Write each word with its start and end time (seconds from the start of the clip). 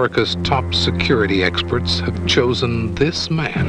America's 0.00 0.36
top 0.44 0.72
security 0.72 1.44
experts 1.44 2.00
have 2.00 2.26
chosen 2.26 2.94
this 2.94 3.30
man 3.30 3.66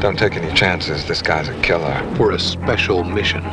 Don't 0.00 0.18
take 0.18 0.34
any 0.34 0.52
chances. 0.56 1.06
This 1.06 1.22
guy's 1.22 1.48
a 1.48 1.54
killer. 1.62 1.94
for 2.16 2.32
a 2.32 2.38
special 2.40 3.04
mission. 3.04 3.44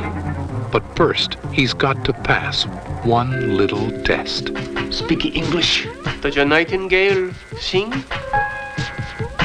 But 0.72 0.82
first, 0.96 1.36
he's 1.52 1.72
got 1.72 2.04
to 2.04 2.12
pass 2.12 2.64
one 3.04 3.56
little 3.56 3.92
test. 4.02 4.50
Speak 4.90 5.24
English. 5.36 5.86
Does 6.20 6.34
your 6.34 6.46
nightingale 6.46 7.32
sing? 7.60 7.92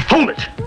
Hold 0.10 0.32
it! 0.32 0.63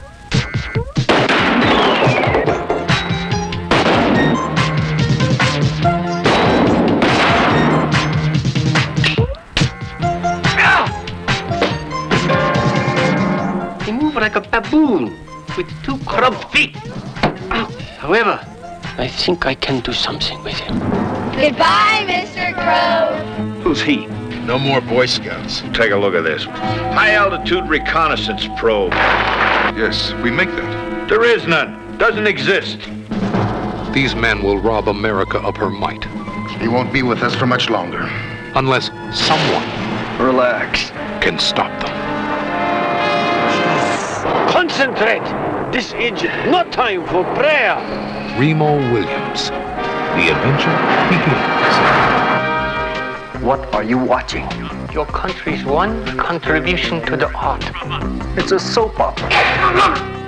However, 18.06 18.38
I 18.98 19.08
think 19.08 19.46
I 19.46 19.56
can 19.56 19.80
do 19.80 19.92
something 19.92 20.40
with 20.44 20.54
him. 20.54 20.78
Goodbye, 21.32 22.06
Mr. 22.06 22.54
Crow. 22.54 23.16
Who's 23.62 23.82
he? 23.82 24.06
No 24.46 24.60
more 24.60 24.80
Boy 24.80 25.06
Scouts. 25.06 25.62
Take 25.74 25.90
a 25.90 25.96
look 25.96 26.14
at 26.14 26.22
this. 26.22 26.44
High 26.44 27.14
altitude 27.14 27.68
reconnaissance 27.68 28.46
probe. 28.58 28.92
Yes, 29.74 30.12
we 30.22 30.30
make 30.30 30.48
that. 30.50 31.08
There 31.08 31.24
is 31.24 31.48
none. 31.48 31.98
Doesn't 31.98 32.28
exist. 32.28 32.78
These 33.92 34.14
men 34.14 34.40
will 34.40 34.58
rob 34.58 34.86
America 34.88 35.38
of 35.40 35.56
her 35.56 35.68
might 35.68 36.04
He 36.60 36.68
won't 36.68 36.92
be 36.92 37.02
with 37.02 37.22
us 37.24 37.34
for 37.34 37.46
much 37.48 37.70
longer. 37.70 38.08
unless 38.54 38.86
someone 39.12 39.66
Relax. 40.24 40.90
can 41.20 41.40
stop 41.40 41.72
them. 41.80 41.90
Concentrate. 44.48 45.45
This 45.76 45.92
is 45.92 46.22
not 46.50 46.72
time 46.72 47.06
for 47.06 47.22
prayer. 47.34 47.76
Remo 48.40 48.76
Williams. 48.94 49.50
The 50.16 50.32
adventure 50.32 50.72
begins. 51.12 51.76
What 53.44 53.74
are 53.74 53.82
you 53.82 53.98
watching? 53.98 54.48
Your 54.90 55.04
country's 55.04 55.66
one 55.66 56.02
contribution 56.16 57.04
to 57.04 57.14
the 57.18 57.30
art. 57.34 57.62
It's 58.38 58.52
a 58.52 58.58
soap 58.58 58.98
opera. 58.98 59.28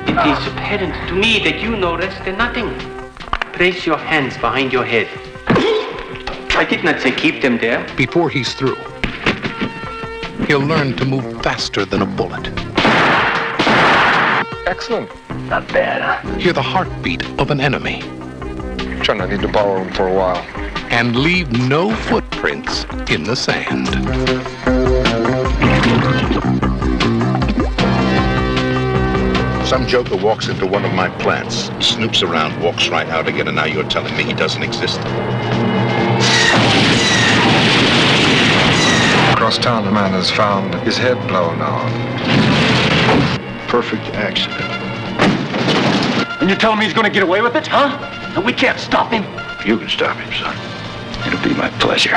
It 0.07 0.19
is 0.33 0.47
apparent 0.49 0.93
to 1.09 1.15
me 1.15 1.43
that 1.45 1.63
you 1.63 1.77
know 1.77 1.95
less 1.95 2.23
than 2.27 2.37
nothing. 2.37 2.69
Place 3.55 3.87
your 3.87 3.97
hands 3.97 4.37
behind 4.37 4.71
your 4.71 4.85
head. 4.85 5.09
I 6.59 6.67
did 6.69 6.85
not 6.85 7.01
say 7.01 7.11
keep 7.11 7.41
them 7.41 7.57
there. 7.57 7.87
Before 7.97 8.29
he's 8.29 8.53
through, 8.53 8.77
he'll 10.47 10.61
learn 10.61 10.95
to 10.97 11.07
move 11.07 11.43
faster 11.43 11.87
than 11.87 12.03
a 12.03 12.07
bullet. 12.07 12.47
Excellent. 14.67 15.09
Not 15.49 15.67
bad, 15.69 16.03
huh? 16.03 16.35
Hear 16.37 16.53
the 16.53 16.63
heartbeat 16.63 17.25
of 17.41 17.51
an 17.51 17.61
enemy 17.61 18.03
John, 19.03 19.23
I 19.23 19.27
need 19.27 19.41
to 19.41 19.49
borrow 19.49 19.83
him 19.83 19.93
for 19.95 20.07
a 20.09 20.13
while. 20.13 20.37
and 20.91 21.17
leave 21.17 21.51
no 21.69 21.95
footprints 21.95 22.85
in 23.11 23.25
the 23.25 23.37
sand. 23.37 23.89
Some 29.67 29.87
joker 29.87 30.17
walks 30.17 30.49
into 30.49 30.67
one 30.67 30.85
of 30.85 30.93
my 30.93 31.09
plants, 31.21 31.69
snoops 31.79 32.23
around, 32.23 32.63
walks 32.63 32.89
right 32.89 33.09
out 33.09 33.29
again, 33.29 33.49
and 33.49 33.57
now 33.57 33.67
you're 33.67 33.89
telling 33.89 34.17
me 34.17 34.25
he 34.25 34.35
doesn't 34.35 34.63
exist. 34.63 34.99
Across 39.33 39.59
town, 39.59 39.87
a 39.87 39.91
man 39.91 40.13
has 40.13 40.31
found 40.31 40.75
his 40.87 40.99
head 40.99 41.17
blown 41.29 41.61
off. 41.63 41.91
Perfect 43.69 44.05
accident. 44.15 44.78
And 46.41 46.49
you're 46.49 46.59
telling 46.59 46.79
me 46.79 46.85
he's 46.85 46.95
gonna 46.95 47.11
get 47.11 47.25
away 47.25 47.43
with 47.43 47.57
it, 47.57 47.67
huh? 47.67 47.99
And 48.37 48.45
we 48.45 48.53
can't 48.53 48.79
stop 48.79 49.13
him? 49.13 49.25
You 49.67 49.77
can 49.77 49.89
stop 49.89 50.17
him, 50.17 50.33
son. 50.35 50.57
It'll 51.27 51.43
be 51.43 51.53
my 51.55 51.69
pleasure. 51.81 52.13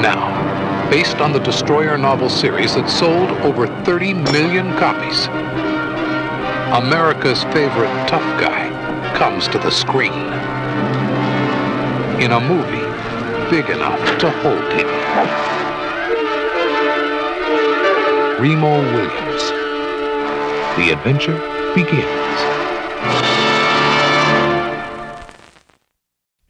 Now, 0.00 0.88
based 0.90 1.16
on 1.16 1.32
the 1.32 1.40
Destroyer 1.40 1.98
novel 1.98 2.28
series 2.28 2.76
that 2.76 2.88
sold 2.88 3.30
over 3.42 3.66
30 3.84 4.14
million 4.14 4.76
copies, 4.76 5.26
America's 6.72 7.42
favorite 7.52 7.92
tough 8.08 8.22
guy 8.40 8.68
comes 9.16 9.48
to 9.48 9.58
the 9.58 9.72
screen. 9.72 10.12
In 12.22 12.30
a 12.30 12.40
movie 12.40 12.87
big 13.50 13.70
enough 13.70 14.18
to 14.18 14.30
hold 14.30 14.72
him. 14.72 14.86
Remo 18.38 18.78
Williams. 18.92 19.50
The 20.76 20.90
adventure 20.92 21.38
begins. 21.74 22.04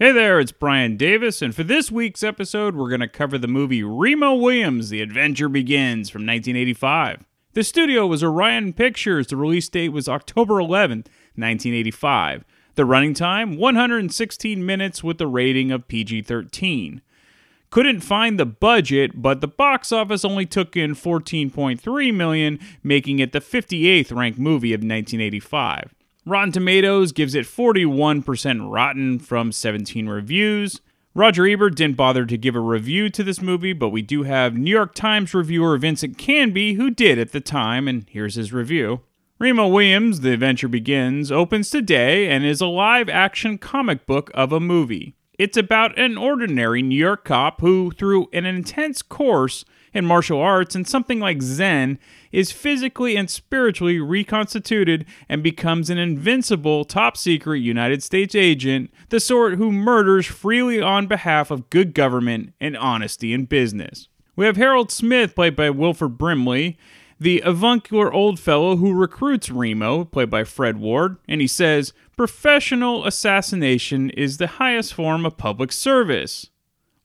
Hey 0.01 0.13
there, 0.13 0.41
it's 0.41 0.51
Brian 0.51 0.97
Davis, 0.97 1.41
and 1.41 1.55
for 1.55 1.63
this 1.63 1.91
week's 1.93 2.25
episode, 2.25 2.75
we're 2.75 2.89
going 2.89 3.01
to 3.01 3.09
cover 3.09 3.39
the 3.39 3.47
movie 3.47 3.85
Remo 3.85 4.35
Williams 4.35 4.91
The 4.91 5.01
Adventure 5.01 5.49
Begins 5.49 6.11
from 6.11 6.23
1985. 6.23 7.25
The 7.53 7.65
studio 7.65 8.07
was 8.07 8.25
Orion 8.25 8.73
Pictures. 8.73 9.29
The 9.29 9.37
release 9.37 9.69
date 9.69 9.89
was 9.89 10.09
October 10.09 10.55
11th, 10.55 11.07
1985. 11.37 12.45
The 12.79 12.85
running 12.85 13.13
time 13.13 13.57
116 13.57 14.65
minutes 14.65 15.03
with 15.03 15.21
a 15.21 15.27
rating 15.27 15.73
of 15.73 15.89
PG 15.89 16.23
13. 16.23 17.03
Couldn't 17.71 18.03
find 18.03 18.39
the 18.39 18.47
budget, 18.47 19.21
but 19.21 19.41
the 19.41 19.49
box 19.49 19.91
office 19.91 20.25
only 20.25 20.47
took 20.47 20.77
in 20.77 20.95
14.3 20.95 22.15
million, 22.15 22.61
making 22.85 23.19
it 23.19 23.33
the 23.33 23.41
58th 23.41 24.17
ranked 24.17 24.39
movie 24.39 24.73
of 24.73 24.79
1985. 24.79 25.93
Rotten 26.25 26.53
Tomatoes 26.53 27.11
gives 27.11 27.35
it 27.35 27.47
41% 27.47 28.71
rotten 28.71 29.19
from 29.19 29.51
17 29.51 30.09
reviews. 30.09 30.81
Roger 31.15 31.49
Ebert 31.49 31.75
didn't 31.75 31.97
bother 31.97 32.25
to 32.27 32.39
give 32.39 32.55
a 32.55 32.61
review 32.61 33.11
to 33.11 33.25
this 33.25 33.43
movie, 33.43 33.73
but 33.73 33.89
we 33.89 34.03
do 34.03 34.23
have 34.23 34.57
New 34.57 34.71
York 34.71 34.95
Times 34.95 35.35
reviewer 35.35 35.77
Vincent 35.79 36.17
Canby 36.17 36.75
who 36.75 36.91
did 36.91 37.19
at 37.19 37.33
the 37.33 37.41
time, 37.41 37.89
and 37.89 38.07
here's 38.09 38.37
his 38.37 38.53
review. 38.53 39.01
Remo 39.41 39.69
Williams, 39.69 40.23
The 40.23 40.33
Adventure 40.33 40.67
Begins, 40.67 41.31
opens 41.31 41.71
today 41.71 42.29
and 42.29 42.45
is 42.45 42.61
a 42.61 42.67
live 42.67 43.09
action 43.09 43.57
comic 43.57 44.05
book 44.05 44.33
of 44.35 44.53
a 44.53 44.59
movie. 44.59 45.15
It's 45.39 45.57
about 45.57 45.97
an 45.97 46.19
ordinary 46.19 46.83
New 46.83 46.99
York 46.99 47.25
cop 47.25 47.61
who, 47.61 47.93
through 47.93 48.27
an 48.33 48.47
intense 48.47 49.01
course 49.01 49.65
in 49.95 50.05
martial 50.05 50.41
arts 50.41 50.75
and 50.75 50.89
something 50.89 51.21
like 51.21 51.41
Zen, 51.41 52.01
is 52.33 52.51
physically 52.51 53.15
and 53.15 53.31
spiritually 53.31 54.01
reconstituted 54.01 55.07
and 55.29 55.41
becomes 55.41 55.89
an 55.89 55.99
invincible 55.99 56.85
top 56.85 57.17
secret 57.17 57.59
United 57.59 58.03
States 58.03 58.35
agent, 58.35 58.91
the 59.11 59.21
sort 59.21 59.55
who 59.55 59.71
murders 59.71 60.27
freely 60.27 60.83
on 60.83 61.07
behalf 61.07 61.53
of 61.53 61.71
good 61.71 61.95
government 61.95 62.55
and 62.61 62.77
honesty 62.77 63.33
in 63.33 63.45
business. 63.45 64.09
We 64.35 64.47
have 64.47 64.57
Harold 64.57 64.91
Smith, 64.93 65.35
played 65.35 65.55
by 65.57 65.71
Wilford 65.71 66.17
Brimley, 66.17 66.77
the 67.21 67.41
avuncular 67.45 68.13
old 68.13 68.39
fellow 68.39 68.77
who 68.77 68.93
recruits 68.93 69.51
Remo, 69.51 70.05
played 70.05 70.31
by 70.31 70.45
Fred 70.45 70.79
Ward, 70.79 71.17
and 71.27 71.41
he 71.41 71.47
says, 71.47 71.93
Professional 72.17 73.05
assassination 73.07 74.11
is 74.11 74.37
the 74.37 74.47
highest 74.47 74.95
form 74.95 75.27
of 75.27 75.37
public 75.37 75.73
service. 75.73 76.51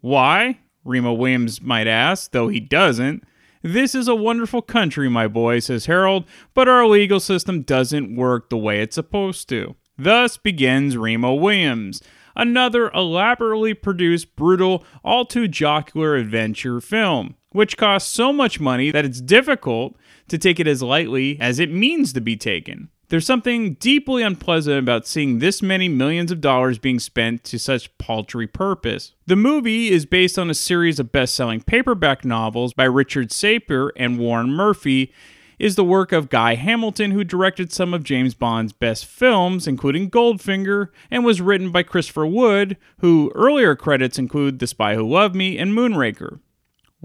Why? 0.02 0.60
Remo 0.84 1.14
Williams 1.14 1.62
might 1.62 1.88
ask, 1.88 2.32
though 2.32 2.48
he 2.48 2.60
doesn't. 2.60 3.24
This 3.62 3.96
is 3.96 4.08
a 4.10 4.16
wonderful 4.16 4.62
country, 4.62 5.10
my 5.10 5.28
boy, 5.28 5.60
says 5.60 5.86
Harold, 5.86 6.26
but 6.54 6.68
our 6.68 6.86
legal 6.86 7.22
system 7.22 7.62
doesn't 7.62 8.16
work 8.16 8.50
the 8.50 8.58
way 8.58 8.82
it's 8.82 8.96
supposed 8.96 9.48
to. 9.50 9.76
Thus 9.98 10.38
begins 10.38 10.98
Remo 10.98 11.34
Williams, 11.36 12.02
another 12.36 12.90
elaborately 12.92 13.74
produced, 13.74 14.36
brutal, 14.36 14.84
all 15.04 15.26
too 15.26 15.48
jocular 15.48 16.16
adventure 16.16 16.82
film, 16.82 17.36
which 17.54 17.78
costs 17.78 18.12
so 18.12 18.34
much 18.34 18.60
money 18.60 18.92
that 18.92 19.06
it's 19.06 19.22
difficult 19.22 19.96
to 20.28 20.38
take 20.38 20.60
it 20.60 20.68
as 20.68 20.84
lightly 20.84 21.40
as 21.40 21.60
it 21.60 21.72
means 21.72 22.12
to 22.14 22.22
be 22.22 22.36
taken. 22.36 22.90
There's 23.10 23.28
something 23.28 23.76
deeply 23.76 24.24
unpleasant 24.24 24.80
about 24.80 25.06
seeing 25.06 25.38
this 25.38 25.62
many 25.62 25.88
millions 25.88 26.32
of 26.32 26.42
dollars 26.42 26.80
being 26.80 27.00
spent 27.00 27.44
to 27.44 27.60
such 27.60 27.96
paltry 28.00 28.48
purpose. 28.48 29.14
The 29.28 29.36
movie 29.36 29.90
is 29.90 30.08
based 30.08 30.40
on 30.40 30.50
a 30.50 30.56
series 30.56 31.00
of 31.00 31.12
best 31.12 31.36
selling 31.36 31.62
paperback 31.62 32.26
novels 32.26 32.74
by 32.74 32.86
Richard 32.86 33.30
Sapir 33.30 33.92
and 33.96 34.18
Warren 34.18 34.50
Murphy. 34.50 35.14
Is 35.60 35.76
the 35.76 35.84
work 35.84 36.12
of 36.12 36.30
Guy 36.30 36.56
Hamilton, 36.56 37.12
who 37.12 37.24
directed 37.24 37.72
some 37.72 37.94
of 37.94 38.04
James 38.04 38.34
Bond's 38.34 38.74
best 38.74 39.06
films, 39.06 39.68
including 39.68 40.10
Goldfinger, 40.10 40.90
and 41.12 41.24
was 41.24 41.40
written 41.40 41.72
by 41.72 41.84
Christopher 41.84 42.26
Wood, 42.26 42.76
who 42.98 43.32
earlier 43.36 43.76
credits 43.76 44.18
include 44.18 44.58
The 44.58 44.66
Spy 44.66 44.96
Who 44.96 45.08
Loved 45.08 45.36
Me 45.36 45.60
and 45.60 45.72
Moonraker. 45.72 46.40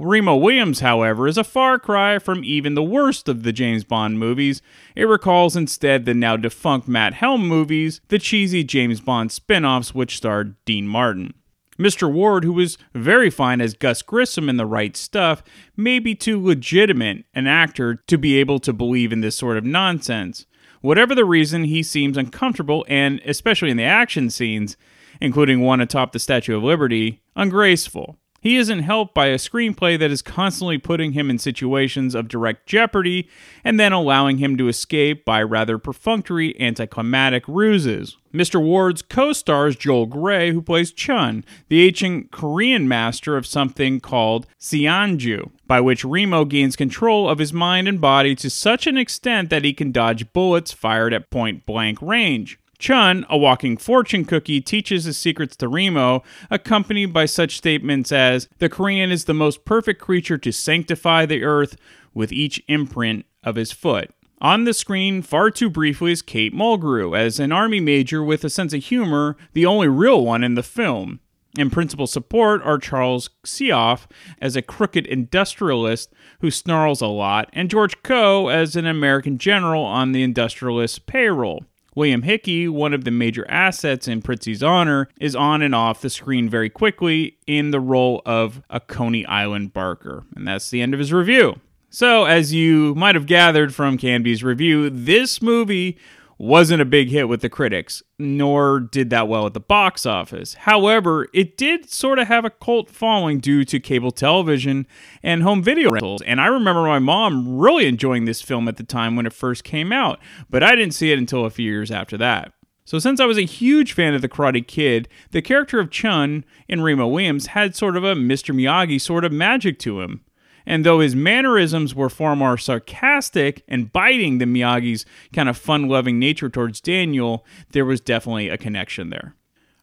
Remo 0.00 0.36
Williams, 0.36 0.78
however, 0.78 1.26
is 1.26 1.36
a 1.36 1.42
far 1.42 1.76
cry 1.76 2.20
from 2.20 2.44
even 2.44 2.74
the 2.74 2.84
worst 2.84 3.28
of 3.28 3.42
the 3.42 3.52
James 3.52 3.82
Bond 3.82 4.16
movies. 4.16 4.62
It 4.94 5.08
recalls 5.08 5.56
instead 5.56 6.04
the 6.04 6.14
now 6.14 6.36
defunct 6.36 6.86
Matt 6.86 7.14
Helm 7.14 7.48
movies, 7.48 8.00
the 8.06 8.20
cheesy 8.20 8.62
James 8.62 9.00
Bond 9.00 9.32
spin 9.32 9.64
offs 9.64 9.96
which 9.96 10.16
starred 10.16 10.54
Dean 10.64 10.86
Martin. 10.86 11.34
Mr. 11.80 12.08
Ward, 12.10 12.44
who 12.44 12.52
was 12.52 12.78
very 12.94 13.28
fine 13.28 13.60
as 13.60 13.74
Gus 13.74 14.02
Grissom 14.02 14.48
in 14.48 14.56
The 14.56 14.66
Right 14.66 14.96
Stuff, 14.96 15.42
may 15.76 15.98
be 15.98 16.14
too 16.14 16.40
legitimate 16.40 17.24
an 17.34 17.48
actor 17.48 17.96
to 18.06 18.16
be 18.16 18.36
able 18.38 18.60
to 18.60 18.72
believe 18.72 19.12
in 19.12 19.20
this 19.20 19.36
sort 19.36 19.56
of 19.56 19.64
nonsense. 19.64 20.46
Whatever 20.80 21.12
the 21.12 21.24
reason, 21.24 21.64
he 21.64 21.82
seems 21.82 22.16
uncomfortable 22.16 22.86
and, 22.88 23.20
especially 23.24 23.70
in 23.70 23.76
the 23.76 23.82
action 23.82 24.30
scenes, 24.30 24.76
including 25.20 25.60
one 25.60 25.80
atop 25.80 26.12
the 26.12 26.20
Statue 26.20 26.56
of 26.56 26.62
Liberty, 26.62 27.20
ungraceful. 27.34 28.16
He 28.40 28.56
isn't 28.56 28.80
helped 28.80 29.14
by 29.14 29.26
a 29.26 29.34
screenplay 29.34 29.98
that 29.98 30.12
is 30.12 30.22
constantly 30.22 30.78
putting 30.78 31.12
him 31.12 31.28
in 31.28 31.38
situations 31.38 32.14
of 32.14 32.28
direct 32.28 32.66
jeopardy 32.66 33.28
and 33.64 33.80
then 33.80 33.92
allowing 33.92 34.38
him 34.38 34.56
to 34.58 34.68
escape 34.68 35.24
by 35.24 35.42
rather 35.42 35.76
perfunctory 35.76 36.58
anticlimactic 36.60 37.48
ruses. 37.48 38.16
Mr. 38.32 38.62
Ward's 38.62 39.02
co 39.02 39.32
stars 39.32 39.74
Joel 39.74 40.06
Grey, 40.06 40.52
who 40.52 40.62
plays 40.62 40.92
Chun, 40.92 41.44
the 41.68 41.84
ancient 41.84 42.30
Korean 42.30 42.86
master 42.86 43.36
of 43.36 43.46
something 43.46 43.98
called 43.98 44.46
Sinanju, 44.60 45.50
by 45.66 45.80
which 45.80 46.04
Remo 46.04 46.44
gains 46.44 46.76
control 46.76 47.28
of 47.28 47.38
his 47.38 47.52
mind 47.52 47.88
and 47.88 48.00
body 48.00 48.36
to 48.36 48.50
such 48.50 48.86
an 48.86 48.96
extent 48.96 49.50
that 49.50 49.64
he 49.64 49.72
can 49.72 49.90
dodge 49.90 50.32
bullets 50.32 50.70
fired 50.70 51.12
at 51.12 51.30
point 51.30 51.66
blank 51.66 52.00
range. 52.00 52.60
Chun, 52.78 53.26
a 53.28 53.36
walking 53.36 53.76
fortune 53.76 54.24
cookie, 54.24 54.60
teaches 54.60 55.04
his 55.04 55.18
secrets 55.18 55.56
to 55.56 55.68
Remo, 55.68 56.22
accompanied 56.50 57.12
by 57.12 57.26
such 57.26 57.56
statements 57.56 58.12
as 58.12 58.48
The 58.58 58.68
Korean 58.68 59.10
is 59.10 59.24
the 59.24 59.34
most 59.34 59.64
perfect 59.64 60.00
creature 60.00 60.38
to 60.38 60.52
sanctify 60.52 61.26
the 61.26 61.42
earth 61.42 61.76
with 62.14 62.32
each 62.32 62.62
imprint 62.68 63.26
of 63.42 63.56
his 63.56 63.72
foot. 63.72 64.10
On 64.40 64.62
the 64.62 64.72
screen, 64.72 65.22
far 65.22 65.50
too 65.50 65.68
briefly, 65.68 66.12
is 66.12 66.22
Kate 66.22 66.54
Mulgrew 66.54 67.18
as 67.18 67.40
an 67.40 67.50
army 67.50 67.80
major 67.80 68.22
with 68.22 68.44
a 68.44 68.50
sense 68.50 68.72
of 68.72 68.84
humor, 68.84 69.36
the 69.52 69.66
only 69.66 69.88
real 69.88 70.24
one 70.24 70.44
in 70.44 70.54
the 70.54 70.62
film. 70.62 71.18
In 71.58 71.70
principal 71.70 72.06
support 72.06 72.62
are 72.62 72.78
Charles 72.78 73.30
Cioffi 73.44 74.06
as 74.40 74.54
a 74.54 74.62
crooked 74.62 75.06
industrialist 75.06 76.12
who 76.40 76.52
snarls 76.52 77.00
a 77.00 77.08
lot, 77.08 77.50
and 77.52 77.68
George 77.68 78.00
Coe 78.04 78.46
as 78.46 78.76
an 78.76 78.86
American 78.86 79.38
general 79.38 79.82
on 79.82 80.12
the 80.12 80.22
industrialist 80.22 81.06
payroll. 81.06 81.64
William 81.98 82.22
Hickey, 82.22 82.68
one 82.68 82.94
of 82.94 83.02
the 83.02 83.10
major 83.10 83.44
assets 83.50 84.06
in 84.06 84.22
Prizzi's 84.22 84.62
honor, 84.62 85.08
is 85.20 85.34
on 85.34 85.62
and 85.62 85.74
off 85.74 86.00
the 86.00 86.08
screen 86.08 86.48
very 86.48 86.70
quickly 86.70 87.36
in 87.48 87.72
the 87.72 87.80
role 87.80 88.22
of 88.24 88.62
a 88.70 88.78
Coney 88.78 89.26
Island 89.26 89.72
Barker. 89.72 90.22
And 90.36 90.46
that's 90.46 90.70
the 90.70 90.80
end 90.80 90.94
of 90.94 91.00
his 91.00 91.12
review. 91.12 91.56
So, 91.90 92.24
as 92.24 92.52
you 92.52 92.94
might 92.94 93.16
have 93.16 93.26
gathered 93.26 93.74
from 93.74 93.98
Canby's 93.98 94.44
review, 94.44 94.90
this 94.90 95.42
movie 95.42 95.98
wasn't 96.38 96.80
a 96.80 96.84
big 96.84 97.08
hit 97.08 97.28
with 97.28 97.40
the 97.40 97.48
critics, 97.48 98.02
nor 98.18 98.78
did 98.78 99.10
that 99.10 99.26
well 99.26 99.46
at 99.46 99.54
the 99.54 99.60
box 99.60 100.06
office. 100.06 100.54
However, 100.54 101.26
it 101.34 101.56
did 101.56 101.90
sort 101.90 102.20
of 102.20 102.28
have 102.28 102.44
a 102.44 102.50
cult 102.50 102.88
following 102.88 103.40
due 103.40 103.64
to 103.64 103.80
cable 103.80 104.12
television 104.12 104.86
and 105.22 105.42
home 105.42 105.62
video 105.62 105.90
rentals. 105.90 106.22
And 106.22 106.40
I 106.40 106.46
remember 106.46 106.82
my 106.82 107.00
mom 107.00 107.58
really 107.58 107.86
enjoying 107.86 108.24
this 108.24 108.40
film 108.40 108.68
at 108.68 108.76
the 108.76 108.84
time 108.84 109.16
when 109.16 109.26
it 109.26 109.32
first 109.32 109.64
came 109.64 109.92
out, 109.92 110.20
but 110.48 110.62
I 110.62 110.76
didn't 110.76 110.94
see 110.94 111.10
it 111.10 111.18
until 111.18 111.44
a 111.44 111.50
few 111.50 111.70
years 111.70 111.90
after 111.90 112.16
that. 112.18 112.52
So, 112.84 112.98
since 112.98 113.20
I 113.20 113.26
was 113.26 113.36
a 113.36 113.42
huge 113.42 113.92
fan 113.92 114.14
of 114.14 114.22
The 114.22 114.30
Karate 114.30 114.66
Kid, 114.66 115.08
the 115.32 115.42
character 115.42 115.78
of 115.78 115.90
Chun 115.90 116.42
in 116.68 116.80
Remo 116.80 117.06
Williams 117.06 117.48
had 117.48 117.76
sort 117.76 117.98
of 117.98 118.04
a 118.04 118.14
Mr. 118.14 118.54
Miyagi 118.54 118.98
sort 118.98 119.26
of 119.26 119.32
magic 119.32 119.78
to 119.80 120.00
him. 120.00 120.22
And 120.68 120.84
though 120.84 121.00
his 121.00 121.16
mannerisms 121.16 121.94
were 121.94 122.10
far 122.10 122.36
more 122.36 122.58
sarcastic 122.58 123.64
and 123.66 123.90
biting 123.90 124.36
than 124.36 124.52
Miyagi's 124.52 125.06
kind 125.32 125.48
of 125.48 125.56
fun 125.56 125.88
loving 125.88 126.18
nature 126.18 126.50
towards 126.50 126.82
Daniel, 126.82 127.46
there 127.70 127.86
was 127.86 128.02
definitely 128.02 128.50
a 128.50 128.58
connection 128.58 129.08
there. 129.08 129.34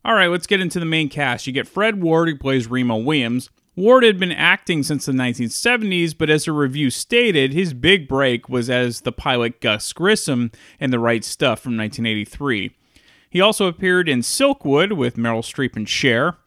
All 0.05 0.13
right, 0.13 0.29
let's 0.29 0.45
get 0.45 0.61
into 0.61 0.79
the 0.79 0.85
main 0.85 1.09
cast. 1.09 1.47
You 1.47 1.53
get 1.53 1.67
Fred 1.67 2.03
Ward, 2.03 2.29
who 2.29 2.37
plays 2.37 2.67
Remo 2.69 2.97
Williams. 2.97 3.49
Ward 3.75 4.03
had 4.03 4.19
been 4.19 4.31
acting 4.31 4.83
since 4.83 5.07
the 5.07 5.11
1970s, 5.11 6.15
but 6.15 6.29
as 6.29 6.47
a 6.47 6.51
review 6.51 6.91
stated, 6.91 7.51
his 7.51 7.73
big 7.73 8.07
break 8.07 8.47
was 8.47 8.69
as 8.69 9.01
the 9.01 9.11
pilot 9.11 9.61
Gus 9.61 9.91
Grissom 9.91 10.51
in 10.79 10.91
The 10.91 10.99
Right 10.99 11.25
Stuff 11.25 11.61
from 11.61 11.75
1983. 11.75 12.75
He 13.31 13.41
also 13.41 13.65
appeared 13.65 14.07
in 14.07 14.19
Silkwood 14.19 14.95
with 14.95 15.17
Meryl 15.17 15.39
Streep 15.39 15.75
and 15.75 15.89
Cher, 15.89 16.38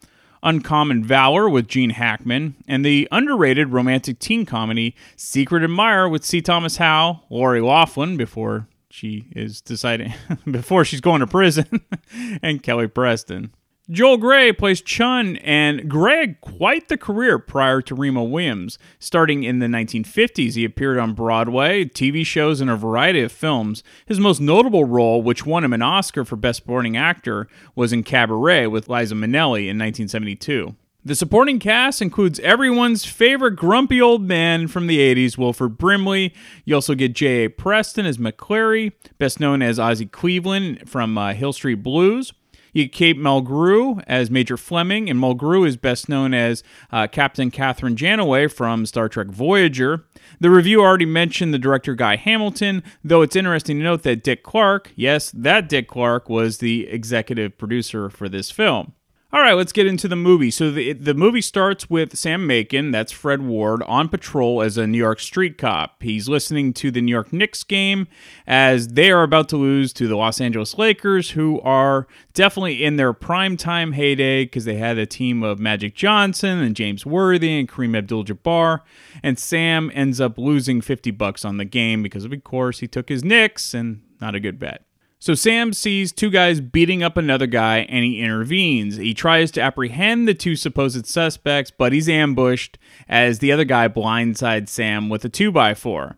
Uncommon 0.42 1.04
Valor 1.04 1.48
with 1.48 1.68
Gene 1.68 1.90
Hackman, 1.90 2.56
and 2.66 2.84
the 2.84 3.08
underrated 3.10 3.70
romantic 3.70 4.18
teen 4.18 4.46
comedy 4.46 4.94
Secret 5.16 5.62
Admirer 5.62 6.08
with 6.08 6.24
C. 6.24 6.40
Thomas 6.40 6.76
Howell, 6.76 7.24
Lori 7.30 7.60
Loughlin 7.60 8.16
before 8.16 8.68
she 8.90 9.26
is 9.34 9.60
deciding 9.60 10.14
before 10.50 10.84
she's 10.84 11.00
going 11.00 11.20
to 11.20 11.26
prison, 11.26 11.82
and 12.42 12.62
Kelly 12.62 12.86
Preston. 12.88 13.52
Joel 13.90 14.18
Grey 14.18 14.52
plays 14.52 14.82
Chun, 14.82 15.36
and 15.36 15.90
had 15.90 16.40
quite 16.42 16.88
the 16.88 16.98
career 16.98 17.38
prior 17.38 17.80
to 17.80 17.94
Remo 17.94 18.22
Williams. 18.22 18.78
Starting 18.98 19.44
in 19.44 19.60
the 19.60 19.66
1950s, 19.66 20.54
he 20.54 20.64
appeared 20.66 20.98
on 20.98 21.14
Broadway, 21.14 21.86
TV 21.86 22.24
shows, 22.26 22.60
and 22.60 22.68
a 22.68 22.76
variety 22.76 23.22
of 23.22 23.32
films. 23.32 23.82
His 24.04 24.20
most 24.20 24.42
notable 24.42 24.84
role, 24.84 25.22
which 25.22 25.46
won 25.46 25.64
him 25.64 25.72
an 25.72 25.80
Oscar 25.80 26.26
for 26.26 26.36
Best 26.36 26.58
Supporting 26.58 26.98
Actor, 26.98 27.48
was 27.74 27.90
in 27.90 28.02
Cabaret 28.02 28.66
with 28.66 28.90
Liza 28.90 29.14
Minnelli 29.14 29.68
in 29.68 29.78
1972. 29.78 30.74
The 31.02 31.14
supporting 31.14 31.58
cast 31.58 32.02
includes 32.02 32.38
everyone's 32.40 33.06
favorite 33.06 33.56
grumpy 33.56 34.02
old 34.02 34.20
man 34.20 34.68
from 34.68 34.86
the 34.86 34.98
80s, 34.98 35.38
Wilford 35.38 35.78
Brimley. 35.78 36.34
You 36.66 36.74
also 36.74 36.94
get 36.94 37.14
J.A. 37.14 37.48
Preston 37.48 38.04
as 38.04 38.18
McClary, 38.18 38.92
best 39.16 39.40
known 39.40 39.62
as 39.62 39.78
Ozzie 39.78 40.04
Cleveland 40.04 40.90
from 40.90 41.16
uh, 41.16 41.32
Hill 41.32 41.54
Street 41.54 41.82
Blues. 41.82 42.34
You 42.78 43.16
Mulgrew 43.16 44.04
as 44.06 44.30
Major 44.30 44.56
Fleming, 44.56 45.10
and 45.10 45.18
Mulgrew 45.18 45.66
is 45.66 45.76
best 45.76 46.08
known 46.08 46.32
as 46.32 46.62
uh, 46.92 47.08
Captain 47.08 47.50
Kathryn 47.50 47.96
Janeway 47.96 48.46
from 48.46 48.86
Star 48.86 49.08
Trek 49.08 49.26
Voyager. 49.26 50.04
The 50.38 50.50
review 50.50 50.80
already 50.80 51.04
mentioned 51.04 51.52
the 51.52 51.58
director 51.58 51.96
Guy 51.96 52.14
Hamilton, 52.14 52.84
though 53.02 53.22
it's 53.22 53.34
interesting 53.34 53.78
to 53.78 53.82
note 53.84 54.04
that 54.04 54.22
Dick 54.22 54.44
Clark, 54.44 54.92
yes, 54.94 55.32
that 55.32 55.68
Dick 55.68 55.88
Clark, 55.88 56.28
was 56.28 56.58
the 56.58 56.86
executive 56.88 57.58
producer 57.58 58.08
for 58.08 58.28
this 58.28 58.50
film. 58.52 58.92
All 59.30 59.42
right, 59.42 59.52
let's 59.52 59.72
get 59.72 59.86
into 59.86 60.08
the 60.08 60.16
movie. 60.16 60.50
So 60.50 60.70
the 60.70 60.94
the 60.94 61.12
movie 61.12 61.42
starts 61.42 61.90
with 61.90 62.16
Sam 62.16 62.46
Macon, 62.46 62.92
that's 62.92 63.12
Fred 63.12 63.42
Ward, 63.42 63.82
on 63.82 64.08
patrol 64.08 64.62
as 64.62 64.78
a 64.78 64.86
New 64.86 64.96
York 64.96 65.20
street 65.20 65.58
cop. 65.58 66.02
He's 66.02 66.30
listening 66.30 66.72
to 66.74 66.90
the 66.90 67.02
New 67.02 67.12
York 67.12 67.30
Knicks 67.30 67.62
game 67.62 68.08
as 68.46 68.88
they 68.88 69.10
are 69.10 69.22
about 69.22 69.50
to 69.50 69.58
lose 69.58 69.92
to 69.92 70.08
the 70.08 70.16
Los 70.16 70.40
Angeles 70.40 70.78
Lakers, 70.78 71.32
who 71.32 71.60
are 71.60 72.06
definitely 72.32 72.82
in 72.82 72.96
their 72.96 73.12
prime 73.12 73.58
time 73.58 73.92
heyday 73.92 74.46
because 74.46 74.64
they 74.64 74.76
had 74.76 74.96
a 74.96 75.04
team 75.04 75.42
of 75.42 75.58
Magic 75.58 75.94
Johnson 75.94 76.60
and 76.60 76.74
James 76.74 77.04
Worthy 77.04 77.60
and 77.60 77.68
Kareem 77.68 77.98
Abdul-Jabbar. 77.98 78.80
And 79.22 79.38
Sam 79.38 79.90
ends 79.92 80.22
up 80.22 80.38
losing 80.38 80.80
50 80.80 81.10
bucks 81.10 81.44
on 81.44 81.58
the 81.58 81.66
game 81.66 82.02
because 82.02 82.24
of 82.24 82.32
course 82.44 82.78
he 82.78 82.88
took 82.88 83.10
his 83.10 83.22
Knicks 83.22 83.74
and 83.74 84.00
not 84.22 84.34
a 84.34 84.40
good 84.40 84.58
bet. 84.58 84.87
So 85.20 85.34
Sam 85.34 85.72
sees 85.72 86.12
two 86.12 86.30
guys 86.30 86.60
beating 86.60 87.02
up 87.02 87.16
another 87.16 87.48
guy 87.48 87.78
and 87.88 88.04
he 88.04 88.20
intervenes. 88.20 88.96
He 88.96 89.14
tries 89.14 89.50
to 89.52 89.60
apprehend 89.60 90.28
the 90.28 90.34
two 90.34 90.54
supposed 90.54 91.06
suspects, 91.06 91.72
but 91.76 91.92
he's 91.92 92.08
ambushed 92.08 92.78
as 93.08 93.40
the 93.40 93.50
other 93.50 93.64
guy 93.64 93.88
blindsides 93.88 94.68
Sam 94.68 95.08
with 95.08 95.24
a 95.24 95.28
2x4. 95.28 96.16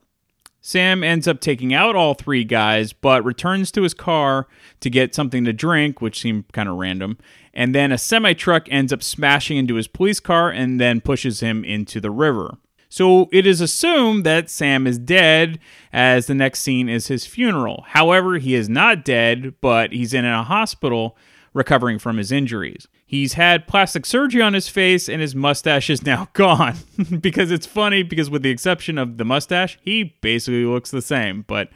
Sam 0.60 1.02
ends 1.02 1.26
up 1.26 1.40
taking 1.40 1.72
out 1.72 1.96
all 1.96 2.12
three 2.12 2.44
guys, 2.44 2.92
but 2.92 3.24
returns 3.24 3.72
to 3.72 3.82
his 3.82 3.94
car 3.94 4.46
to 4.80 4.90
get 4.90 5.14
something 5.14 5.44
to 5.46 5.54
drink, 5.54 6.02
which 6.02 6.20
seemed 6.20 6.52
kind 6.52 6.68
of 6.68 6.76
random. 6.76 7.16
And 7.54 7.74
then 7.74 7.92
a 7.92 7.98
semi 7.98 8.34
truck 8.34 8.66
ends 8.70 8.92
up 8.92 9.02
smashing 9.02 9.56
into 9.56 9.76
his 9.76 9.88
police 9.88 10.20
car 10.20 10.50
and 10.50 10.78
then 10.78 11.00
pushes 11.00 11.40
him 11.40 11.64
into 11.64 11.98
the 12.00 12.10
river. 12.10 12.58
So 12.90 13.28
it 13.30 13.46
is 13.46 13.60
assumed 13.60 14.26
that 14.26 14.50
Sam 14.50 14.84
is 14.84 14.98
dead, 14.98 15.60
as 15.92 16.26
the 16.26 16.34
next 16.34 16.58
scene 16.58 16.88
is 16.88 17.06
his 17.06 17.24
funeral. 17.24 17.84
However, 17.86 18.38
he 18.38 18.56
is 18.56 18.68
not 18.68 19.04
dead, 19.04 19.54
but 19.60 19.92
he's 19.92 20.12
in 20.12 20.24
a 20.24 20.42
hospital 20.42 21.16
recovering 21.54 22.00
from 22.00 22.16
his 22.16 22.32
injuries. 22.32 22.88
He's 23.06 23.34
had 23.34 23.68
plastic 23.68 24.04
surgery 24.04 24.42
on 24.42 24.54
his 24.54 24.68
face, 24.68 25.08
and 25.08 25.20
his 25.22 25.36
mustache 25.36 25.88
is 25.88 26.04
now 26.04 26.28
gone. 26.32 26.74
because 27.20 27.52
it's 27.52 27.66
funny, 27.66 28.02
because 28.02 28.28
with 28.28 28.42
the 28.42 28.50
exception 28.50 28.98
of 28.98 29.18
the 29.18 29.24
mustache, 29.24 29.78
he 29.82 30.16
basically 30.20 30.64
looks 30.64 30.90
the 30.90 31.00
same. 31.00 31.44
But 31.46 31.70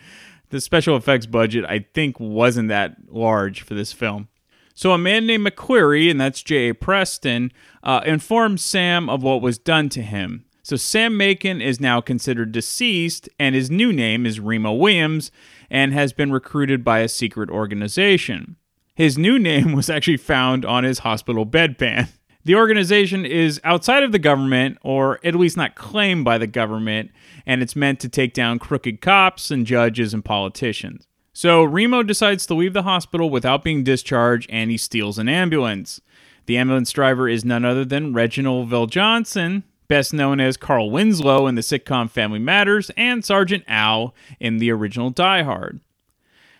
the 0.50 0.60
special 0.60 0.96
effects 0.96 1.26
budget, 1.26 1.64
I 1.64 1.86
think, 1.94 2.18
wasn't 2.18 2.68
that 2.70 2.96
large 3.08 3.62
for 3.62 3.74
this 3.74 3.92
film. 3.92 4.28
So 4.74 4.90
a 4.90 4.98
man 4.98 5.28
named 5.28 5.46
McQuarrie, 5.46 6.10
and 6.10 6.20
that's 6.20 6.42
J.A. 6.42 6.74
Preston, 6.74 7.52
uh, 7.84 8.18
Sam 8.56 9.08
of 9.08 9.22
what 9.22 9.40
was 9.40 9.58
done 9.58 9.88
to 9.90 10.02
him. 10.02 10.44
So 10.64 10.76
Sam 10.76 11.18
Macon 11.18 11.60
is 11.60 11.78
now 11.78 12.00
considered 12.00 12.50
deceased, 12.50 13.28
and 13.38 13.54
his 13.54 13.70
new 13.70 13.92
name 13.92 14.24
is 14.24 14.40
Remo 14.40 14.72
Williams, 14.72 15.30
and 15.68 15.92
has 15.92 16.14
been 16.14 16.32
recruited 16.32 16.82
by 16.82 17.00
a 17.00 17.08
secret 17.08 17.50
organization. 17.50 18.56
His 18.94 19.18
new 19.18 19.38
name 19.38 19.72
was 19.72 19.90
actually 19.90 20.16
found 20.16 20.64
on 20.64 20.82
his 20.82 21.00
hospital 21.00 21.44
bedpan. 21.44 22.08
The 22.44 22.54
organization 22.54 23.26
is 23.26 23.60
outside 23.62 24.04
of 24.04 24.12
the 24.12 24.18
government, 24.18 24.78
or 24.80 25.18
at 25.22 25.34
least 25.34 25.58
not 25.58 25.74
claimed 25.74 26.24
by 26.24 26.38
the 26.38 26.46
government, 26.46 27.10
and 27.44 27.60
it's 27.60 27.76
meant 27.76 28.00
to 28.00 28.08
take 28.08 28.32
down 28.32 28.58
crooked 28.58 29.02
cops 29.02 29.50
and 29.50 29.66
judges 29.66 30.14
and 30.14 30.24
politicians. 30.24 31.06
So 31.34 31.62
Remo 31.62 32.02
decides 32.02 32.46
to 32.46 32.54
leave 32.54 32.72
the 32.72 32.84
hospital 32.84 33.28
without 33.28 33.64
being 33.64 33.84
discharged 33.84 34.48
and 34.50 34.70
he 34.70 34.78
steals 34.78 35.18
an 35.18 35.28
ambulance. 35.28 36.00
The 36.46 36.56
ambulance 36.56 36.92
driver 36.92 37.28
is 37.28 37.44
none 37.44 37.64
other 37.66 37.84
than 37.84 38.14
Reginald 38.14 38.70
VelJohnson, 38.70 39.62
best 39.88 40.12
known 40.12 40.40
as 40.40 40.56
Carl 40.56 40.90
Winslow 40.90 41.46
in 41.46 41.54
the 41.54 41.62
sitcom 41.62 42.10
Family 42.10 42.38
Matters 42.38 42.90
and 42.96 43.24
Sergeant 43.24 43.64
Al 43.68 44.14
in 44.40 44.58
the 44.58 44.70
original 44.70 45.10
Die 45.10 45.42
Hard. 45.42 45.80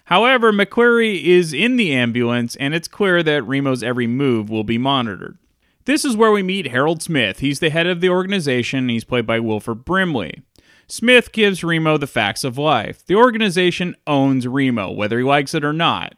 However, 0.04 0.52
McQuarrie 0.52 1.23
is 1.23 1.52
in 1.52 1.76
the 1.76 1.95
ambulance 1.95 2.57
and 2.57 2.75
it's 2.75 2.88
clear 2.88 3.23
that 3.23 3.47
Remo's 3.47 3.83
every 3.83 4.07
move 4.07 4.50
will 4.50 4.64
be 4.64 4.78
monitored. 4.78 5.38
This 5.87 6.04
is 6.04 6.16
where 6.16 6.33
we 6.33 6.43
meet 6.43 6.69
Harold 6.69 7.02
Smith. 7.02 7.40
He's 7.40 7.61
the 7.61 7.71
head 7.71 7.87
of 7.87 8.00
the 8.00 8.09
organization. 8.09 8.88
He's 8.88 9.04
played 9.04 9.26
by 9.26 9.38
Wilford 9.38 9.85
Brimley. 9.85 10.43
Smith 10.87 11.33
gives 11.33 11.64
Remo 11.64 11.97
the 11.97 12.07
facts 12.07 12.45
of 12.45 12.59
life. 12.59 13.04
The 13.04 13.14
organization 13.14 13.95
owns 14.07 14.47
Remo, 14.47 14.90
whether 14.90 15.19
he 15.19 15.25
likes 15.25 15.54
it 15.54 15.64
or 15.64 15.73
not. 15.73 16.14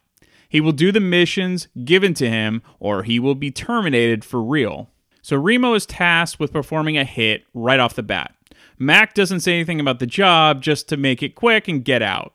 He 0.49 0.61
will 0.61 0.73
do 0.73 0.93
the 0.93 1.01
missions 1.01 1.69
given 1.85 2.15
to 2.15 2.29
him, 2.29 2.63
or 2.79 3.03
he 3.03 3.19
will 3.19 3.35
be 3.35 3.51
terminated 3.51 4.25
for 4.25 4.43
real. 4.43 4.91
So 5.26 5.37
Remo 5.37 5.75
is 5.75 5.87
tasked 5.87 6.38
with 6.38 6.52
performing 6.52 6.97
a 6.97 7.02
hit 7.02 7.47
right 7.52 7.80
off 7.80 7.97
the 7.97 8.04
bat. 8.04 8.33
Mac 8.78 9.12
doesn't 9.12 9.40
say 9.40 9.54
anything 9.54 9.80
about 9.80 9.99
the 9.99 10.06
job, 10.06 10.62
just 10.62 10.88
to 10.88 10.97
make 10.97 11.21
it 11.21 11.35
quick 11.35 11.66
and 11.66 11.85
get 11.85 12.00
out. 12.00 12.35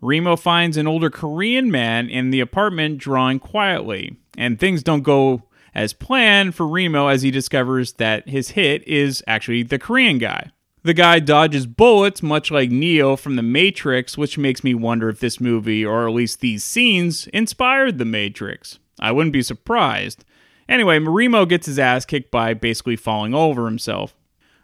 Remo 0.00 0.36
finds 0.36 0.76
an 0.76 0.86
older 0.86 1.10
Korean 1.10 1.68
man 1.68 2.08
in 2.08 2.30
the 2.30 2.38
apartment 2.38 2.98
drawing 2.98 3.40
quietly, 3.40 4.18
and 4.38 4.56
things 4.56 4.84
don't 4.84 5.02
go 5.02 5.42
as 5.74 5.92
planned 5.92 6.54
for 6.54 6.68
Remo 6.68 7.08
as 7.08 7.22
he 7.22 7.32
discovers 7.32 7.94
that 7.94 8.28
his 8.28 8.50
hit 8.50 8.86
is 8.86 9.24
actually 9.26 9.64
the 9.64 9.76
Korean 9.76 10.18
guy. 10.18 10.52
The 10.84 10.94
guy 10.94 11.18
dodges 11.18 11.66
bullets, 11.66 12.22
much 12.22 12.52
like 12.52 12.70
Neo 12.70 13.16
from 13.16 13.34
The 13.34 13.42
Matrix, 13.42 14.16
which 14.16 14.38
makes 14.38 14.62
me 14.62 14.74
wonder 14.74 15.08
if 15.08 15.18
this 15.18 15.40
movie, 15.40 15.84
or 15.84 16.06
at 16.06 16.14
least 16.14 16.38
these 16.38 16.62
scenes, 16.62 17.26
inspired 17.32 17.98
The 17.98 18.04
Matrix. 18.04 18.78
I 19.00 19.10
wouldn't 19.10 19.32
be 19.32 19.42
surprised. 19.42 20.24
Anyway, 20.68 20.98
Remo 20.98 21.46
gets 21.46 21.66
his 21.66 21.78
ass 21.78 22.04
kicked 22.04 22.30
by 22.30 22.54
basically 22.54 22.96
falling 22.96 23.34
over 23.34 23.66
himself. 23.66 24.14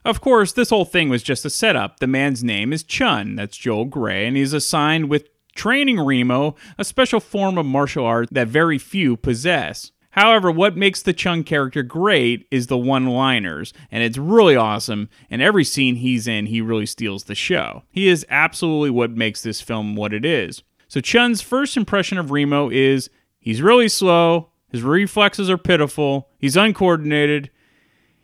Of 0.05 0.21
course, 0.21 0.53
this 0.53 0.71
whole 0.71 0.85
thing 0.85 1.09
was 1.09 1.23
just 1.23 1.45
a 1.45 1.51
setup. 1.51 2.01
The 2.01 2.09
man's 2.09 2.43
name 2.43 2.73
is 2.73 2.83
Chun, 2.83 3.37
that's 3.37 3.57
Joel 3.57 3.85
Grey, 3.85 4.27
and 4.27 4.37
he's 4.37 4.53
assigned 4.53 5.09
with 5.09 5.29
training 5.55 6.01
Remo, 6.01 6.57
a 6.77 6.85
special 6.85 7.21
form 7.21 7.57
of 7.57 7.67
martial 7.67 8.05
art 8.05 8.29
that 8.33 8.49
very 8.49 8.79
few 8.79 9.17
possess. 9.17 9.93
However, 10.11 10.51
what 10.51 10.77
makes 10.77 11.01
the 11.01 11.15
Chun 11.15 11.43
character 11.43 11.83
great 11.83 12.47
is 12.51 12.67
the 12.67 12.77
one 12.77 13.07
liners, 13.07 13.73
and 13.91 14.03
it's 14.03 14.19
really 14.19 14.57
awesome. 14.57 15.09
And 15.31 15.41
every 15.41 15.65
scene 15.65 15.97
he's 15.97 16.27
in, 16.27 16.47
he 16.47 16.61
really 16.61 16.85
steals 16.85 17.25
the 17.25 17.35
show. 17.35 17.85
He 17.91 18.09
is 18.09 18.27
absolutely 18.29 18.91
what 18.91 19.11
makes 19.13 19.43
this 19.43 19.63
film 19.63 19.97
what 19.97 20.13
it 20.13 20.25
is. 20.25 20.63
So, 20.89 21.01
Chun's 21.01 21.41
first 21.41 21.79
impression 21.79 22.19
of 22.19 22.31
Remo 22.31 22.69
is 22.69 23.09
he's 23.39 23.63
really 23.63 23.89
slow, 23.89 24.51
his 24.73 24.83
reflexes 24.83 25.51
are 25.51 25.59
pitiful, 25.59 26.31
he's 26.39 26.57
uncoordinated, 26.57 27.51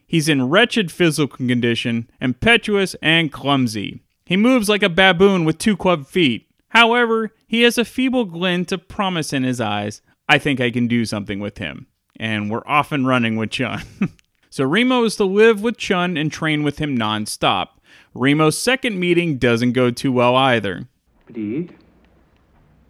he's 0.07 0.29
in 0.29 0.49
wretched 0.49 0.91
physical 0.91 1.37
condition, 1.37 2.11
impetuous, 2.21 2.97
and 3.03 3.31
clumsy. 3.31 4.03
He 4.25 4.37
moves 4.37 4.69
like 4.69 4.83
a 4.83 4.89
baboon 4.89 5.45
with 5.45 5.59
two 5.59 5.77
club 5.77 6.07
feet. 6.07 6.51
However, 6.71 7.33
he 7.47 7.63
has 7.63 7.79
a 7.79 7.85
feeble 7.85 8.25
glint 8.25 8.73
of 8.73 8.89
promise 8.89 9.33
in 9.33 9.43
his 9.43 9.61
eyes, 9.61 10.03
I 10.29 10.39
think 10.39 10.61
I 10.61 10.71
can 10.71 10.87
do 10.87 11.05
something 11.05 11.39
with 11.39 11.59
him. 11.59 11.87
And 12.19 12.51
we're 12.51 12.67
off 12.67 12.93
and 12.93 13.07
running 13.07 13.37
with 13.37 13.51
Chun. 13.51 13.83
so 14.51 14.65
Remo 14.65 15.05
is 15.05 15.17
to 15.17 15.25
live 15.25 15.63
with 15.63 15.77
Chun 15.77 16.17
and 16.17 16.33
train 16.33 16.63
with 16.63 16.79
him 16.79 16.99
nonstop. 16.99 17.69
Remo's 18.15 18.59
second 18.59 18.99
meeting 18.99 19.39
doesn't 19.39 19.73
go 19.73 19.91
too 19.91 20.13
well 20.13 20.35
either. 20.35 20.89
Breathe. 21.31 21.71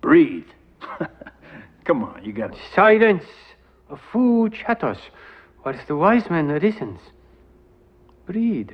Breathe. 0.01 0.47
Come 1.85 2.05
on, 2.05 2.25
you 2.25 2.33
got 2.33 2.55
Silence. 2.75 3.25
A 3.91 3.97
fool 3.97 4.51
chatters, 4.51 4.99
whilst 5.65 5.87
the 5.87 5.97
wise 5.97 6.29
man 6.29 6.49
listens. 6.59 7.01
Breathe. 8.27 8.73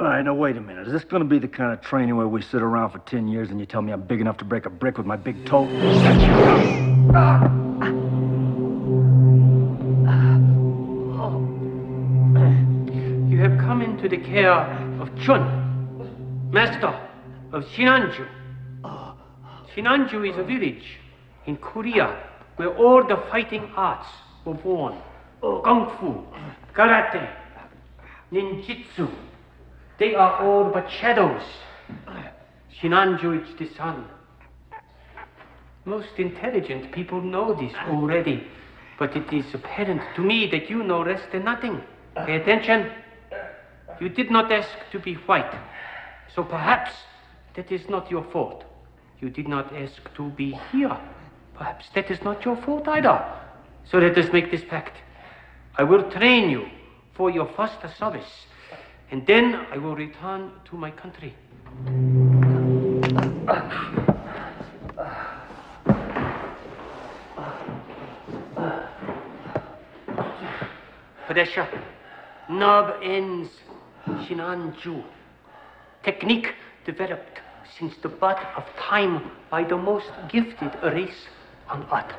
All 0.00 0.06
right, 0.06 0.22
now 0.22 0.34
wait 0.34 0.56
a 0.56 0.60
minute. 0.60 0.86
Is 0.86 0.92
this 0.92 1.04
going 1.04 1.22
to 1.22 1.28
be 1.28 1.38
the 1.38 1.46
kind 1.46 1.72
of 1.72 1.80
training 1.82 2.16
where 2.16 2.26
we 2.26 2.42
sit 2.42 2.62
around 2.62 2.90
for 2.90 2.98
10 3.00 3.28
years 3.28 3.50
and 3.50 3.60
you 3.60 3.66
tell 3.66 3.82
me 3.82 3.92
I'm 3.92 4.02
big 4.02 4.20
enough 4.20 4.38
to 4.38 4.44
break 4.44 4.66
a 4.66 4.70
brick 4.70 4.98
with 4.98 5.06
my 5.06 5.16
big 5.16 5.46
toe? 5.46 5.68
Into 14.02 14.16
the 14.16 14.24
care 14.24 14.50
of 14.98 15.10
Chun, 15.20 16.50
master 16.50 16.88
of 17.52 17.64
Shinanju. 17.64 18.26
Shinanju 19.76 20.26
is 20.26 20.38
a 20.38 20.42
village 20.42 20.96
in 21.44 21.58
Korea 21.58 22.18
where 22.56 22.74
all 22.78 23.06
the 23.06 23.22
fighting 23.30 23.70
arts 23.76 24.08
were 24.46 24.54
born. 24.54 24.96
Kung 25.42 25.94
Fu, 26.00 26.24
Karate, 26.74 27.28
Ninjutsu. 28.32 29.10
They 29.98 30.14
are 30.14 30.46
all 30.46 30.70
but 30.72 30.90
shadows. 30.90 31.42
Shinanju 32.80 33.42
is 33.42 33.58
the 33.58 33.68
sun. 33.76 34.06
Most 35.84 36.16
intelligent 36.16 36.90
people 36.92 37.20
know 37.20 37.52
this 37.52 37.74
already, 37.86 38.46
but 38.98 39.14
it 39.14 39.30
is 39.30 39.44
apparent 39.52 40.00
to 40.16 40.22
me 40.22 40.48
that 40.52 40.70
you 40.70 40.82
know 40.84 41.02
less 41.02 41.20
than 41.32 41.44
nothing. 41.44 41.82
Pay 42.24 42.36
attention. 42.36 42.90
You 44.00 44.08
did 44.08 44.30
not 44.30 44.50
ask 44.50 44.68
to 44.92 44.98
be 44.98 45.14
white, 45.14 45.54
so 46.34 46.42
perhaps 46.42 46.92
that 47.54 47.70
is 47.70 47.88
not 47.90 48.10
your 48.10 48.24
fault. 48.24 48.64
You 49.20 49.28
did 49.28 49.46
not 49.46 49.74
ask 49.76 50.14
to 50.14 50.30
be 50.30 50.58
here. 50.72 50.96
Perhaps 51.54 51.90
that 51.94 52.10
is 52.10 52.22
not 52.22 52.42
your 52.42 52.56
fault 52.56 52.88
either. 52.88 53.22
So 53.84 53.98
let 53.98 54.16
us 54.16 54.32
make 54.32 54.50
this 54.50 54.64
pact. 54.64 54.96
I 55.76 55.84
will 55.84 56.10
train 56.10 56.48
you 56.48 56.66
for 57.12 57.30
your 57.30 57.46
first 57.54 57.76
service, 57.98 58.46
and 59.10 59.26
then 59.26 59.54
I 59.70 59.76
will 59.76 59.94
return 59.94 60.52
to 60.70 60.76
my 60.76 60.90
country. 60.90 61.34
Pressure. 71.26 71.68
Knob 72.48 72.94
ends. 73.02 73.50
Shinanju. 74.24 75.02
Technique 76.02 76.54
developed 76.84 77.40
since 77.78 77.96
the 78.02 78.08
birth 78.08 78.44
of 78.56 78.64
time 78.76 79.30
by 79.50 79.64
the 79.64 79.76
most 79.76 80.10
gifted 80.28 80.72
race 80.82 81.26
on 81.68 81.86
earth. 81.92 82.12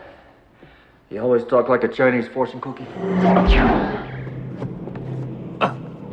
You 1.10 1.19
always 1.19 1.43
talk 1.43 1.67
like 1.67 1.83
a 1.83 1.88
Chinese 1.88 2.27
fortune 2.27 2.62
cookie. 2.62 2.88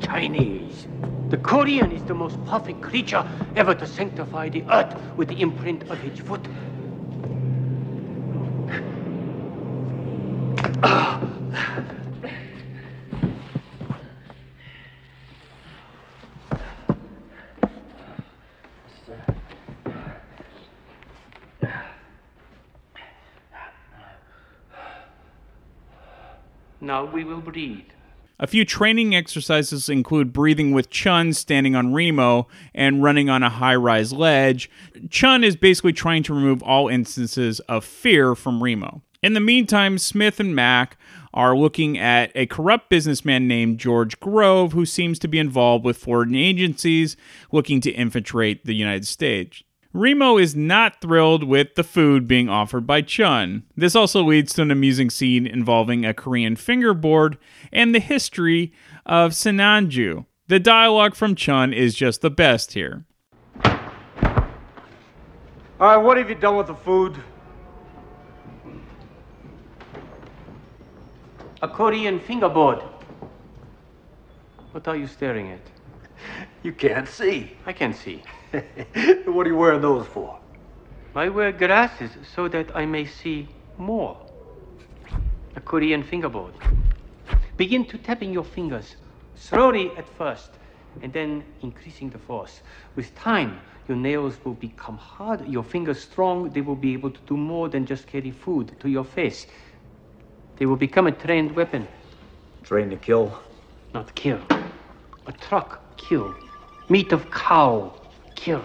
Chinese. 0.01 0.87
The 1.31 1.37
Korean 1.37 1.93
is 1.93 2.03
the 2.05 2.15
most 2.15 2.43
perfect 2.47 2.81
creature 2.81 3.25
ever 3.55 3.75
to 3.75 3.87
sanctify 3.87 4.49
the 4.49 4.65
earth 4.71 4.97
with 5.17 5.29
the 5.29 5.41
imprint 5.41 5.83
of 5.91 5.99
his 5.99 6.19
foot. 6.19 6.49
Now 26.99 27.05
we 27.05 27.23
will 27.23 27.41
breathe. 27.41 27.85
A 28.41 28.49
few 28.49 28.65
training 28.65 29.15
exercises 29.15 29.89
include 29.89 30.33
breathing 30.33 30.73
with 30.73 30.91
Chun 30.91 31.33
standing 31.33 31.77
on 31.77 31.95
Remo 31.95 32.49
and 32.75 33.05
running 33.05 33.31
on 33.31 33.45
a 33.45 33.51
high 33.51 33.77
rise 33.77 34.13
ledge. 34.13 34.69
Chun 35.09 35.45
is 35.45 35.55
basically 35.55 35.93
trying 35.93 36.25
to 36.25 36.35
remove 36.35 36.61
all 36.61 36.89
instances 36.89 37.61
of 37.61 37.85
fear 37.85 38.35
from 38.35 38.65
Remo. 38.65 39.03
In 39.23 39.35
the 39.35 39.41
meantime, 39.41 39.97
Smith 39.97 40.41
and 40.41 40.57
Mac 40.57 40.99
are 41.33 41.57
looking 41.57 41.97
at 41.97 42.33
a 42.35 42.47
corrupt 42.47 42.91
businessman 42.91 43.47
named 43.47 43.79
George 43.79 44.19
Grove 44.19 44.73
who 44.73 44.85
seems 44.85 45.21
to 45.21 45.29
be 45.29 45.39
involved 45.39 45.85
with 45.85 45.99
foreign 45.99 46.35
agencies 46.35 47.17
looking 47.53 47.81
to 47.83 47.93
infiltrate 47.93 48.65
the 48.65 48.75
United 48.75 49.07
States. 49.07 49.63
Remo 49.95 50.37
is 50.37 50.55
not 50.55 51.01
thrilled 51.01 51.43
with 51.43 51.75
the 51.75 51.83
food 51.83 52.29
being 52.29 52.51
offered 52.51 52.87
by 52.87 53.01
Chun. 53.01 53.63
This 53.75 53.97
also 53.97 54.23
leads 54.23 54.53
to 54.55 54.63
an 54.63 54.71
amusing 54.71 55.09
scene 55.09 55.47
involving 55.47 56.05
a 56.05 56.13
Korean 56.13 56.57
fingerboard 56.57 57.39
and 57.73 57.95
the 57.95 58.01
history 58.01 58.73
of 59.07 59.33
Sinanju. 59.33 60.27
The 60.49 60.61
dialogue 60.61 61.15
from 61.15 61.35
Chun 61.35 61.73
is 61.73 61.95
just 61.95 62.21
the 62.21 62.31
best 62.31 62.75
here. 62.75 63.07
All 65.81 65.87
right, 65.87 65.97
what 65.97 66.19
have 66.19 66.29
you 66.29 66.35
done 66.35 66.57
with 66.57 66.67
the 66.67 66.75
food? 66.75 67.17
A 71.63 71.69
Korean 71.69 72.21
fingerboard. 72.21 72.83
What 74.73 74.87
are 74.87 74.97
you 74.97 75.07
staring 75.07 75.51
at? 75.51 75.61
You 76.69 76.75
can't 76.75 77.09
see. 77.09 77.57
I 77.65 77.73
can 77.73 77.95
see. 77.95 78.23
what 79.25 79.47
are 79.47 79.49
you 79.49 79.57
wearing 79.57 79.81
those 79.81 80.07
for? 80.07 80.39
I 81.15 81.31
wear 81.31 81.51
glasses 81.51 82.11
so 82.35 82.47
that 82.49 82.77
I 82.77 82.85
may 82.85 83.07
see 83.07 83.49
more. 83.79 84.19
A 85.57 85.61
Korean 85.63 86.03
fingerboard. 86.03 86.53
Begin 87.57 87.87
to 87.87 87.97
tapping 87.97 88.35
your 88.35 88.45
fingers, 88.45 88.97
slowly 89.35 89.93
at 89.97 90.07
first, 90.19 90.51
and 91.01 91.11
then 91.11 91.43
increasing 91.63 92.11
the 92.11 92.19
force. 92.19 92.61
With 92.97 93.15
time, 93.15 93.61
your 93.89 93.97
nails 93.97 94.35
will 94.45 94.53
become 94.53 94.99
hard, 94.99 95.49
your 95.49 95.65
fingers 95.65 95.99
strong, 96.03 96.51
they 96.51 96.61
will 96.61 96.77
be 96.77 96.93
able 96.93 97.13
to 97.13 97.21
do 97.27 97.39
more 97.39 97.71
than 97.71 97.87
just 97.87 98.07
carry 98.07 98.31
food 98.31 98.79
to 98.81 98.91
your 98.91 99.05
face. 99.05 99.47
They 100.59 100.67
will 100.67 100.77
become 100.77 101.07
a 101.07 101.13
trained 101.13 101.57
weapon. 101.57 101.89
Trained 102.63 102.91
to 102.91 102.99
kill? 102.99 103.41
Not 103.95 104.15
kill. 104.15 104.43
A 105.27 105.33
truck, 105.33 105.97
kill. 105.97 106.35
Meat 106.91 107.13
of 107.13 107.31
cow, 107.31 107.93
kill. 108.35 108.63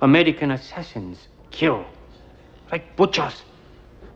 American 0.00 0.52
assassins, 0.52 1.28
kill. 1.50 1.84
Like 2.72 2.96
butchers. 2.96 3.42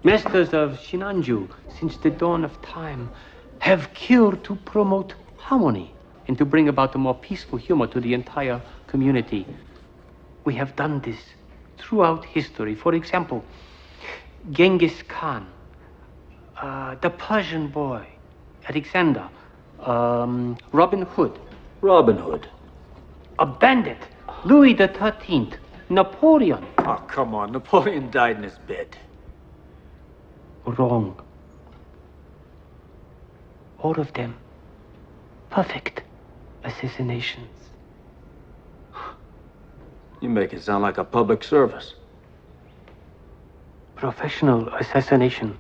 Masters 0.04 0.54
of 0.54 0.78
Shinanju, 0.80 1.49
since 1.78 1.97
the 1.99 2.11
dawn 2.11 2.44
of 2.44 2.61
time, 2.62 3.11
have 3.59 3.92
killed 3.92 4.42
to 4.44 4.56
promote 4.56 5.14
harmony 5.37 5.94
and 6.28 6.38
to 6.38 6.44
bring 6.47 6.68
about 6.68 6.94
a 6.94 6.99
more 6.99 7.14
peaceful 7.14 7.59
humor 7.59 7.87
to 7.88 8.00
the 8.00 8.14
entire 8.14 8.61
community. 8.87 9.47
We 10.44 10.54
have 10.54 10.75
done 10.75 11.00
this 11.00 11.18
throughout 11.76 12.25
history. 12.25 12.75
For 12.75 12.94
example, 12.94 13.44
Genghis 14.50 15.02
Khan, 15.02 15.47
uh, 16.56 16.94
the 17.02 17.11
Persian 17.11 17.68
boy, 17.68 18.06
Alexander, 18.66 19.28
um, 19.80 20.56
Robin 20.73 21.02
Hood, 21.02 21.38
Robin 21.82 22.16
Hood. 22.16 22.49
A 23.42 23.46
bandit, 23.46 23.99
Louis 24.44 24.72
the 24.72 24.87
Thirteenth, 24.87 25.56
Napoleon. 25.88 26.64
Oh, 26.78 27.04
come 27.08 27.34
on. 27.34 27.50
Napoleon 27.50 28.08
died 28.12 28.37
in 28.37 28.44
his 28.44 28.56
bed. 28.68 28.96
Wrong. 30.64 31.20
All 33.80 33.99
of 33.99 34.12
them 34.12 34.37
perfect 35.50 36.02
assassinations. 36.62 37.50
You 40.20 40.28
make 40.28 40.52
it 40.52 40.62
sound 40.62 40.82
like 40.82 40.99
a 40.99 41.04
public 41.04 41.42
service. 41.42 41.94
Professional 43.96 44.68
assassination. 44.68 45.58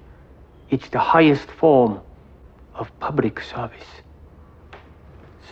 It's 0.70 0.88
the 0.88 1.00
highest 1.00 1.50
form 1.50 2.00
of 2.76 2.96
public 3.00 3.40
service. 3.40 3.90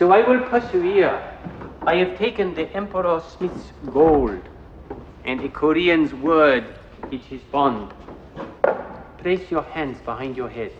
So 0.01 0.11
I 0.11 0.27
will 0.27 0.39
persevere. 0.49 1.13
I 1.85 1.97
have 1.97 2.17
taken 2.17 2.55
the 2.55 2.67
Emperor 2.75 3.21
Smith's 3.37 3.71
gold 3.91 4.41
and 5.25 5.39
a 5.41 5.49
Korean's 5.49 6.11
word, 6.11 6.65
is 7.11 7.41
bond. 7.51 7.93
Place 9.19 9.51
your 9.51 9.61
hands 9.61 10.01
behind 10.01 10.35
your 10.35 10.49
head. 10.49 10.71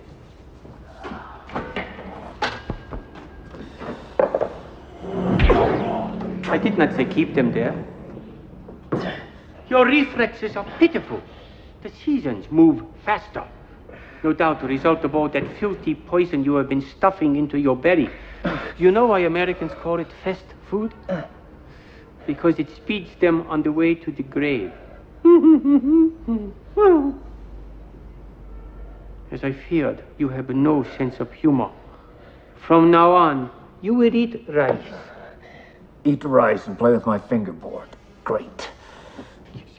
I 6.50 6.58
did 6.58 6.80
not 6.80 6.96
say 6.96 7.06
keep 7.06 7.36
them 7.36 7.52
there. 7.52 7.76
Your 9.70 9.86
reflexes 9.86 10.56
are 10.56 10.66
pitiful. 10.80 11.22
The 11.84 11.90
seasons 11.90 12.50
move 12.50 12.82
faster. 13.06 13.46
No 14.24 14.34
doubt 14.34 14.62
the 14.62 14.68
result 14.68 15.04
of 15.04 15.16
all 15.16 15.30
that 15.30 15.44
filthy 15.60 15.96
poison 15.96 16.44
you 16.44 16.56
have 16.56 16.70
been 16.70 16.82
stuffing 16.82 17.36
into 17.36 17.58
your 17.58 17.76
belly. 17.76 18.10
You 18.78 18.92
know 18.92 19.08
why 19.08 19.20
Americans 19.20 19.72
call 19.82 20.00
it 20.00 20.08
fast 20.24 20.46
food? 20.70 20.94
Because 22.28 22.60
it 22.60 22.70
speeds 22.76 23.10
them 23.20 23.48
on 23.48 23.64
the 23.64 23.72
way 23.72 23.96
to 23.96 24.12
the 24.12 24.24
grave. 24.24 24.72
As 29.32 29.44
I 29.44 29.54
feared, 29.54 30.04
you 30.18 30.30
have 30.30 30.50
no 30.50 30.84
sense 30.98 31.20
of 31.20 31.32
humor. 31.32 31.70
From 32.56 32.92
now 32.92 33.12
on, 33.12 33.50
you 33.82 33.94
will 33.94 34.14
eat 34.14 34.44
rice. 34.48 34.94
Eat 36.04 36.24
rice 36.24 36.68
and 36.68 36.78
play 36.78 36.92
with 36.92 37.06
my 37.06 37.18
fingerboard. 37.18 37.88
Great. 38.24 38.70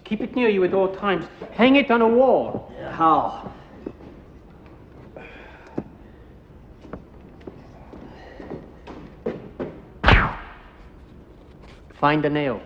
Keep 0.04 0.20
it 0.20 0.34
near 0.34 0.48
you 0.48 0.64
at 0.64 0.74
all 0.74 0.94
times. 0.96 1.26
Hang 1.52 1.76
it 1.76 1.90
on 1.90 2.02
a 2.02 2.08
wall. 2.08 2.72
How? 2.90 3.52
Find 12.02 12.24
a 12.24 12.30
nail. 12.30 12.60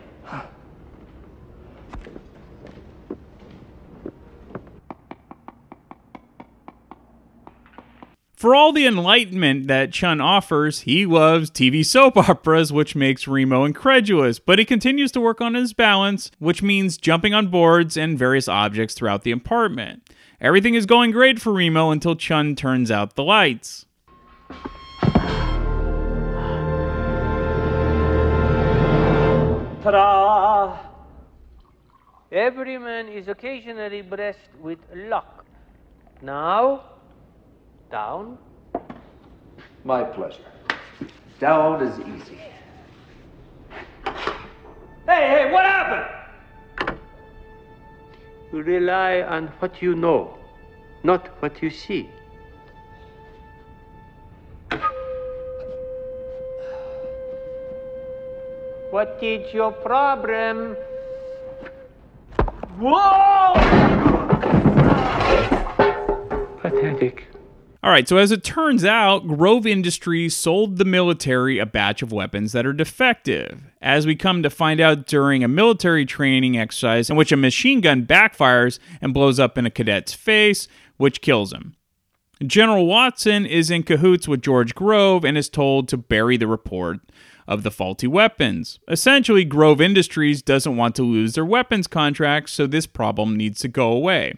For 8.35 8.55
all 8.55 8.73
the 8.73 8.87
enlightenment 8.87 9.67
that 9.67 9.93
Chun 9.93 10.23
offers, 10.23 10.81
he 10.81 11.05
loves 11.05 11.51
TV 11.51 11.85
soap 11.85 12.17
operas, 12.17 12.73
which 12.73 12.97
makes 12.97 13.29
Remo 13.29 13.67
incredulous, 13.67 14.39
but 14.39 14.59
he 14.59 14.65
continues 14.65 15.13
to 15.13 15.21
work 15.21 15.43
on 15.43 15.53
his 15.53 15.75
balance, 15.75 16.31
which 16.39 16.63
means 16.63 16.97
jumping 16.97 17.35
on 17.35 17.49
boards 17.49 17.99
and 17.99 18.19
various 18.19 18.49
objects 18.49 18.95
throughout 18.95 19.23
the 19.23 19.33
apartment. 19.33 20.09
Everything 20.41 20.75
is 20.75 20.87
going 20.87 21.11
great 21.11 21.43
for 21.43 21.53
Remo 21.53 21.91
until 21.91 22.17
Chun 22.17 22.57
turns 22.57 22.91
out 22.91 23.17
the 23.17 23.23
lights. 23.23 23.85
Ta-da! 29.87 30.81
Every 32.33 32.77
man 32.77 33.07
is 33.07 33.29
occasionally 33.29 34.03
blessed 34.03 34.51
with 34.61 34.81
luck. 34.93 35.47
Now, 36.21 36.83
down. 37.89 38.37
My 39.85 40.03
pleasure. 40.03 40.51
Down 41.39 41.87
is 41.87 42.01
easy. 42.01 42.41
Hey, 45.07 45.23
hey, 45.31 45.53
what 45.53 45.65
happened? 45.65 46.99
You 48.53 48.63
rely 48.63 49.23
on 49.23 49.47
what 49.61 49.81
you 49.81 49.95
know, 49.95 50.37
not 51.05 51.29
what 51.41 51.63
you 51.63 51.71
see. 51.71 52.11
What 58.97 59.19
is 59.21 59.53
your 59.53 59.73
problem? 59.73 60.75
Whoa! 62.79 63.53
Pathetic. 66.63 67.27
All 67.83 67.91
right, 67.91 68.09
so 68.09 68.17
as 68.17 68.33
it 68.33 68.43
turns 68.43 68.87
out, 68.87 69.29
Grove 69.29 69.67
Industries 69.67 70.35
sold 70.35 70.79
the 70.79 70.87
military 70.87 71.59
a 71.59 71.67
batch 71.67 72.01
of 72.01 72.11
weapons 72.11 72.53
that 72.53 72.65
are 72.65 72.73
defective. 72.73 73.65
As 73.83 74.07
we 74.07 74.17
come 74.17 74.43
to 74.43 74.49
find 74.49 74.81
out 74.81 75.07
during 75.07 75.45
a 75.45 75.49
military 75.49 76.07
training 76.07 76.57
exercise 76.57 77.11
in 77.11 77.17
which 77.17 77.33
a 77.33 77.37
machine 77.37 77.83
gun 77.83 78.07
backfires 78.07 78.79
and 79.03 79.13
blows 79.13 79.39
up 79.39 79.59
in 79.59 79.67
a 79.67 79.71
cadet's 79.71 80.15
face, 80.15 80.69
which 80.97 81.21
kills 81.21 81.53
him. 81.53 81.77
General 82.43 82.87
Watson 82.87 83.45
is 83.45 83.71
in 83.71 83.83
cahoots 83.83 84.27
with 84.27 84.41
George 84.41 84.75
Grove 84.75 85.23
and 85.23 85.37
is 85.37 85.51
told 85.51 85.87
to 85.89 85.99
bury 85.99 86.39
the 86.39 86.47
report 86.47 87.01
of 87.47 87.63
the 87.63 87.71
faulty 87.71 88.07
weapons. 88.07 88.79
Essentially, 88.89 89.45
Grove 89.45 89.81
Industries 89.81 90.43
doesn't 90.43 90.77
want 90.77 90.95
to 90.97 91.03
lose 91.03 91.35
their 91.35 91.45
weapons 91.45 91.87
contracts, 91.87 92.53
so 92.53 92.67
this 92.67 92.87
problem 92.87 93.37
needs 93.37 93.61
to 93.61 93.69
go 93.69 93.91
away. 93.91 94.35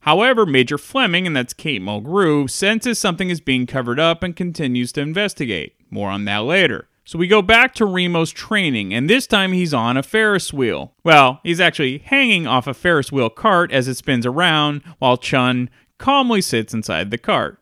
However, 0.00 0.46
Major 0.46 0.78
Fleming, 0.78 1.26
and 1.26 1.36
that's 1.36 1.52
Kate 1.52 1.82
Mulgrew, 1.82 2.48
senses 2.48 2.98
something 2.98 3.28
is 3.28 3.40
being 3.40 3.66
covered 3.66 4.00
up 4.00 4.22
and 4.22 4.34
continues 4.34 4.92
to 4.92 5.00
investigate. 5.02 5.74
More 5.90 6.08
on 6.08 6.24
that 6.24 6.44
later. 6.44 6.88
So 7.04 7.18
we 7.18 7.26
go 7.26 7.42
back 7.42 7.74
to 7.74 7.84
Remo's 7.84 8.30
training, 8.30 8.94
and 8.94 9.10
this 9.10 9.26
time 9.26 9.52
he's 9.52 9.74
on 9.74 9.96
a 9.96 10.02
Ferris 10.02 10.52
wheel. 10.52 10.94
Well, 11.02 11.40
he's 11.42 11.60
actually 11.60 11.98
hanging 11.98 12.46
off 12.46 12.66
a 12.66 12.74
Ferris 12.74 13.10
wheel 13.10 13.30
cart 13.30 13.72
as 13.72 13.88
it 13.88 13.96
spins 13.96 14.24
around, 14.24 14.82
while 14.98 15.16
Chun 15.16 15.70
calmly 15.98 16.40
sits 16.40 16.72
inside 16.72 17.10
the 17.10 17.18
cart. 17.18 17.58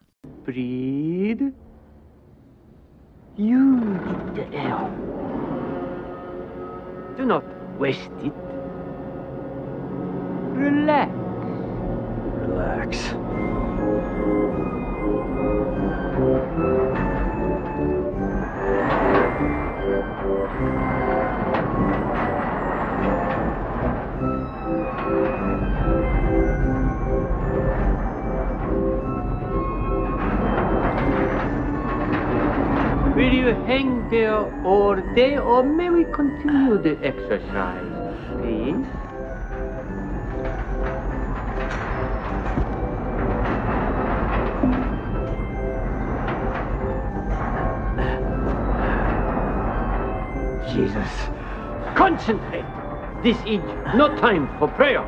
Use 3.39 3.81
the 4.35 4.53
air. 4.53 4.91
Do 7.17 7.25
not 7.25 7.45
waste 7.79 8.11
it. 8.21 8.33
Relax. 10.57 11.13
Relax. 12.35 13.15
Will 33.19 33.35
you 33.35 33.49
hang 33.67 34.09
there 34.11 34.45
all 34.65 34.95
day 35.17 35.39
or 35.39 35.65
may 35.65 35.91
we 35.91 36.05
continue 36.05 36.79
the 36.79 36.97
exercise, 37.05 37.83
please? 38.31 38.87
Jesus. 50.73 51.11
Concentrate. 51.97 52.65
This 53.25 53.37
is 53.39 53.61
no 53.97 54.15
time 54.21 54.47
for 54.61 54.69
prayer. 54.69 55.03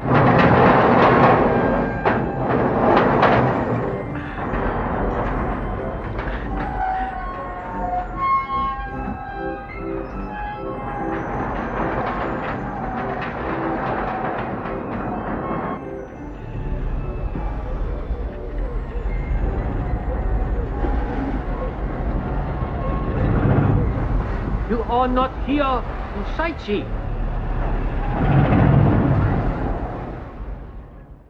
Are 25.01 25.09
not 25.09 25.47
here 25.47 25.63
to 25.63 26.25
sightsee. 26.37 26.85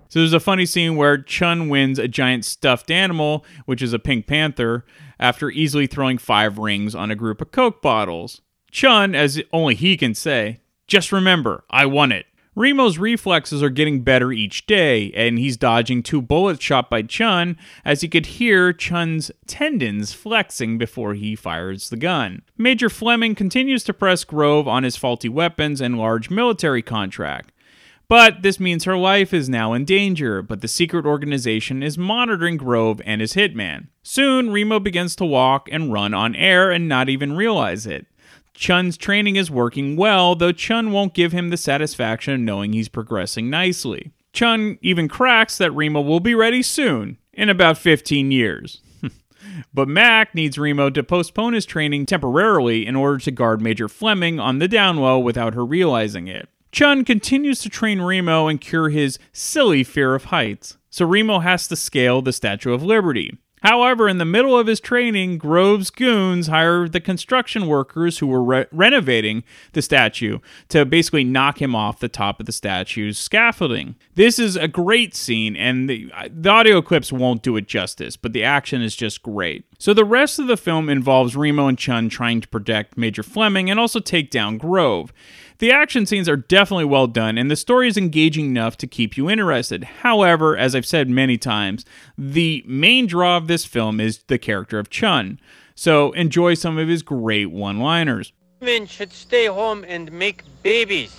So 0.09 0.19
there's 0.19 0.33
a 0.33 0.41
funny 0.41 0.67
scene 0.67 0.97
where 0.97 1.17
Chun 1.17 1.69
wins 1.69 2.01
a 2.01 2.09
giant 2.09 2.45
stuffed 2.45 2.91
animal, 2.91 3.45
which 3.67 3.81
is 3.81 3.93
a 3.93 4.01
pink 4.01 4.27
panther, 4.27 4.85
after 5.21 5.51
easily 5.51 5.87
throwing 5.87 6.19
five 6.19 6.59
rings 6.59 6.97
on 6.97 7.13
a 7.13 7.15
group 7.15 7.41
of 7.41 7.53
Coke 7.53 7.81
bottles. 7.81 8.41
Chun, 8.73 9.15
as 9.15 9.41
only 9.53 9.77
he 9.77 9.97
can 9.97 10.17
say, 10.17 10.59
just 10.89 11.13
remember, 11.13 11.63
I 11.71 11.87
won 11.87 12.11
it. 12.11 12.27
Remo's 12.57 12.99
reflexes 12.99 13.63
are 13.63 13.71
getting 13.71 14.03
better 14.03 14.33
each 14.33 14.67
day, 14.67 15.13
and 15.13 15.39
he's 15.39 15.57
dodging 15.57 16.03
two 16.03 16.21
bullets 16.21 16.63
shot 16.63 16.91
by 16.91 17.03
Chun 17.03 17.57
as 17.85 18.01
he 18.01 18.09
could 18.09 18.27
hear 18.27 18.73
Chun's 18.73 19.31
tendons 19.47 20.13
flexing 20.13 20.77
before 20.77 21.15
he 21.15 21.37
fires 21.37 21.91
the 21.91 21.97
gun. 21.97 22.43
Major 22.59 22.91
Fleming 22.91 23.37
continues 23.37 23.85
to 23.85 23.95
press 23.95 24.25
Grove 24.25 24.67
on 24.67 24.83
his 24.83 24.97
faulty 24.97 25.29
weapons 25.29 25.81
and 25.81 25.97
large 25.97 26.29
military 26.29 26.83
contract. 26.83 27.53
But 28.09 28.43
this 28.43 28.59
means 28.59 28.83
her 28.83 28.97
life 28.97 29.33
is 29.33 29.49
now 29.49 29.73
in 29.73 29.85
danger, 29.85 30.43
but 30.43 30.63
the 30.63 30.67
secret 30.67 31.07
organization 31.07 31.81
is 31.81 31.97
monitoring 31.97 32.57
Grove 32.57 33.01
and 33.05 33.21
his 33.21 33.35
hitman. 33.35 33.87
Soon, 34.03 34.51
Remo 34.51 34.81
begins 34.81 35.15
to 35.17 35.25
walk 35.25 35.69
and 35.71 35.93
run 35.93 36.13
on 36.13 36.35
air 36.35 36.73
and 36.73 36.89
not 36.89 37.09
even 37.09 37.37
realize 37.37 37.87
it. 37.87 38.09
Chun's 38.61 38.99
training 38.99 39.37
is 39.37 39.51
working 39.51 39.97
well, 39.97 40.35
though 40.35 40.53
Chun 40.53 40.93
won't 40.93 41.15
give 41.15 41.33
him 41.33 41.49
the 41.49 41.57
satisfaction 41.57 42.35
of 42.35 42.41
knowing 42.41 42.75
he's 42.75 42.91
progressing 42.91 43.49
nicely. 43.49 44.13
Chun 44.35 44.79
even 44.83 45.09
cracks 45.09 45.57
that 45.57 45.73
Remo 45.73 46.03
will 46.03 46.21
be 46.21 46.35
ready 46.35 46.63
soon, 46.63 47.17
in 47.33 47.49
about 47.49 47.79
15 47.79 48.31
years. 48.31 48.83
but 49.73 49.89
Mac 49.89 50.35
needs 50.35 50.59
Remo 50.59 50.91
to 50.91 51.03
postpone 51.03 51.55
his 51.55 51.65
training 51.65 52.05
temporarily 52.05 52.87
in 52.87 52.97
order 52.97 53.17
to 53.21 53.31
guard 53.31 53.63
Major 53.63 53.89
Fleming 53.89 54.39
on 54.39 54.59
the 54.59 54.69
down 54.69 54.99
low 54.99 55.19
without 55.19 55.55
her 55.55 55.65
realizing 55.65 56.29
it. 56.29 56.47
Chun 56.71 57.03
continues 57.03 57.61
to 57.61 57.71
train 57.71 58.03
Remo 58.03 58.47
and 58.47 58.61
cure 58.61 58.91
his 58.91 59.19
silly 59.33 59.83
fear 59.83 60.15
of 60.15 60.25
heights, 60.25 60.77
so 60.91 61.07
Remo 61.07 61.39
has 61.39 61.67
to 61.69 61.77
scale 61.77 62.21
the 62.21 62.31
Statue 62.31 62.75
of 62.75 62.83
Liberty. 62.83 63.39
However, 63.63 64.09
in 64.09 64.19
the 64.19 64.25
middle 64.25 64.59
of 64.59 64.67
his 64.67 64.81
training, 64.81 65.39
Grove's 65.39 65.91
goons 65.91 66.47
hire 66.47 66.89
the 66.89 67.01
construction 67.01 67.67
workers 67.67 68.19
who 68.19 68.27
were 68.27 68.43
re- 68.43 68.67
renovating 68.73 69.45
the 69.73 69.83
statue 69.83 70.39
to 70.69 70.85
basically 70.85 71.25
knock 71.25 71.61
him 71.61 71.75
off 71.75 72.01
the 72.01 72.09
top 72.09 72.41
of 72.41 72.47
the 72.47 72.53
statue's 72.53 73.19
scaffolding. 73.19 73.97
This 74.15 74.39
is 74.39 74.57
a 74.57 74.69
great 74.69 75.15
scene, 75.15 75.57
and 75.57 75.91
the, 75.91 76.11
the 76.29 76.49
audio 76.49 76.81
clips 76.81 77.13
won't 77.13 77.43
do 77.43 77.57
it 77.57 77.69
justice, 77.69 78.17
but 78.17 78.33
the 78.33 78.45
action 78.45 78.83
is 78.83 78.97
just 78.97 79.23
great. 79.23 79.65
So 79.79 79.93
the 79.95 80.05
rest 80.05 80.39
of 80.39 80.47
the 80.47 80.57
film 80.57 80.89
involves 80.89 81.37
Remo 81.37 81.67
and 81.67 81.79
Chun 81.79 82.09
trying 82.09 82.41
to 82.41 82.49
protect 82.49 82.97
Major 82.97 83.23
Fleming 83.23 83.71
and 83.71 83.79
also 83.79 84.01
take 84.01 84.31
down 84.31 84.59
Grove. 84.59 85.13
The 85.61 85.73
action 85.73 86.07
scenes 86.07 86.27
are 86.27 86.39
definitely 86.39 86.87
well 86.87 87.07
done, 87.07 87.37
and 87.37 87.51
the 87.51 87.55
story 87.55 87.87
is 87.87 87.99
engaging 87.99 88.47
enough 88.47 88.79
to 88.79 88.87
keep 88.87 89.19
you 89.19 89.29
interested. 89.29 89.85
However, 89.85 90.57
as 90.57 90.75
I've 90.75 90.87
said 90.87 91.11
many 91.11 91.37
times, 91.37 91.85
the 92.17 92.65
main 92.67 93.07
draw 93.07 93.37
of 93.37 93.47
this 93.47 93.67
film 93.67 94.01
is 94.01 94.23
the 94.29 94.39
character 94.39 94.79
of 94.79 94.89
Chun. 94.89 95.39
So 95.75 96.13
enjoy 96.13 96.55
some 96.55 96.79
of 96.79 96.89
his 96.89 97.03
great 97.03 97.51
one 97.51 97.79
liners. 97.79 98.33
Men 98.63 98.87
should 98.87 99.13
stay 99.13 99.47
home 99.47 99.85
and 99.87 100.11
make 100.11 100.45
babies. 100.63 101.15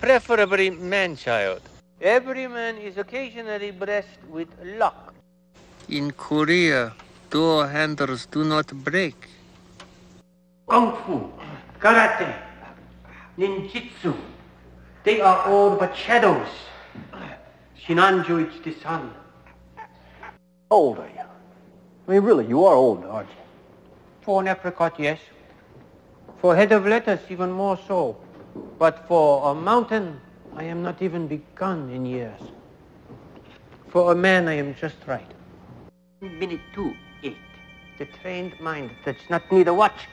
Preferably 0.00 0.70
man 0.70 1.16
child. 1.16 1.62
Every 2.00 2.46
man 2.46 2.76
is 2.78 2.96
occasionally 2.96 3.72
blessed 3.72 4.22
with 4.28 4.48
luck. 4.78 5.12
In 5.88 6.12
Korea, 6.12 6.92
door 7.28 7.66
handles 7.66 8.26
do 8.26 8.44
not 8.44 8.68
break. 8.68 9.33
Kung 10.66 10.96
Fu, 11.04 11.30
Karate, 11.78 12.34
Ninjutsu. 13.38 14.14
They 15.04 15.20
are 15.20 15.46
all 15.46 15.76
but 15.76 15.94
shadows. 15.94 16.48
Shinanju 17.78 18.48
is 18.48 18.60
the 18.62 18.72
sun. 18.80 19.12
How 19.76 20.76
old 20.76 20.98
are 20.98 21.08
you? 21.08 21.20
I 22.08 22.12
mean, 22.12 22.22
really, 22.22 22.46
you 22.46 22.64
are 22.64 22.74
old, 22.74 23.04
aren't 23.04 23.28
you? 23.28 23.36
For 24.22 24.40
an 24.40 24.48
apricot, 24.48 24.98
yes. 24.98 25.20
For 26.38 26.56
head 26.56 26.72
of 26.72 26.86
lettuce, 26.86 27.20
even 27.28 27.52
more 27.52 27.78
so. 27.86 28.16
But 28.78 29.06
for 29.06 29.50
a 29.50 29.54
mountain, 29.54 30.20
I 30.56 30.64
am 30.64 30.82
not 30.82 31.02
even 31.02 31.26
begun 31.26 31.90
in 31.90 32.06
years. 32.06 32.40
For 33.88 34.12
a 34.12 34.14
man, 34.14 34.48
I 34.48 34.54
am 34.54 34.74
just 34.74 34.96
right. 35.06 35.30
Minute 36.20 36.60
two, 36.74 36.94
eight. 37.22 37.36
The 37.98 38.06
trained 38.06 38.58
mind 38.60 38.90
does 39.04 39.16
not 39.28 39.50
need 39.52 39.68
a 39.68 39.74
watch. 39.74 40.08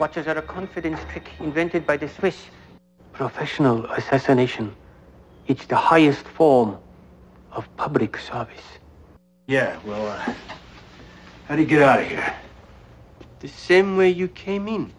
Watches 0.00 0.26
are 0.28 0.38
a 0.38 0.42
confidence 0.42 0.98
trick 1.12 1.28
invented 1.40 1.86
by 1.86 1.98
the 1.98 2.08
Swiss. 2.08 2.46
Professional 3.12 3.84
assassination. 3.84 4.74
It's 5.46 5.66
the 5.66 5.76
highest 5.76 6.26
form 6.26 6.78
of 7.52 7.68
public 7.76 8.16
service. 8.16 8.64
Yeah, 9.46 9.78
well, 9.84 10.06
uh, 10.06 10.32
how 11.46 11.56
do 11.56 11.60
you 11.60 11.68
get 11.68 11.82
out 11.82 12.00
of 12.00 12.06
here? 12.06 12.34
The 13.40 13.48
same 13.48 13.98
way 13.98 14.08
you 14.08 14.28
came 14.28 14.68
in. 14.68 14.90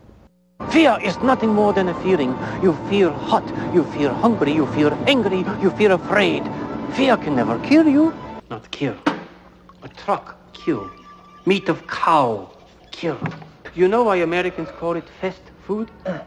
Fear 0.70 1.00
is 1.02 1.18
nothing 1.24 1.50
more 1.50 1.74
than 1.74 1.90
a 1.90 2.00
feeling. 2.04 2.38
You 2.62 2.74
feel 2.88 3.12
hot, 3.12 3.48
you 3.74 3.84
feel 3.86 4.14
hungry, 4.14 4.54
you 4.54 4.68
feel 4.68 4.94
angry, 5.08 5.40
you 5.64 5.72
feel 5.72 5.94
afraid. 5.94 6.44
Fear 6.94 7.18
can 7.18 7.36
never 7.36 7.58
kill 7.68 7.88
you. 7.88 8.14
Not 8.52 8.70
kill. 8.70 8.96
A 9.82 9.88
truck, 9.88 10.38
kill. 10.54 10.92
Meat 11.48 11.70
of 11.70 11.88
cow, 11.88 12.52
kill. 12.92 13.18
You 13.73 13.88
know 13.88 14.03
why 14.03 14.17
Americans 14.17 14.69
call 14.77 14.95
it 14.95 15.07
fast 15.21 15.41
food? 15.65 15.89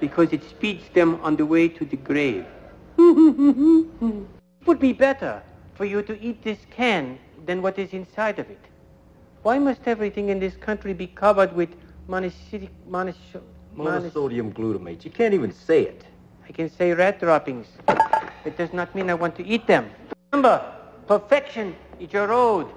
Because 0.00 0.32
it 0.32 0.44
speeds 0.44 0.88
them 0.94 1.18
on 1.22 1.36
the 1.36 1.44
way 1.44 1.68
to 1.68 1.84
the 1.84 1.96
grave. 1.96 2.46
It 2.98 4.66
would 4.66 4.78
be 4.78 4.92
better 4.92 5.42
for 5.74 5.84
you 5.84 6.02
to 6.02 6.20
eat 6.20 6.42
this 6.44 6.58
can 6.70 7.18
than 7.46 7.62
what 7.62 7.78
is 7.78 7.92
inside 7.92 8.38
of 8.38 8.48
it. 8.48 8.60
Why 9.42 9.58
must 9.58 9.82
everything 9.86 10.28
in 10.28 10.38
this 10.38 10.56
country 10.56 10.92
be 10.92 11.08
covered 11.08 11.52
with 11.54 11.70
monocytic, 12.08 12.70
monos- 12.86 13.16
monos- 13.74 14.12
Monosodium 14.14 14.52
glutamate. 14.52 15.04
You 15.04 15.10
can't 15.10 15.34
even 15.34 15.52
say 15.52 15.82
it. 15.82 16.04
I 16.48 16.52
can 16.52 16.70
say 16.70 16.92
rat 16.94 17.18
droppings. 17.20 17.66
it 18.44 18.56
does 18.56 18.72
not 18.72 18.94
mean 18.94 19.10
I 19.10 19.14
want 19.14 19.34
to 19.36 19.44
eat 19.46 19.66
them. 19.66 19.90
Remember, 20.32 20.62
perfection 21.06 21.74
is 21.98 22.12
your 22.12 22.28
road, 22.28 22.68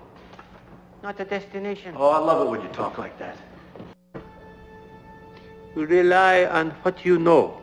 not 1.04 1.20
a 1.20 1.26
destination. 1.26 1.94
Oh, 1.98 2.10
I 2.10 2.18
love 2.18 2.46
it 2.46 2.50
when 2.50 2.62
you 2.62 2.70
talk 2.70 2.98
like 2.98 3.18
that. 3.20 3.38
Rely 5.76 6.46
on 6.46 6.72
what 6.84 7.06
you 7.06 7.18
know, 7.18 7.58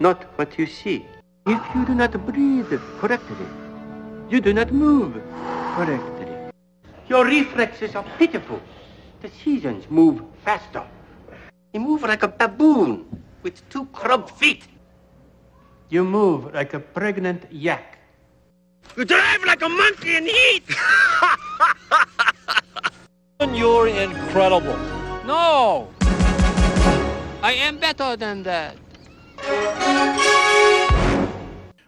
not 0.00 0.24
what 0.38 0.58
you 0.58 0.66
see. 0.66 1.04
If 1.46 1.60
you 1.74 1.84
do 1.84 1.94
not 1.94 2.12
breathe 2.24 2.72
correctly, 2.98 3.46
you 4.30 4.40
do 4.40 4.54
not 4.54 4.72
move 4.72 5.20
correctly. 5.76 6.26
Your 7.06 7.26
reflexes 7.26 7.94
are 7.94 8.04
pitiful. 8.18 8.60
The 9.20 9.28
seasons 9.28 9.84
move 9.90 10.22
faster. 10.42 10.82
You 11.74 11.80
move 11.80 12.02
like 12.02 12.22
a 12.22 12.28
baboon 12.28 13.04
with 13.42 13.60
two 13.68 13.84
club 13.92 14.30
feet. 14.30 14.64
You 15.90 16.02
move 16.02 16.54
like 16.54 16.72
a 16.72 16.80
pregnant 16.80 17.44
yak. 17.52 17.98
You 18.96 19.04
drive 19.04 19.44
like 19.44 19.60
a 19.60 19.68
monkey 19.68 20.16
in 20.16 20.24
heat. 20.24 20.64
You're 23.52 23.88
incredible. 23.88 24.78
No! 25.26 25.93
I 27.44 27.52
am 27.52 27.76
better 27.76 28.16
than 28.16 28.44
that. 28.44 28.74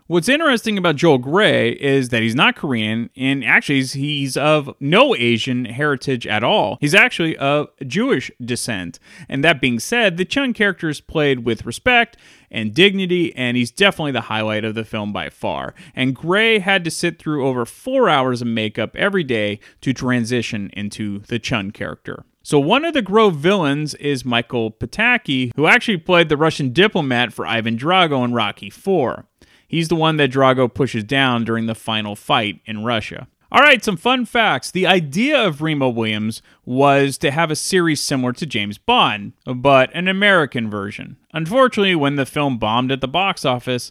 What's 0.07 0.29
interesting 0.29 0.77
about 0.77 0.97
Joel 0.97 1.17
Grey 1.17 1.71
is 1.71 2.11
that 2.11 2.21
he's 2.21 2.35
not 2.35 2.57
Korean, 2.57 3.09
and 3.17 3.43
actually 3.43 3.83
he's, 3.83 4.37
of 4.37 4.75
no 4.81 5.17
Asian 5.17 5.65
heritage 5.65 6.27
at 6.27 6.45
all. 6.45 6.77
He's 6.83 6.95
actually 6.95 7.39
of 7.39 7.69
Jewish 7.87 8.31
descent. 8.39 8.99
And 9.31 9.43
that 9.45 9.63
being 9.63 9.79
said, 9.79 10.19
the 10.19 10.27
Chun 10.27 10.53
character 10.53 10.91
is 10.91 11.01
played 11.01 11.47
with 11.47 11.65
respect 11.65 12.19
and 12.51 12.75
dignity, 12.75 13.35
and 13.35 13.57
he's 13.57 13.71
definitely 13.71 14.13
the 14.13 14.21
highlight 14.21 14.67
of 14.67 14.75
the 14.75 14.85
film 14.85 15.11
by 15.11 15.31
far. 15.31 15.75
And 15.95 16.15
Grey 16.15 16.59
had 16.59 16.85
to 16.85 16.91
sit 16.91 17.19
through 17.19 17.47
over 17.47 17.65
four 17.65 18.11
hours 18.11 18.43
of 18.43 18.49
makeup 18.49 18.95
every 18.95 19.25
day 19.25 19.61
to 19.81 19.95
transition 19.95 20.69
into 20.75 21.21
the 21.21 21.39
Chun 21.39 21.71
character. 21.71 22.27
So 22.47 22.61
one 22.61 22.85
of 22.85 22.95
the 22.95 23.03
Grove 23.03 23.35
villains 23.35 23.95
is 23.95 24.25
Michael 24.25 24.71
Pataki, 24.71 25.51
who 25.57 25.67
actually 25.67 25.97
played 25.97 26.29
the 26.29 26.37
Russian 26.37 26.73
diplomat 26.73 27.33
for 27.33 27.45
Ivan 27.45 27.77
Drago 27.77 28.25
in 28.25 28.35
Rocky 28.35 28.69
IV. 28.69 29.25
He's 29.67 29.89
the 29.89 29.97
one 29.97 30.17
that 30.19 30.31
Drago 30.31 30.73
pushes 30.73 31.03
down 31.03 31.43
during 31.43 31.67
the 31.67 31.75
final 31.75 32.15
fight 32.15 32.61
in 32.65 32.85
Russia. 32.85 33.27
All 33.51 33.63
right, 33.63 33.83
some 33.83 33.97
fun 33.97 34.27
facts. 34.27 34.71
The 34.71 34.87
idea 34.87 35.45
of 35.45 35.61
Remo 35.61 35.89
Williams 35.89 36.41
was 36.65 37.19
to 37.19 37.33
have 37.33 37.51
a 37.51 37.57
series 37.57 38.01
similar 38.01 38.33
to 38.35 38.47
James 38.47 38.79
Bond, 38.79 39.33
but 39.45 39.91
an 39.93 40.07
American 40.07 40.71
version. 40.71 41.17
Unfortunately, 41.33 41.97
when 41.97 42.15
the 42.15 42.25
film 42.25 42.59
bombed 42.59 42.93
at 42.93 43.01
the 43.01 43.09
box 43.09 43.45
office, 43.45 43.91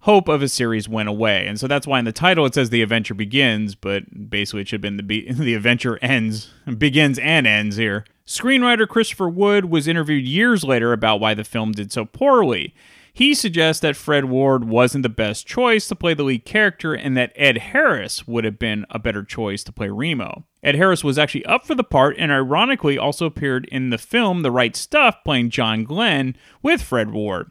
hope 0.00 0.28
of 0.28 0.42
a 0.42 0.48
series 0.48 0.88
went 0.88 1.08
away. 1.08 1.46
And 1.46 1.58
so 1.60 1.66
that's 1.66 1.86
why 1.86 1.98
in 1.98 2.04
the 2.04 2.12
title 2.12 2.46
it 2.46 2.54
says 2.54 2.70
the 2.70 2.82
adventure 2.82 3.14
begins, 3.14 3.74
but 3.74 4.30
basically 4.30 4.62
it 4.62 4.68
should 4.68 4.78
have 4.78 4.82
been 4.82 4.96
the 4.96 5.02
be- 5.02 5.30
the 5.32 5.54
adventure 5.54 5.98
ends, 6.02 6.50
begins 6.78 7.18
and 7.18 7.46
ends 7.46 7.76
here. 7.76 8.04
Screenwriter 8.26 8.88
Christopher 8.88 9.28
Wood 9.28 9.66
was 9.66 9.88
interviewed 9.88 10.24
years 10.24 10.64
later 10.64 10.92
about 10.92 11.20
why 11.20 11.34
the 11.34 11.44
film 11.44 11.72
did 11.72 11.92
so 11.92 12.04
poorly. 12.04 12.74
He 13.12 13.34
suggests 13.34 13.80
that 13.80 13.96
Fred 13.96 14.26
Ward 14.26 14.64
wasn't 14.64 15.02
the 15.02 15.08
best 15.08 15.46
choice 15.46 15.88
to 15.88 15.96
play 15.96 16.14
the 16.14 16.22
lead 16.22 16.44
character 16.44 16.94
and 16.94 17.16
that 17.16 17.32
Ed 17.34 17.58
Harris 17.58 18.26
would 18.28 18.44
have 18.44 18.58
been 18.58 18.86
a 18.88 19.00
better 19.00 19.24
choice 19.24 19.64
to 19.64 19.72
play 19.72 19.88
Remo. 19.88 20.44
Ed 20.62 20.76
Harris 20.76 21.02
was 21.02 21.18
actually 21.18 21.44
up 21.44 21.66
for 21.66 21.74
the 21.74 21.84
part 21.84 22.16
and 22.18 22.30
ironically 22.30 22.96
also 22.96 23.26
appeared 23.26 23.66
in 23.72 23.90
the 23.90 23.98
film 23.98 24.42
The 24.42 24.52
Right 24.52 24.76
Stuff 24.76 25.16
playing 25.24 25.50
John 25.50 25.84
Glenn 25.84 26.36
with 26.62 26.82
Fred 26.82 27.10
Ward. 27.10 27.50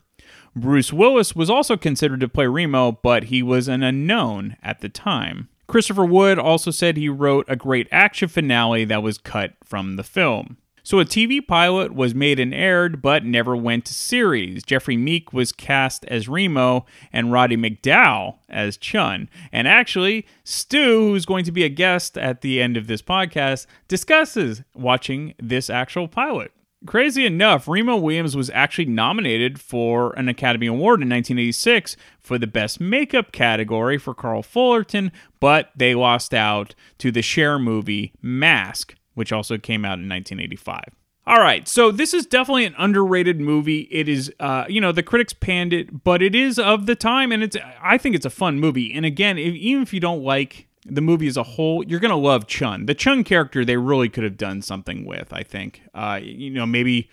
Bruce 0.59 0.91
Willis 0.91 1.35
was 1.35 1.49
also 1.49 1.77
considered 1.77 2.19
to 2.19 2.27
play 2.27 2.47
Remo, 2.47 2.91
but 2.91 3.25
he 3.25 3.41
was 3.41 3.67
an 3.67 3.83
unknown 3.83 4.57
at 4.61 4.81
the 4.81 4.89
time. 4.89 5.49
Christopher 5.67 6.05
Wood 6.05 6.39
also 6.39 6.71
said 6.71 6.97
he 6.97 7.09
wrote 7.09 7.45
a 7.47 7.55
great 7.55 7.87
action 7.91 8.27
finale 8.27 8.85
that 8.85 9.03
was 9.03 9.17
cut 9.17 9.53
from 9.63 9.95
the 9.95 10.03
film. 10.03 10.57
So 10.81 10.99
a 10.99 11.05
TV 11.05 11.45
pilot 11.45 11.93
was 11.93 12.15
made 12.15 12.39
and 12.39 12.53
aired, 12.53 13.01
but 13.01 13.23
never 13.23 13.55
went 13.55 13.85
to 13.85 13.93
series. 13.93 14.63
Jeffrey 14.63 14.97
Meek 14.97 15.31
was 15.31 15.51
cast 15.51 16.03
as 16.05 16.27
Remo 16.27 16.85
and 17.13 17.31
Roddy 17.31 17.55
McDowall 17.55 18.37
as 18.49 18.75
Chun. 18.75 19.29
And 19.51 19.67
actually, 19.67 20.25
Stu, 20.43 21.09
who's 21.09 21.27
going 21.27 21.45
to 21.45 21.51
be 21.51 21.63
a 21.63 21.69
guest 21.69 22.17
at 22.17 22.41
the 22.41 22.59
end 22.59 22.75
of 22.75 22.87
this 22.87 23.03
podcast, 23.03 23.67
discusses 23.87 24.63
watching 24.73 25.35
this 25.37 25.69
actual 25.69 26.07
pilot. 26.07 26.51
Crazy 26.85 27.25
enough, 27.25 27.67
Remo 27.67 27.97
Williams 27.97 28.37
was 28.37 28.49
actually 28.51 28.85
nominated 28.85 29.59
for 29.59 30.13
an 30.13 30.29
Academy 30.29 30.67
Award 30.67 31.01
in 31.01 31.09
1986 31.09 31.97
for 32.21 32.37
the 32.37 32.47
Best 32.47 32.79
Makeup 32.79 33.33
category 33.33 33.97
for 33.97 34.13
Carl 34.13 34.41
Fullerton, 34.41 35.11
but 35.41 35.71
they 35.75 35.93
lost 35.93 36.33
out 36.33 36.75
to 36.99 37.11
the 37.11 37.21
Cher 37.21 37.59
movie 37.59 38.13
Mask, 38.21 38.95
which 39.13 39.33
also 39.33 39.57
came 39.57 39.83
out 39.83 39.99
in 39.99 40.07
1985. 40.07 40.83
All 41.27 41.41
right, 41.41 41.67
so 41.67 41.91
this 41.91 42.13
is 42.13 42.25
definitely 42.25 42.65
an 42.65 42.75
underrated 42.77 43.41
movie. 43.41 43.81
It 43.91 44.07
is, 44.07 44.33
uh, 44.39 44.63
you 44.69 44.79
know, 44.79 44.93
the 44.93 45.03
critics 45.03 45.33
panned 45.33 45.73
it, 45.73 46.03
but 46.05 46.23
it 46.23 46.33
is 46.33 46.57
of 46.57 46.85
the 46.85 46.95
time, 46.95 47.31
and 47.31 47.43
it's. 47.43 47.57
I 47.83 47.99
think 47.99 48.15
it's 48.15 48.25
a 48.25 48.31
fun 48.31 48.59
movie. 48.59 48.91
And 48.93 49.05
again, 49.05 49.37
if, 49.37 49.53
even 49.53 49.83
if 49.83 49.93
you 49.93 49.99
don't 49.99 50.23
like 50.23 50.68
the 50.89 51.01
movie 51.01 51.27
as 51.27 51.37
a 51.37 51.43
whole, 51.43 51.83
you're 51.83 51.99
gonna 51.99 52.15
love 52.17 52.47
Chun. 52.47 52.85
The 52.85 52.95
Chun 52.95 53.23
character, 53.23 53.63
they 53.63 53.77
really 53.77 54.09
could 54.09 54.23
have 54.23 54.37
done 54.37 54.61
something 54.61 55.05
with. 55.05 55.31
I 55.33 55.43
think, 55.43 55.81
uh, 55.93 56.19
you 56.21 56.49
know, 56.51 56.65
maybe. 56.65 57.09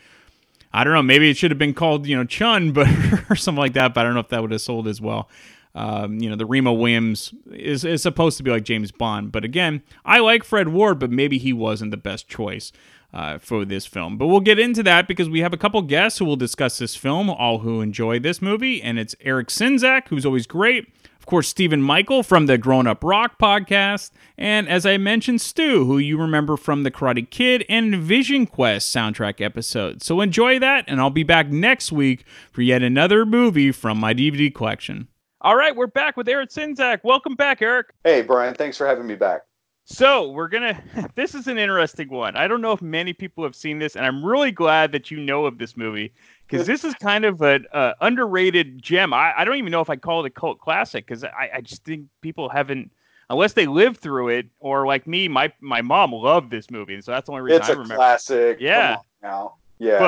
I 0.73 0.85
don't 0.85 0.93
know. 0.93 1.03
Maybe 1.03 1.31
it 1.31 1.39
should 1.39 1.51
have 1.51 1.59
been 1.59 1.73
called, 1.73 2.07
you 2.07 2.15
know, 2.15 2.25
Chun, 2.25 2.73
but 2.75 2.87
or 3.31 3.37
something 3.37 3.61
like 3.61 3.73
that. 3.75 3.95
But 3.95 4.01
I 4.01 4.05
don't 4.05 4.15
know 4.15 4.21
if 4.21 4.29
that 4.29 4.43
would 4.43 4.53
have 4.53 4.61
sold 4.61 4.89
as 4.89 5.01
well. 5.01 5.31
Um, 5.75 6.21
you 6.21 6.31
know, 6.31 6.37
the 6.37 6.47
Remo 6.47 6.73
Williams 6.73 7.35
is, 7.53 7.85
is 7.85 8.03
supposed 8.03 8.39
to 8.39 8.43
be 8.43 8.51
like 8.51 8.65
James 8.65 8.91
Bond. 8.91 9.31
But 9.31 9.45
again, 9.45 9.83
I 10.07 10.21
like 10.21 10.43
Fred 10.43 10.69
Ward, 10.69 10.99
but 10.99 11.11
maybe 11.11 11.37
he 11.37 11.53
wasn't 11.53 11.91
the 11.91 11.99
best 11.99 12.29
choice 12.29 12.73
uh, 13.13 13.39
for 13.39 13.65
this 13.67 13.85
film. 13.85 14.17
But 14.17 14.29
we'll 14.29 14.41
get 14.41 14.59
into 14.59 14.83
that 14.85 15.07
because 15.07 15.29
we 15.29 15.41
have 15.41 15.53
a 15.53 15.59
couple 15.59 15.81
guests 15.83 16.19
who 16.19 16.25
will 16.25 16.37
discuss 16.37 16.79
this 16.79 16.97
film, 16.97 17.29
all 17.29 17.59
who 17.59 17.83
enjoy 17.83 18.19
this 18.19 18.41
movie. 18.41 18.83
And 18.83 18.99
it's 18.99 19.15
Eric 19.21 19.49
Sinzak, 19.49 20.09
who's 20.09 20.25
always 20.25 20.47
great. 20.47 20.93
Of 21.27 21.31
course, 21.31 21.49
Stephen 21.49 21.83
Michael 21.83 22.23
from 22.23 22.47
the 22.47 22.57
Grown 22.57 22.87
Up 22.87 23.03
Rock 23.03 23.37
podcast. 23.37 24.13
And 24.39 24.69
as 24.69 24.87
I 24.87 24.97
mentioned, 24.97 25.41
Stu, 25.41 25.85
who 25.85 25.99
you 25.99 26.17
remember 26.21 26.57
from 26.57 26.85
the 26.85 26.91
Karate 26.93 27.29
Kid 27.29 27.65
and 27.69 27.97
Vision 27.97 28.47
Quest 28.47 28.95
soundtrack 28.95 29.41
episodes. 29.41 30.07
So 30.07 30.21
enjoy 30.21 30.61
that, 30.61 30.85
and 30.87 31.01
I'll 31.01 31.11
be 31.11 31.25
back 31.25 31.49
next 31.49 31.91
week 31.91 32.25
for 32.53 32.63
yet 32.63 32.85
another 32.85 33.27
movie 33.27 33.73
from 33.73 33.99
my 33.99 34.15
DVD 34.15 34.55
collection. 34.55 35.09
All 35.41 35.57
right, 35.57 35.75
we're 35.75 35.89
back 35.89 36.17
with 36.17 36.29
Eric 36.29 36.51
Sinzak. 36.51 37.01
Welcome 37.03 37.35
back, 37.35 37.61
Eric. 37.61 37.89
Hey, 38.05 38.23
Brian. 38.23 38.55
Thanks 38.55 38.77
for 38.77 38.87
having 38.87 39.09
me 39.09 39.17
back. 39.17 39.43
So 39.85 40.31
we're 40.31 40.49
gonna. 40.49 40.81
This 41.17 41.35
is 41.35 41.49
an 41.49 41.59
interesting 41.59 42.09
one. 42.09 42.37
I 42.37 42.47
don't 42.47 42.61
know 42.61 42.73
if 42.73 42.83
many 42.83 43.13
people 43.13 43.43
have 43.43 43.57
seen 43.57 43.81
this, 43.81 43.97
and 43.97 44.07
I'm 44.07 44.25
really 44.25 44.53
glad 44.53 44.93
that 44.93 45.11
you 45.11 45.19
know 45.19 45.47
of 45.47 45.59
this 45.59 45.77
movie 45.77 46.13
because 46.47 46.67
this 46.67 46.85
is 46.85 46.95
kind 46.95 47.25
of 47.25 47.43
an 47.43 47.67
uh, 47.73 47.93
underrated 48.01 48.81
gem. 48.81 49.13
I, 49.13 49.35
I 49.37 49.45
don't 49.45 49.57
even 49.57 49.71
know 49.71 49.81
if 49.81 49.91
I 49.91 49.97
call 49.97 50.25
it 50.25 50.29
a 50.29 50.31
cult 50.31 50.61
classic 50.61 51.07
because 51.07 51.25
I, 51.25 51.51
I 51.55 51.61
just 51.61 51.85
think 51.85 52.07
people 52.21 52.49
haven't, 52.49 52.93
unless 53.31 53.55
they 53.55 53.67
lived 53.67 53.99
through 53.99 54.29
it, 54.29 54.47
or 54.61 54.87
like 54.87 55.07
me, 55.07 55.29
my 55.29 55.53
my 55.61 55.83
mom 55.83 56.13
loved 56.13 56.51
this 56.51 56.71
movie, 56.71 56.95
and 56.95 57.05
so 57.05 57.13
that's 57.13 57.27
the 57.27 57.33
only 57.33 57.43
reason 57.43 57.61
it's 57.61 57.71
I 57.71 57.73
a 57.73 57.77
remember. 57.77 57.97
classic. 57.97 58.59
Yeah. 58.61 58.99
now. 59.23 59.55
Yes. 59.79 60.01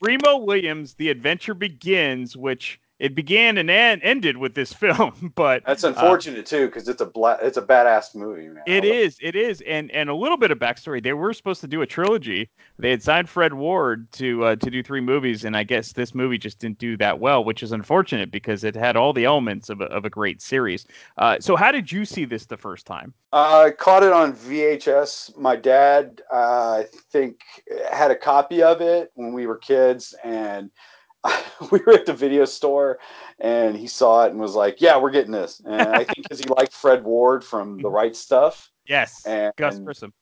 But 0.00 0.06
Remo 0.06 0.38
Williams, 0.38 0.94
The 0.94 1.10
Adventure 1.10 1.54
Begins, 1.54 2.36
which 2.36 2.80
it 2.98 3.14
began 3.14 3.58
and 3.58 3.70
en- 3.70 4.00
ended 4.02 4.36
with 4.36 4.54
this 4.54 4.72
film, 4.72 5.32
but 5.34 5.62
That's 5.66 5.84
uh, 5.84 5.88
unfortunate 5.88 6.46
too, 6.46 6.66
because 6.66 6.88
it's 6.88 7.00
a 7.00 7.06
bla- 7.06 7.38
it's 7.42 7.56
a 7.56 7.62
badass 7.62 8.14
movie, 8.14 8.48
man. 8.48 8.62
It 8.66 8.84
is, 8.84 9.18
it 9.20 9.36
is, 9.36 9.62
and 9.62 9.90
and 9.90 10.08
a 10.08 10.14
little 10.14 10.36
bit 10.36 10.50
of 10.50 10.58
backstory. 10.58 11.02
They 11.02 11.12
were 11.12 11.32
supposed 11.32 11.60
to 11.62 11.68
do 11.68 11.82
a 11.82 11.86
trilogy. 11.86 12.50
They 12.78 12.90
had 12.90 13.02
signed 13.02 13.28
Fred 13.28 13.54
Ward 13.54 14.10
to 14.12 14.44
uh, 14.44 14.56
to 14.56 14.70
do 14.70 14.82
three 14.82 15.00
movies, 15.00 15.44
and 15.44 15.56
I 15.56 15.62
guess 15.62 15.92
this 15.92 16.14
movie 16.14 16.38
just 16.38 16.58
didn't 16.58 16.78
do 16.78 16.96
that 16.98 17.20
well, 17.20 17.44
which 17.44 17.62
is 17.62 17.72
unfortunate 17.72 18.30
because 18.30 18.64
it 18.64 18.74
had 18.74 18.96
all 18.96 19.12
the 19.12 19.24
elements 19.24 19.68
of 19.68 19.80
a, 19.80 19.84
of 19.84 20.04
a 20.04 20.10
great 20.10 20.40
series. 20.40 20.86
Uh, 21.18 21.38
so, 21.40 21.56
how 21.56 21.70
did 21.70 21.92
you 21.92 22.04
see 22.04 22.24
this 22.24 22.46
the 22.46 22.56
first 22.56 22.86
time? 22.86 23.12
I 23.32 23.72
caught 23.76 24.02
it 24.02 24.12
on 24.12 24.34
VHS. 24.34 25.36
My 25.36 25.56
dad, 25.56 26.22
uh, 26.32 26.82
I 26.82 26.86
think, 27.12 27.40
had 27.92 28.10
a 28.10 28.16
copy 28.16 28.62
of 28.62 28.80
it 28.80 29.10
when 29.14 29.32
we 29.32 29.46
were 29.46 29.58
kids, 29.58 30.14
and 30.24 30.70
we 31.70 31.80
were 31.86 31.94
at 31.94 32.06
the 32.06 32.12
video 32.12 32.44
store, 32.44 32.98
and 33.40 33.76
he 33.76 33.86
saw 33.86 34.24
it 34.24 34.30
and 34.30 34.40
was 34.40 34.54
like, 34.54 34.80
"Yeah, 34.80 34.98
we're 34.98 35.10
getting 35.10 35.32
this." 35.32 35.60
And 35.64 35.88
I 35.88 36.04
think 36.04 36.16
because 36.22 36.40
he 36.40 36.46
liked 36.46 36.72
Fred 36.72 37.04
Ward 37.04 37.44
from 37.44 37.76
The 37.76 37.84
mm-hmm. 37.84 37.94
Right 37.94 38.16
Stuff. 38.16 38.70
Yes, 38.86 39.24
and, 39.26 39.52
Gus 39.56 39.78
Grissom. 39.78 40.12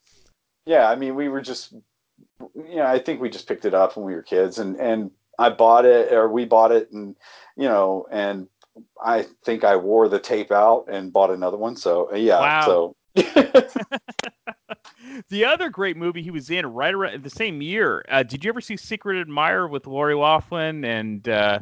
Yeah, 0.67 0.88
I 0.88 0.97
mean, 0.97 1.14
we 1.14 1.29
were 1.29 1.43
just, 1.43 1.73
you 1.73 2.77
know, 2.77 2.87
I 2.87 2.99
think 2.99 3.21
we 3.21 3.29
just 3.29 3.47
picked 3.47 3.67
it 3.67 3.75
up 3.75 3.97
when 3.97 4.07
we 4.07 4.14
were 4.14 4.23
kids, 4.23 4.59
and 4.59 4.77
and 4.77 5.11
I 5.38 5.51
bought 5.51 5.85
it, 5.85 6.12
or 6.12 6.29
we 6.29 6.45
bought 6.45 6.73
it, 6.73 6.90
and 6.93 7.17
you 7.57 7.69
know, 7.69 8.07
and 8.11 8.49
I 9.03 9.27
think 9.45 9.64
I 9.64 9.77
wore 9.77 10.09
the 10.09 10.19
tape 10.19 10.51
out 10.51 10.87
and 10.90 11.12
bought 11.12 11.31
another 11.31 11.57
one. 11.57 11.77
So 11.77 12.14
yeah, 12.14 12.40
Wow. 12.40 12.67
so 12.67 12.97
the 15.29 15.45
other 15.45 15.71
great 15.71 15.97
movie 15.97 16.23
he 16.23 16.31
was 16.31 16.51
in 16.51 16.67
right 16.67 16.95
around 16.95 17.23
the 17.23 17.31
same 17.31 17.62
year. 17.62 18.05
Uh, 18.09 18.23
did 18.23 18.45
you 18.45 18.49
ever 18.51 18.61
see 18.61 18.77
Secret 18.77 19.21
Admirer 19.21 19.69
with 19.69 19.87
Lori 19.87 20.14
Loughlin 20.14 20.85
and 20.85 21.29
uh, 21.29 21.59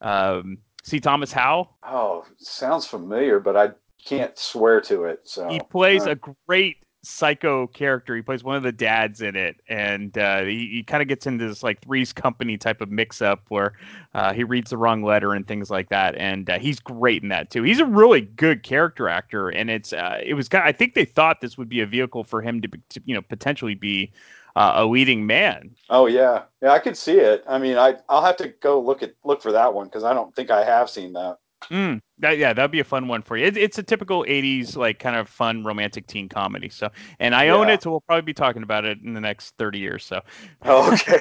um, 0.00 0.58
C. 0.86 1.00
Thomas 1.00 1.32
Howell. 1.32 1.76
Oh, 1.82 2.24
sounds 2.38 2.86
familiar, 2.86 3.40
but 3.40 3.56
I 3.56 3.70
can't 4.04 4.38
swear 4.38 4.80
to 4.82 5.04
it. 5.04 5.20
So 5.24 5.48
He 5.48 5.58
plays 5.58 6.06
uh, 6.06 6.10
a 6.10 6.32
great 6.46 6.76
psycho 7.02 7.66
character. 7.68 8.16
He 8.16 8.22
plays 8.22 8.42
one 8.42 8.56
of 8.56 8.62
the 8.62 8.72
dads 8.72 9.20
in 9.20 9.36
it, 9.36 9.60
and 9.68 10.16
uh, 10.18 10.42
he, 10.42 10.68
he 10.68 10.82
kind 10.82 11.02
of 11.02 11.08
gets 11.08 11.26
into 11.26 11.46
this 11.46 11.62
like 11.62 11.80
Three's 11.82 12.12
Company 12.12 12.56
type 12.56 12.80
of 12.80 12.90
mix-up 12.90 13.42
where 13.48 13.74
uh, 14.14 14.32
he 14.32 14.44
reads 14.44 14.70
the 14.70 14.76
wrong 14.76 15.02
letter 15.02 15.32
and 15.32 15.46
things 15.46 15.70
like 15.70 15.88
that. 15.90 16.16
And 16.16 16.50
uh, 16.50 16.58
he's 16.58 16.80
great 16.80 17.22
in 17.22 17.28
that 17.28 17.50
too. 17.50 17.62
He's 17.62 17.78
a 17.78 17.86
really 17.86 18.22
good 18.22 18.62
character 18.62 19.08
actor, 19.08 19.48
and 19.48 19.70
it's 19.70 19.92
uh, 19.92 20.20
it 20.22 20.34
was. 20.34 20.48
kind 20.48 20.64
I 20.64 20.72
think 20.72 20.94
they 20.94 21.04
thought 21.04 21.40
this 21.40 21.56
would 21.56 21.68
be 21.68 21.80
a 21.80 21.86
vehicle 21.86 22.24
for 22.24 22.42
him 22.42 22.60
to, 22.62 22.68
to 22.68 23.00
you 23.04 23.14
know, 23.14 23.22
potentially 23.22 23.74
be 23.74 24.12
uh, 24.56 24.72
a 24.76 24.86
leading 24.86 25.26
man. 25.26 25.70
Oh 25.90 26.06
yeah, 26.06 26.44
yeah, 26.62 26.70
I 26.70 26.78
could 26.78 26.96
see 26.96 27.18
it. 27.18 27.44
I 27.46 27.58
mean, 27.58 27.76
I 27.76 27.96
I'll 28.08 28.24
have 28.24 28.36
to 28.38 28.48
go 28.48 28.80
look 28.80 29.02
at 29.02 29.14
look 29.22 29.42
for 29.42 29.52
that 29.52 29.74
one 29.74 29.86
because 29.86 30.02
I 30.02 30.14
don't 30.14 30.34
think 30.34 30.50
I 30.50 30.64
have 30.64 30.90
seen 30.90 31.12
that. 31.12 31.38
Mm, 31.70 32.00
that, 32.18 32.38
yeah, 32.38 32.52
that'd 32.52 32.70
be 32.70 32.80
a 32.80 32.84
fun 32.84 33.08
one 33.08 33.22
for 33.22 33.36
you. 33.36 33.46
It, 33.46 33.56
it's 33.56 33.78
a 33.78 33.82
typical 33.82 34.24
'80s 34.24 34.76
like 34.76 34.98
kind 34.98 35.16
of 35.16 35.28
fun 35.28 35.64
romantic 35.64 36.06
teen 36.06 36.28
comedy. 36.28 36.68
So, 36.68 36.90
and 37.18 37.34
I 37.34 37.48
own 37.48 37.68
it, 37.68 37.82
so 37.82 37.90
we'll 37.90 38.00
probably 38.02 38.22
be 38.22 38.34
talking 38.34 38.62
about 38.62 38.84
it 38.84 38.98
in 39.02 39.14
the 39.14 39.20
next 39.20 39.56
30 39.58 39.78
years. 39.78 40.04
So, 40.04 40.20
Oh, 40.64 40.92
okay. 40.92 41.20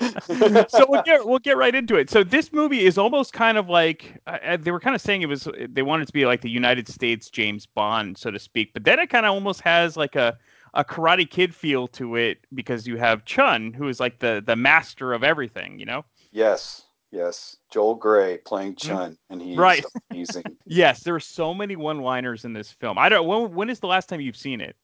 so 0.68 0.86
we'll 0.88 1.02
get 1.02 1.26
we'll 1.26 1.38
get 1.38 1.56
right 1.56 1.74
into 1.74 1.96
it. 1.96 2.10
So 2.10 2.24
this 2.24 2.52
movie 2.52 2.84
is 2.84 2.98
almost 2.98 3.32
kind 3.32 3.58
of 3.58 3.68
like 3.68 4.20
uh, 4.26 4.38
uh, 4.44 4.56
they 4.56 4.70
were 4.70 4.80
kind 4.80 4.94
of 4.94 5.00
saying 5.02 5.22
it 5.22 5.26
was 5.26 5.48
they 5.68 5.82
wanted 5.82 6.04
it 6.04 6.06
to 6.06 6.12
be 6.12 6.26
like 6.26 6.40
the 6.42 6.50
United 6.50 6.88
States 6.88 7.30
James 7.30 7.66
Bond, 7.66 8.18
so 8.18 8.30
to 8.30 8.38
speak. 8.38 8.72
But 8.72 8.84
then 8.84 8.98
it 8.98 9.08
kind 9.10 9.26
of 9.26 9.32
almost 9.32 9.60
has 9.62 9.96
like 9.96 10.16
a 10.16 10.38
a 10.74 10.84
Karate 10.84 11.28
Kid 11.28 11.54
feel 11.54 11.88
to 11.88 12.16
it 12.16 12.38
because 12.54 12.86
you 12.86 12.96
have 12.98 13.24
Chun, 13.24 13.72
who 13.72 13.88
is 13.88 14.00
like 14.00 14.18
the 14.20 14.42
the 14.44 14.56
master 14.56 15.12
of 15.12 15.24
everything. 15.24 15.78
You 15.78 15.86
know. 15.86 16.04
yes, 16.30 16.87
yes. 17.10 17.56
Joel 17.70 17.94
Grey 17.94 18.38
playing 18.38 18.76
Chun, 18.76 19.16
and 19.30 19.40
he's. 19.40 19.56
Right. 19.56 19.84
amazing. 20.10 20.44
Yes, 20.70 21.02
there 21.02 21.14
are 21.14 21.20
so 21.20 21.54
many 21.54 21.76
one-liners 21.76 22.44
in 22.44 22.52
this 22.52 22.70
film. 22.72 22.98
I 22.98 23.08
don't. 23.08 23.26
When, 23.26 23.54
when 23.54 23.70
is 23.70 23.80
the 23.80 23.86
last 23.86 24.08
time 24.08 24.20
you've 24.20 24.36
seen 24.36 24.60
it? 24.60 24.76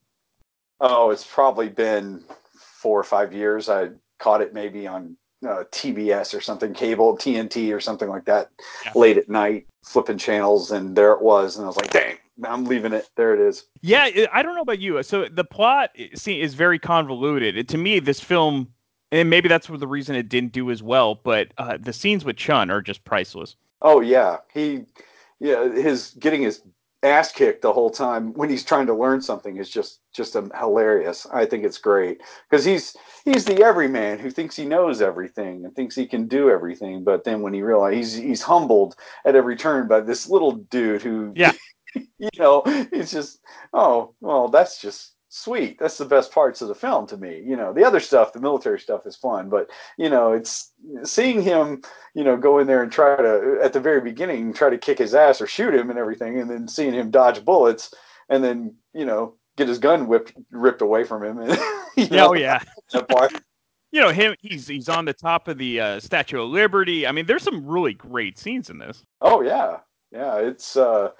Oh, 0.80 1.10
it's 1.10 1.26
probably 1.26 1.68
been 1.68 2.24
four 2.58 2.98
or 2.98 3.04
five 3.04 3.32
years. 3.34 3.68
I 3.68 3.90
caught 4.18 4.40
it 4.40 4.54
maybe 4.54 4.86
on 4.86 5.16
uh, 5.46 5.64
TBS 5.70 6.34
or 6.34 6.40
something, 6.40 6.72
cable, 6.72 7.16
TNT 7.16 7.74
or 7.74 7.80
something 7.80 8.08
like 8.08 8.24
that, 8.24 8.50
late 8.94 9.18
at 9.18 9.28
night, 9.28 9.66
flipping 9.84 10.18
channels, 10.18 10.70
and 10.70 10.96
there 10.96 11.12
it 11.12 11.20
was, 11.20 11.56
and 11.56 11.64
I 11.64 11.68
was 11.68 11.76
like, 11.76 11.90
"Dang, 11.90 12.16
I'm 12.44 12.64
leaving 12.64 12.92
it. 12.92 13.08
There 13.16 13.34
it 13.34 13.40
is." 13.40 13.66
Yeah, 13.82 14.08
I 14.32 14.42
don't 14.42 14.54
know 14.54 14.62
about 14.62 14.80
you. 14.80 15.02
So 15.02 15.28
the 15.28 15.44
plot 15.44 15.90
see 16.14 16.40
is 16.40 16.54
very 16.54 16.78
convoluted. 16.78 17.58
It- 17.58 17.68
to 17.68 17.78
me, 17.78 17.98
this 17.98 18.20
film, 18.20 18.72
and 19.14 19.30
maybe 19.30 19.48
that's 19.48 19.68
the 19.68 19.86
reason 19.86 20.16
it 20.16 20.28
didn't 20.28 20.52
do 20.52 20.70
as 20.70 20.82
well. 20.82 21.14
But 21.14 21.52
uh, 21.56 21.78
the 21.80 21.92
scenes 21.92 22.24
with 22.24 22.36
Chun 22.36 22.70
are 22.70 22.82
just 22.82 23.04
priceless. 23.04 23.56
Oh 23.80 24.00
yeah, 24.00 24.38
he, 24.52 24.84
yeah, 25.38 25.68
his 25.72 26.16
getting 26.18 26.42
his 26.42 26.62
ass 27.04 27.30
kicked 27.30 27.62
the 27.62 27.72
whole 27.72 27.90
time 27.90 28.32
when 28.32 28.48
he's 28.48 28.64
trying 28.64 28.86
to 28.86 28.94
learn 28.94 29.20
something 29.20 29.58
is 29.58 29.70
just 29.70 30.00
just 30.12 30.34
um, 30.34 30.50
hilarious. 30.58 31.26
I 31.32 31.46
think 31.46 31.64
it's 31.64 31.78
great 31.78 32.22
because 32.50 32.64
he's 32.64 32.96
he's 33.24 33.44
the 33.44 33.62
everyman 33.62 34.18
who 34.18 34.30
thinks 34.30 34.56
he 34.56 34.64
knows 34.64 35.00
everything 35.00 35.64
and 35.64 35.74
thinks 35.76 35.94
he 35.94 36.06
can 36.06 36.26
do 36.26 36.50
everything, 36.50 37.04
but 37.04 37.22
then 37.22 37.40
when 37.40 37.54
he 37.54 37.62
realizes 37.62 38.14
he's 38.14 38.22
he's 38.22 38.42
humbled 38.42 38.96
at 39.24 39.36
every 39.36 39.54
turn 39.56 39.86
by 39.86 40.00
this 40.00 40.28
little 40.28 40.52
dude 40.52 41.02
who, 41.02 41.32
Yeah. 41.36 41.52
you 42.18 42.30
know, 42.36 42.62
it's 42.66 43.12
just 43.12 43.38
oh 43.72 44.14
well, 44.20 44.48
that's 44.48 44.80
just 44.80 45.13
sweet. 45.34 45.78
That's 45.78 45.98
the 45.98 46.04
best 46.04 46.32
parts 46.32 46.62
of 46.62 46.68
the 46.68 46.74
film 46.74 47.06
to 47.08 47.16
me. 47.16 47.42
You 47.44 47.56
know, 47.56 47.72
the 47.72 47.84
other 47.84 48.00
stuff, 48.00 48.32
the 48.32 48.40
military 48.40 48.80
stuff, 48.80 49.06
is 49.06 49.16
fun, 49.16 49.48
but 49.48 49.70
you 49.96 50.08
know, 50.08 50.32
it's 50.32 50.72
seeing 51.04 51.42
him 51.42 51.82
you 52.14 52.22
know, 52.22 52.36
go 52.36 52.58
in 52.58 52.66
there 52.66 52.82
and 52.82 52.92
try 52.92 53.16
to 53.16 53.58
at 53.62 53.72
the 53.72 53.80
very 53.80 54.00
beginning 54.00 54.52
try 54.52 54.70
to 54.70 54.78
kick 54.78 54.98
his 54.98 55.14
ass 55.14 55.40
or 55.40 55.46
shoot 55.46 55.74
him 55.74 55.90
and 55.90 55.98
everything, 55.98 56.38
and 56.38 56.48
then 56.48 56.68
seeing 56.68 56.94
him 56.94 57.10
dodge 57.10 57.44
bullets, 57.44 57.92
and 58.28 58.42
then 58.42 58.74
you 58.92 59.04
know 59.04 59.34
get 59.56 59.68
his 59.68 59.78
gun 59.78 60.06
whipped 60.06 60.32
ripped 60.50 60.80
away 60.80 61.04
from 61.04 61.24
him. 61.24 61.38
And, 61.38 61.58
you 61.96 62.08
know, 62.08 62.30
oh 62.30 62.34
yeah. 62.34 62.62
that 62.92 63.08
part. 63.08 63.32
You 63.90 64.00
know 64.00 64.10
him. 64.10 64.34
He's 64.40 64.66
he's 64.66 64.88
on 64.88 65.04
the 65.04 65.12
top 65.12 65.48
of 65.48 65.58
the 65.58 65.80
uh, 65.80 66.00
Statue 66.00 66.42
of 66.42 66.50
Liberty. 66.50 67.06
I 67.06 67.12
mean, 67.12 67.26
there's 67.26 67.42
some 67.42 67.66
really 67.66 67.94
great 67.94 68.38
scenes 68.38 68.70
in 68.70 68.78
this. 68.78 69.04
Oh 69.20 69.42
yeah, 69.42 69.78
yeah. 70.12 70.36
It's 70.36 70.76
uh, 70.76 71.10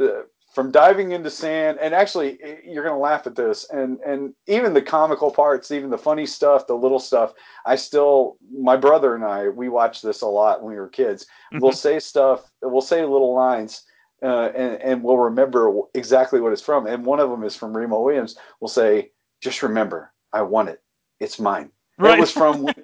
uh, 0.00 0.08
from 0.54 0.70
diving 0.70 1.12
into 1.12 1.30
sand, 1.30 1.78
and 1.80 1.92
actually, 1.92 2.38
you're 2.64 2.84
gonna 2.84 2.98
laugh 2.98 3.26
at 3.26 3.34
this, 3.34 3.68
and 3.70 3.98
and 4.00 4.32
even 4.46 4.72
the 4.72 4.82
comical 4.82 5.30
parts, 5.30 5.72
even 5.72 5.90
the 5.90 5.98
funny 5.98 6.26
stuff, 6.26 6.66
the 6.66 6.74
little 6.74 7.00
stuff. 7.00 7.34
I 7.66 7.76
still, 7.76 8.36
my 8.52 8.76
brother 8.76 9.14
and 9.14 9.24
I, 9.24 9.48
we 9.48 9.68
watched 9.68 10.02
this 10.02 10.22
a 10.22 10.26
lot 10.26 10.62
when 10.62 10.72
we 10.72 10.78
were 10.78 10.88
kids. 10.88 11.26
We'll 11.52 11.72
say 11.72 11.98
stuff, 11.98 12.50
we'll 12.62 12.80
say 12.80 13.02
little 13.02 13.34
lines. 13.34 13.84
Uh, 14.22 14.50
and, 14.56 14.80
and 14.80 15.02
we'll 15.02 15.18
remember 15.18 15.70
exactly 15.92 16.40
what 16.40 16.50
it's 16.50 16.62
from. 16.62 16.86
And 16.86 17.04
one 17.04 17.20
of 17.20 17.28
them 17.28 17.44
is 17.44 17.54
from 17.54 17.76
Remo 17.76 18.00
Williams. 18.00 18.36
We'll 18.58 18.68
say, 18.68 19.10
"Just 19.42 19.62
remember, 19.62 20.12
I 20.32 20.40
won 20.42 20.68
it. 20.68 20.80
It's 21.20 21.38
mine." 21.38 21.70
Right. 21.98 22.16
It 22.16 22.20
was 22.20 22.30
from 22.30 22.62
when, 22.62 22.74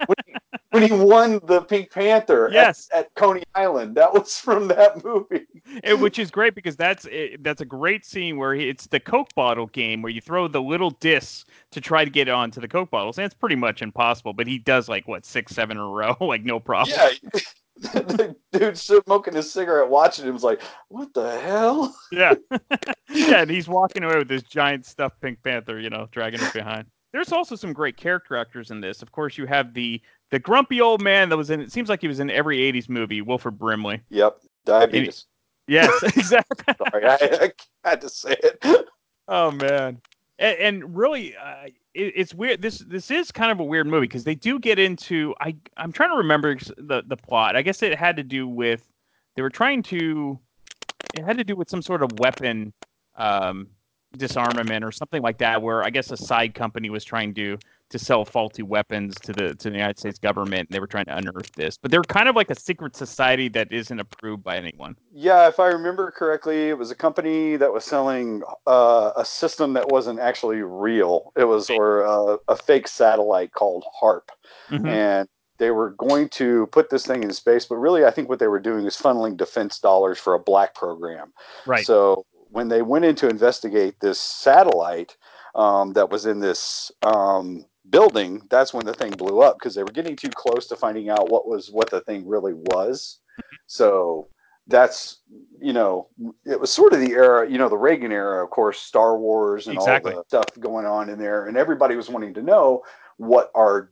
when, 0.71 0.83
he, 0.83 0.93
won 0.93 1.41
the 1.45 1.63
Pink 1.63 1.91
Panther 1.91 2.47
at- 2.47 2.53
Yes. 2.53 2.89
at, 2.93 3.15
Coney 3.15 3.43
Island. 3.55 3.97
That 3.97 4.13
was 4.13 4.39
from 4.39 4.69
that 4.69 5.05
movie. 5.05 5.47
It, 5.83 5.99
which 5.99 6.19
is 6.19 6.31
great 6.31 6.55
because 6.55 6.77
that's 6.77 7.07
it, 7.11 7.43
that's 7.43 7.61
a 7.61 7.65
great 7.65 8.05
scene 8.05 8.37
where 8.37 8.55
he, 8.55 8.69
it's 8.69 8.87
the 8.87 9.01
Coke 9.01 9.35
bottle 9.35 9.67
game 9.67 10.03
where 10.03 10.13
you 10.13 10.21
throw 10.21 10.49
the 10.49 10.63
little 10.63 10.91
discs 10.91 11.45
to 11.73 11.81
try 11.81 12.05
to 12.05 12.11
get 12.11 12.29
onto 12.29 12.61
the 12.61 12.69
Coke 12.69 12.91
bottles, 12.91 13.19
and 13.19 13.25
it's 13.25 13.35
pretty 13.35 13.57
much 13.57 13.83
impossible. 13.83 14.33
But 14.33 14.47
he 14.47 14.59
does 14.59 14.89
like 14.89 15.07
what 15.09 15.25
six, 15.25 15.55
seven 15.55 15.77
in 15.77 15.83
a 15.83 15.87
row, 15.87 16.17
like 16.21 16.45
no 16.45 16.61
problem. 16.61 16.97
Yeah. 16.97 17.41
the 17.81 18.37
dude 18.53 18.77
smoking 18.77 19.35
his 19.35 19.51
cigarette, 19.51 19.89
watching 19.89 20.27
him, 20.27 20.35
was 20.35 20.43
like, 20.43 20.61
"What 20.89 21.15
the 21.15 21.41
hell?" 21.41 21.95
Yeah. 22.13 22.35
yeah, 23.11 23.43
and 23.43 23.51
he's 23.51 23.69
walking 23.69 24.03
away 24.03 24.19
with 24.19 24.29
this 24.29 24.43
giant 24.43 24.85
stuffed 24.85 25.21
Pink 25.21 25.43
Panther, 25.43 25.81
you 25.81 25.89
know, 25.89 26.09
dragging 26.13 26.43
it 26.43 26.53
behind. 26.53 26.87
There's 27.13 27.33
also 27.33 27.57
some 27.57 27.73
great 27.73 27.97
character 27.97 28.37
actors 28.37 28.71
in 28.71 28.81
this. 28.81 29.03
Of 29.03 29.13
course, 29.13 29.39
you 29.39 29.47
have 29.47 29.73
the 29.73 30.01
the 30.31 30.39
grumpy 30.39 30.81
old 30.81 31.03
man 31.03 31.29
that 31.29 31.37
was 31.37 31.51
in. 31.51 31.61
It 31.61 31.73
seems 31.73 31.89
like 31.89 32.01
he 32.01 32.09
was 32.09 32.21
in 32.21 32.31
every 32.31 32.59
'80s 32.59 32.89
movie, 32.89 33.21
Wilford 33.21 33.59
Brimley. 33.59 34.01
Yep, 34.11 34.41
diabetes. 34.65 35.27
Yes, 35.67 36.03
exactly. 36.03 36.75
Sorry, 36.91 37.07
I, 37.07 37.53
I 37.85 37.89
had 37.89 38.01
to 38.01 38.09
say 38.09 38.37
it. 38.43 38.87
Oh 39.33 39.53
man, 39.53 40.01
and, 40.41 40.59
and 40.59 40.97
really, 40.97 41.37
uh, 41.37 41.67
it, 41.95 42.13
it's 42.17 42.35
weird. 42.35 42.61
This 42.61 42.79
this 42.79 43.13
is 43.13 43.31
kind 43.31 43.53
of 43.53 43.61
a 43.61 43.63
weird 43.63 43.87
movie 43.87 44.09
because 44.09 44.25
they 44.25 44.35
do 44.35 44.59
get 44.59 44.81
into. 44.81 45.37
I 45.41 45.55
I'm 45.77 45.93
trying 45.93 46.11
to 46.11 46.17
remember 46.17 46.57
the 46.77 47.05
the 47.07 47.17
plot. 47.17 47.55
I 47.55 47.63
guess 47.63 47.81
it 47.81 47.97
had 47.97 48.17
to 48.17 48.25
do 48.25 48.49
with 48.49 48.89
they 49.37 49.43
were 49.43 49.51
trying 49.51 49.85
to. 49.85 50.37
It 51.15 51.23
had 51.23 51.39
to 51.39 51.45
do 51.45 51.55
with 51.55 51.71
some 51.71 51.81
sort 51.81 52.03
of 52.03 52.19
weapon 52.19 52.73
um, 53.17 53.69
disarmament 54.17 54.85
or 54.85 54.91
something 54.91 55.23
like 55.23 55.39
that. 55.39 55.63
Where 55.63 55.85
I 55.85 55.91
guess 55.91 56.11
a 56.11 56.17
side 56.17 56.53
company 56.55 56.91
was 56.91 57.05
trying 57.05 57.33
to 57.35 57.57
to 57.91 57.99
sell 57.99 58.25
faulty 58.25 58.63
weapons 58.63 59.15
to 59.17 59.33
the 59.33 59.55
to 59.57 59.69
the 59.69 59.77
United 59.77 59.99
States 59.99 60.19
government. 60.19 60.69
And 60.69 60.69
they 60.71 60.81
were 60.81 60.87
trying 60.87 61.05
to 61.07 61.17
unearth 61.17 61.53
this, 61.53 61.77
but 61.77 61.91
they're 61.91 62.03
kind 62.03 62.29
of 62.29 62.37
like 62.37 62.51
a 62.51 62.59
secret 62.59 62.97
society 62.97 63.49
that 63.51 63.71
isn't 63.73 63.99
approved 64.01 64.43
by 64.43 64.57
anyone. 64.57 64.97
Yeah, 65.13 65.49
if 65.49 65.61
I 65.61 65.69
remember 65.69 66.11
correctly, 66.11 66.69
it 66.69 66.79
was 66.79 66.91
a 66.91 66.95
company 66.95 67.57
that 67.57 67.73
was 67.73 67.85
selling 67.85 68.43
uh, 68.67 69.13
a 69.17 69.25
system 69.25 69.75
that 69.75 69.89
wasn't 69.89 70.21
actually 70.21 70.63
real. 70.63 71.33
It 71.37 71.45
was 71.45 71.69
or 71.69 72.07
uh, 72.07 72.37
a 72.49 72.57
fake 72.57 72.89
satellite 72.89 73.53
called 73.53 73.85
HARP, 74.01 74.31
Mhm. 74.71 74.89
and 74.89 75.29
they 75.59 75.71
were 75.71 75.91
going 75.91 76.29
to 76.31 76.67
put 76.69 76.89
this 76.89 77.07
thing 77.07 77.23
in 77.23 77.33
space. 77.33 77.67
But 77.67 77.77
really, 77.77 78.05
I 78.07 78.11
think 78.11 78.29
what 78.29 78.39
they 78.39 78.49
were 78.49 78.61
doing 78.61 78.87
is 78.87 78.97
funneling 78.97 79.37
defense 79.37 79.79
dollars 79.79 80.19
for 80.19 80.35
a 80.35 80.39
black 80.39 80.75
program. 80.75 81.33
Right. 81.67 81.85
So 81.85 82.25
when 82.51 82.69
they 82.69 82.83
went 82.83 83.05
in 83.05 83.15
to 83.17 83.29
investigate 83.29 84.01
this 84.01 84.19
satellite 84.19 85.17
um, 85.55 85.93
that 85.95 86.11
was 86.11 86.27
in 86.27 86.41
this 86.41 86.91
um, 87.03 87.65
building, 87.91 88.47
that's 88.51 88.73
when 88.73 88.87
the 88.87 88.95
thing 88.95 89.11
blew 89.13 89.41
up 89.43 89.59
because 89.59 89.75
they 89.75 89.83
were 89.83 89.93
getting 89.93 90.17
too 90.17 90.31
close 90.31 90.67
to 90.69 90.77
finding 90.77 91.11
out 91.11 91.31
what 91.31 91.47
was 91.47 91.71
what 91.71 91.91
the 91.91 92.01
thing 92.03 92.27
really 92.27 92.55
was. 92.55 93.21
So 93.67 94.29
that's 94.67 95.19
you 95.61 95.73
know 95.73 96.09
it 96.47 96.59
was 96.59 96.73
sort 96.73 96.93
of 96.93 97.01
the 97.01 97.11
era 97.11 97.51
you 97.51 97.59
know 97.59 97.69
the 97.69 97.77
Reagan 97.77 98.13
era 98.13 98.43
of 98.45 98.51
course 98.51 98.79
Star 98.79 99.19
Wars 99.19 99.67
and 99.67 99.77
Exactly. 99.77 100.13
all 100.13 100.19
the 100.19 100.25
stuff 100.29 100.47
going 100.61 100.87
on 100.87 101.09
in 101.11 101.19
there 101.19 101.47
and 101.47 101.57
everybody 101.57 101.97
was 101.97 102.09
wanting 102.09 102.35
to 102.35 102.43
know 102.43 102.83
what 103.17 103.51
our 103.55 103.91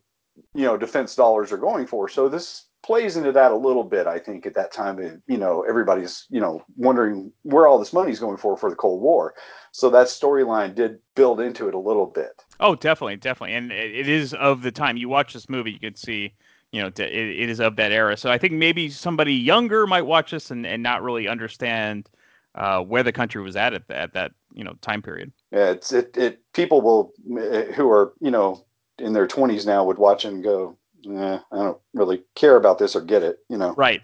you 0.55 0.65
know 0.65 0.77
defense 0.77 1.17
dollars 1.17 1.53
are 1.53 1.59
going 1.59 1.87
for 1.87 2.09
so 2.09 2.29
this 2.29 2.67
plays 2.83 3.17
into 3.17 3.33
that 3.33 3.51
a 3.51 3.57
little 3.57 3.85
bit 3.85 4.07
I 4.07 4.19
think 4.19 4.47
at 4.47 4.55
that 4.55 4.73
time 4.73 5.23
you 5.27 5.37
know 5.37 5.65
everybody's 5.69 6.27
you 6.31 6.41
know 6.41 6.63
wondering 6.77 7.33
where 7.43 7.67
all 7.67 7.79
this 7.79 7.93
money's 7.93 8.21
going 8.21 8.37
for 8.37 8.57
for 8.57 8.71
the 8.71 8.77
Cold 8.77 9.03
War 9.03 9.35
so 9.73 9.91
that 9.91 10.07
storyline 10.07 10.75
did 10.75 10.99
build 11.15 11.41
into 11.41 11.69
it 11.69 11.75
a 11.75 11.79
little 11.79 12.07
bit 12.07 12.45
Oh, 12.61 12.75
definitely, 12.75 13.17
definitely, 13.17 13.55
and 13.55 13.71
it, 13.71 14.09
is 14.09 14.35
of 14.35 14.63
the 14.63 14.73
time. 14.73 14.97
You 14.97 15.09
watch 15.09 15.33
this 15.33 15.49
movie, 15.49 15.71
you 15.71 15.79
can 15.79 15.95
see, 15.95 16.35
you 16.73 16.81
know, 16.81 16.89
it, 16.89 17.01
it 17.01 17.49
is 17.49 17.61
of 17.61 17.77
that 17.77 17.93
era. 17.93 18.17
So 18.17 18.31
I 18.31 18.39
think 18.39 18.55
maybe 18.55 18.91
somebody 18.91 19.35
younger 19.35 19.87
might 19.87 20.03
watch 20.03 20.33
this 20.33 20.51
and, 20.51 20.67
and 20.67 20.83
not 20.83 21.03
really 21.03 21.29
understand 21.29 22.09
uh, 22.57 22.81
where 22.81 23.05
the 23.05 23.13
country 23.13 23.43
was 23.43 23.55
at 23.55 23.75
at, 23.75 23.87
that 23.89 23.97
at 23.97 24.13
that 24.15 24.33
you 24.55 24.65
know 24.65 24.75
time 24.81 25.03
period. 25.03 25.33
Yeah, 25.53 25.71
it's 25.71 25.93
it, 25.93 26.17
it 26.17 26.41
people 26.53 26.81
will 26.81 27.13
uh, 27.39 27.73
who 27.73 27.89
are 27.91 28.15
you 28.21 28.33
know 28.33 28.65
in 28.99 29.13
their 29.13 29.29
twenties 29.29 29.67
now 29.67 29.85
would 29.85 29.99
watch 29.99 30.25
and 30.25 30.43
go, 30.43 30.77
eh, 31.07 31.39
I 31.53 31.57
don't 31.57 31.79
really 31.95 32.25
care 32.35 32.57
about 32.57 32.79
this 32.79 32.97
or 32.97 33.01
get 33.01 33.23
it, 33.23 33.39
you 33.49 33.57
know. 33.57 33.75
Right. 33.77 34.01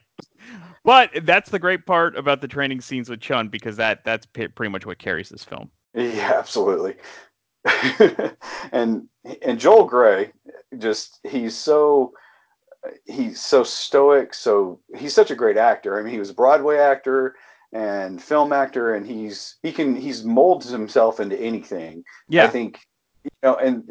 But 0.84 1.10
that's 1.22 1.50
the 1.50 1.58
great 1.58 1.86
part 1.86 2.16
about 2.16 2.42
the 2.42 2.48
training 2.48 2.82
scenes 2.82 3.08
with 3.08 3.20
Chun 3.20 3.48
because 3.48 3.76
that 3.76 4.04
that's 4.04 4.26
pretty 4.26 4.68
much 4.68 4.84
what 4.84 4.98
carries 4.98 5.30
this 5.30 5.44
film. 5.44 5.70
Yeah, 5.94 6.32
absolutely. 6.34 6.96
and 8.72 9.08
and 9.42 9.58
Joel 9.58 9.84
Grey, 9.84 10.32
just 10.78 11.20
he's 11.24 11.56
so 11.56 12.12
he's 13.06 13.40
so 13.40 13.64
stoic. 13.64 14.34
So 14.34 14.80
he's 14.96 15.14
such 15.14 15.30
a 15.30 15.34
great 15.34 15.56
actor. 15.56 15.98
I 15.98 16.02
mean, 16.02 16.12
he 16.12 16.18
was 16.18 16.30
a 16.30 16.34
Broadway 16.34 16.76
actor 16.76 17.36
and 17.72 18.22
film 18.22 18.52
actor, 18.52 18.94
and 18.94 19.06
he's 19.06 19.56
he 19.62 19.72
can 19.72 19.96
he's 19.96 20.24
molds 20.24 20.68
himself 20.68 21.20
into 21.20 21.40
anything. 21.40 22.04
Yeah, 22.28 22.44
I 22.44 22.48
think 22.48 22.80
you 23.24 23.30
know, 23.42 23.56
and 23.56 23.90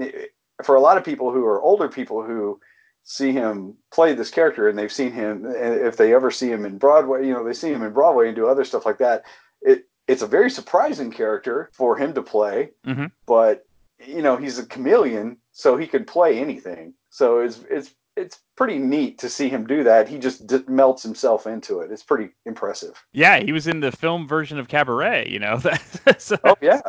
for 0.63 0.75
a 0.75 0.81
lot 0.81 0.97
of 0.97 1.03
people 1.03 1.31
who 1.31 1.45
are 1.45 1.61
older 1.61 1.89
people 1.89 2.23
who 2.23 2.59
see 3.03 3.31
him 3.31 3.75
play 3.91 4.13
this 4.13 4.31
character 4.31 4.69
and 4.69 4.77
they've 4.77 4.91
seen 4.91 5.11
him 5.11 5.45
if 5.45 5.97
they 5.97 6.13
ever 6.13 6.31
see 6.31 6.49
him 6.49 6.65
in 6.65 6.77
broadway 6.77 7.25
you 7.25 7.33
know 7.33 7.43
they 7.43 7.53
see 7.53 7.71
him 7.71 7.83
in 7.83 7.91
broadway 7.91 8.27
and 8.27 8.35
do 8.35 8.47
other 8.47 8.63
stuff 8.63 8.85
like 8.85 8.97
that 8.97 9.23
it 9.61 9.85
it's 10.07 10.21
a 10.21 10.27
very 10.27 10.49
surprising 10.49 11.11
character 11.11 11.69
for 11.73 11.97
him 11.97 12.13
to 12.13 12.21
play 12.21 12.69
mm-hmm. 12.85 13.05
but 13.25 13.65
you 14.05 14.21
know 14.21 14.37
he's 14.37 14.57
a 14.57 14.65
chameleon 14.65 15.37
so 15.51 15.75
he 15.75 15.85
could 15.85 16.07
play 16.07 16.39
anything 16.39 16.93
so 17.09 17.39
it's 17.39 17.59
it's 17.69 17.93
it's 18.15 18.41
pretty 18.55 18.77
neat 18.77 19.17
to 19.19 19.29
see 19.29 19.49
him 19.49 19.65
do 19.65 19.83
that. 19.83 20.07
He 20.07 20.19
just 20.19 20.45
d- 20.45 20.63
melts 20.67 21.01
himself 21.03 21.47
into 21.47 21.79
it. 21.79 21.91
It's 21.91 22.03
pretty 22.03 22.29
impressive. 22.45 23.03
Yeah, 23.11 23.39
he 23.39 23.51
was 23.51 23.67
in 23.67 23.79
the 23.79 23.91
film 23.91 24.27
version 24.27 24.59
of 24.59 24.67
Cabaret. 24.67 25.27
You 25.29 25.39
know. 25.39 25.59
so, 26.17 26.37
oh 26.43 26.55
yeah. 26.61 26.81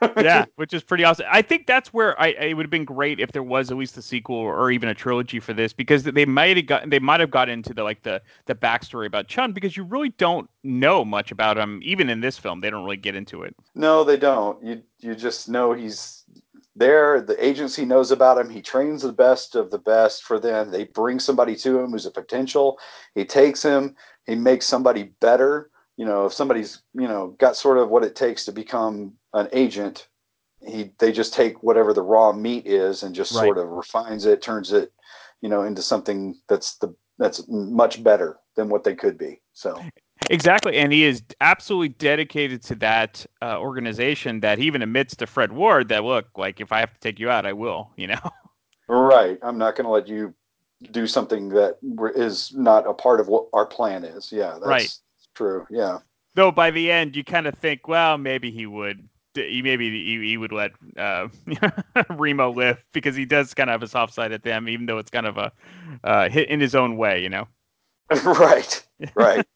yeah, 0.16 0.44
which 0.56 0.72
is 0.72 0.82
pretty 0.82 1.04
awesome. 1.04 1.26
I 1.30 1.42
think 1.42 1.66
that's 1.66 1.92
where 1.92 2.20
I 2.20 2.28
it 2.28 2.54
would 2.54 2.64
have 2.64 2.70
been 2.70 2.84
great 2.84 3.18
if 3.18 3.32
there 3.32 3.42
was 3.42 3.70
at 3.70 3.76
least 3.76 3.96
a 3.96 4.02
sequel 4.02 4.36
or 4.36 4.70
even 4.70 4.88
a 4.88 4.94
trilogy 4.94 5.40
for 5.40 5.52
this 5.52 5.72
because 5.72 6.04
they 6.04 6.24
might 6.24 6.56
have 6.56 6.66
got 6.66 6.90
they 6.90 6.98
might 6.98 7.20
have 7.20 7.30
got 7.30 7.48
into 7.48 7.74
the 7.74 7.82
like 7.82 8.02
the 8.02 8.22
the 8.46 8.54
backstory 8.54 9.06
about 9.06 9.26
Chun 9.28 9.52
because 9.52 9.76
you 9.76 9.84
really 9.84 10.10
don't 10.10 10.48
know 10.62 11.04
much 11.04 11.32
about 11.32 11.56
him 11.56 11.80
even 11.82 12.10
in 12.10 12.20
this 12.20 12.38
film. 12.38 12.60
They 12.60 12.70
don't 12.70 12.84
really 12.84 12.96
get 12.96 13.14
into 13.14 13.42
it. 13.42 13.56
No, 13.74 14.04
they 14.04 14.16
don't. 14.16 14.62
You 14.62 14.82
you 15.00 15.14
just 15.14 15.48
know 15.48 15.72
he's 15.72 16.24
there. 16.78 17.20
The 17.20 17.44
agency 17.44 17.84
knows 17.84 18.10
about 18.10 18.38
him. 18.38 18.48
He 18.50 18.62
trains 18.62 19.02
the 19.02 19.12
best 19.12 19.54
of 19.54 19.70
the 19.70 19.78
best 19.78 20.22
for 20.22 20.38
them. 20.38 20.70
They 20.70 20.84
bring 20.84 21.20
somebody 21.20 21.56
to 21.56 21.78
him 21.78 21.90
who's 21.90 22.06
a 22.06 22.10
potential. 22.10 22.78
He 23.14 23.24
takes 23.24 23.62
him. 23.62 23.96
He 24.26 24.34
makes 24.34 24.66
somebody 24.66 25.14
better. 25.20 25.70
You 25.96 26.04
know, 26.04 26.26
if 26.26 26.32
somebody's 26.32 26.82
you 26.94 27.08
know 27.08 27.34
got 27.38 27.56
sort 27.56 27.78
of 27.78 27.88
what 27.90 28.04
it 28.04 28.14
takes 28.14 28.44
to 28.44 28.52
become 28.52 29.14
an 29.34 29.48
agent, 29.52 30.08
he 30.66 30.92
they 30.98 31.12
just 31.12 31.34
take 31.34 31.62
whatever 31.62 31.92
the 31.92 32.02
raw 32.02 32.32
meat 32.32 32.66
is 32.66 33.02
and 33.02 33.14
just 33.14 33.32
right. 33.34 33.44
sort 33.44 33.58
of 33.58 33.68
refines 33.68 34.24
it, 34.24 34.40
turns 34.40 34.72
it, 34.72 34.92
you 35.40 35.48
know, 35.48 35.62
into 35.62 35.82
something 35.82 36.36
that's 36.48 36.76
the 36.76 36.94
that's 37.18 37.44
much 37.48 38.02
better 38.04 38.38
than 38.56 38.68
what 38.68 38.84
they 38.84 38.94
could 38.94 39.18
be. 39.18 39.40
So 39.52 39.80
Exactly, 40.30 40.76
and 40.76 40.92
he 40.92 41.04
is 41.04 41.22
absolutely 41.40 41.90
dedicated 41.90 42.62
to 42.64 42.74
that 42.76 43.24
uh, 43.40 43.58
organization. 43.58 44.40
That 44.40 44.58
he 44.58 44.66
even 44.66 44.82
admits 44.82 45.16
to 45.16 45.26
Fred 45.26 45.52
Ward 45.52 45.88
that 45.88 46.04
look, 46.04 46.26
like 46.36 46.60
if 46.60 46.72
I 46.72 46.80
have 46.80 46.92
to 46.92 47.00
take 47.00 47.18
you 47.18 47.30
out, 47.30 47.46
I 47.46 47.52
will. 47.52 47.90
You 47.96 48.08
know. 48.08 48.30
Right. 48.88 49.38
I'm 49.42 49.58
not 49.58 49.76
going 49.76 49.84
to 49.84 49.90
let 49.90 50.08
you 50.08 50.34
do 50.90 51.06
something 51.06 51.48
that 51.50 51.78
is 52.14 52.54
not 52.54 52.86
a 52.86 52.94
part 52.94 53.20
of 53.20 53.28
what 53.28 53.46
our 53.52 53.66
plan 53.66 54.04
is. 54.04 54.32
Yeah, 54.32 54.52
that's 54.52 54.66
right. 54.66 54.98
true. 55.34 55.66
Yeah. 55.70 55.98
Though 56.34 56.52
by 56.52 56.70
the 56.70 56.90
end, 56.90 57.16
you 57.16 57.24
kind 57.24 57.46
of 57.46 57.54
think, 57.54 57.88
well, 57.88 58.18
maybe 58.18 58.50
he 58.50 58.66
would. 58.66 59.08
Maybe 59.34 59.90
he, 59.90 60.26
he 60.26 60.36
would 60.36 60.52
let 60.52 60.72
uh, 60.96 61.28
Remo 62.10 62.50
live 62.50 62.82
because 62.92 63.14
he 63.14 63.24
does 63.24 63.54
kind 63.54 63.70
of 63.70 63.74
have 63.74 63.82
a 63.82 63.88
soft 63.88 64.14
side 64.14 64.32
at 64.32 64.42
them, 64.42 64.68
even 64.68 64.86
though 64.86 64.98
it's 64.98 65.10
kind 65.10 65.26
of 65.26 65.36
a 65.36 65.52
uh, 66.02 66.28
hit 66.28 66.48
in 66.48 66.60
his 66.60 66.74
own 66.74 66.96
way, 66.96 67.22
you 67.22 67.28
know. 67.28 67.46
right. 68.24 68.84
Right. 69.14 69.46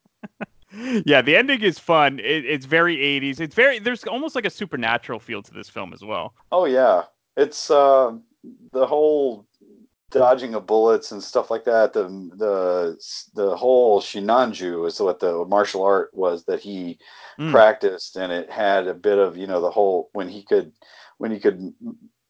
Yeah, 1.05 1.23
the 1.23 1.37
ending 1.37 1.63
is 1.63 1.79
fun. 1.79 2.19
It, 2.19 2.45
it's 2.45 2.67
very 2.67 2.97
80s. 2.97 3.41
It's 3.41 3.55
very 3.55 3.79
there's 3.79 4.05
almost 4.05 4.35
like 4.35 4.47
a 4.47 4.51
supernatural 4.51 5.19
feel 5.21 5.43
to 5.43 5.53
this 5.53 5.69
film 5.69 5.93
as 5.93 6.03
well. 6.03 6.35
Oh 6.51 6.65
yeah, 6.65 7.05
it's 7.37 7.71
uh, 7.71 8.13
the 8.73 8.87
whole 8.87 9.47
dodging 10.13 10.55
of 10.55 10.67
bullets 10.67 11.11
and 11.11 11.23
stuff 11.23 11.51
like 11.51 11.65
that. 11.65 11.93
The 11.93 12.05
the 12.37 12.97
the 13.35 13.57
whole 13.57 14.01
Sinanju 14.01 14.87
is 14.87 15.01
what 15.01 15.19
the 15.19 15.45
martial 15.47 15.83
art 15.83 16.11
was 16.13 16.45
that 16.45 16.61
he 16.61 16.99
mm. 17.39 17.51
practiced, 17.51 18.17
and 18.17 18.31
it 18.31 18.51
had 18.51 18.87
a 18.87 18.95
bit 18.95 19.19
of 19.19 19.37
you 19.37 19.47
know 19.47 19.61
the 19.61 19.71
whole 19.71 20.11
when 20.13 20.29
he 20.29 20.43
could 20.43 20.73
when 21.19 21.31
he 21.31 21.41
could 21.41 21.73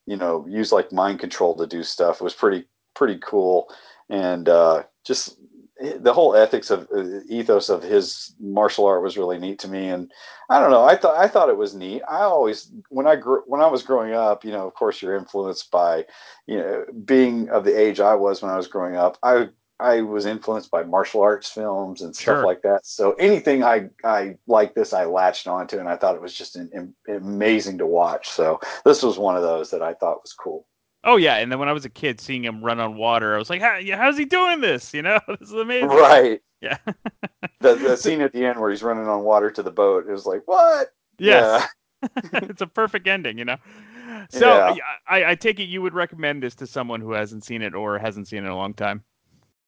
you 0.06 0.16
know 0.16 0.46
use 0.48 0.72
like 0.72 0.92
mind 0.92 1.20
control 1.20 1.56
to 1.56 1.66
do 1.66 1.82
stuff. 1.82 2.20
It 2.20 2.24
was 2.24 2.34
pretty 2.34 2.64
pretty 2.94 3.18
cool, 3.22 3.68
and 4.08 4.48
uh, 4.48 4.84
just 5.04 5.36
the 5.82 6.12
whole 6.12 6.34
ethics 6.36 6.70
of 6.70 6.88
uh, 6.94 7.20
ethos 7.28 7.68
of 7.68 7.82
his 7.82 8.34
martial 8.40 8.86
art 8.86 9.02
was 9.02 9.18
really 9.18 9.38
neat 9.38 9.58
to 9.60 9.68
me. 9.68 9.88
And 9.88 10.10
i 10.50 10.60
don't 10.60 10.70
know 10.70 10.84
i 10.84 10.96
thought 10.96 11.16
i 11.16 11.26
thought 11.26 11.48
it 11.48 11.56
was 11.56 11.74
neat. 11.74 12.02
I 12.08 12.20
always 12.20 12.70
when 12.88 13.06
i 13.06 13.16
grew 13.16 13.42
when 13.46 13.60
i 13.60 13.66
was 13.66 13.82
growing 13.82 14.12
up 14.12 14.44
you 14.44 14.52
know 14.52 14.66
of 14.66 14.74
course 14.74 15.00
you're 15.00 15.16
influenced 15.16 15.70
by 15.70 16.04
you 16.46 16.58
know 16.58 16.84
being 17.04 17.48
of 17.48 17.64
the 17.64 17.78
age 17.78 18.00
i 18.00 18.14
was 18.14 18.42
when 18.42 18.50
i 18.50 18.56
was 18.56 18.68
growing 18.68 18.96
up 18.96 19.18
i 19.22 19.48
i 19.80 20.00
was 20.00 20.26
influenced 20.26 20.70
by 20.70 20.82
martial 20.82 21.22
arts 21.22 21.48
films 21.50 22.02
and 22.02 22.14
stuff 22.14 22.36
sure. 22.36 22.46
like 22.46 22.62
that. 22.62 22.86
So 22.86 23.12
anything 23.12 23.64
i 23.64 23.88
i 24.04 24.36
like 24.46 24.74
this 24.74 24.92
i 24.92 25.04
latched 25.04 25.46
onto 25.48 25.78
and 25.78 25.88
i 25.88 25.96
thought 25.96 26.16
it 26.16 26.22
was 26.22 26.34
just 26.34 26.56
an, 26.56 26.70
an, 26.72 26.94
amazing 27.08 27.78
to 27.78 27.86
watch. 27.86 28.28
So 28.28 28.60
this 28.84 29.02
was 29.02 29.18
one 29.18 29.36
of 29.36 29.42
those 29.42 29.70
that 29.70 29.82
i 29.82 29.94
thought 29.94 30.22
was 30.22 30.32
cool 30.32 30.66
Oh 31.04 31.16
yeah, 31.16 31.36
and 31.36 31.50
then 31.50 31.58
when 31.58 31.68
I 31.68 31.72
was 31.72 31.84
a 31.84 31.90
kid, 31.90 32.20
seeing 32.20 32.44
him 32.44 32.62
run 32.64 32.78
on 32.78 32.96
water, 32.96 33.34
I 33.34 33.38
was 33.38 33.50
like, 33.50 33.60
How, 33.60 33.80
"How's 33.96 34.16
he 34.16 34.24
doing 34.24 34.60
this? 34.60 34.94
You 34.94 35.02
know, 35.02 35.18
this 35.28 35.48
is 35.48 35.52
amazing." 35.52 35.88
Right. 35.88 36.40
Yeah. 36.60 36.78
the 37.60 37.74
the 37.74 37.96
scene 37.96 38.20
at 38.20 38.32
the 38.32 38.46
end 38.46 38.60
where 38.60 38.70
he's 38.70 38.82
running 38.82 39.08
on 39.08 39.24
water 39.24 39.50
to 39.50 39.62
the 39.62 39.70
boat 39.70 40.08
is 40.08 40.24
like, 40.24 40.42
what? 40.46 40.94
Yes. 41.18 41.68
Yeah. 42.02 42.08
it's 42.32 42.62
a 42.62 42.66
perfect 42.66 43.06
ending, 43.06 43.36
you 43.36 43.44
know. 43.44 43.56
So 44.30 44.46
yeah. 44.48 44.76
I, 45.08 45.30
I 45.30 45.34
take 45.34 45.58
it 45.60 45.64
you 45.64 45.82
would 45.82 45.94
recommend 45.94 46.42
this 46.42 46.54
to 46.56 46.66
someone 46.66 47.00
who 47.00 47.12
hasn't 47.12 47.44
seen 47.44 47.62
it 47.62 47.74
or 47.74 47.98
hasn't 47.98 48.28
seen 48.28 48.44
it 48.44 48.46
in 48.46 48.52
a 48.52 48.56
long 48.56 48.74
time. 48.74 49.02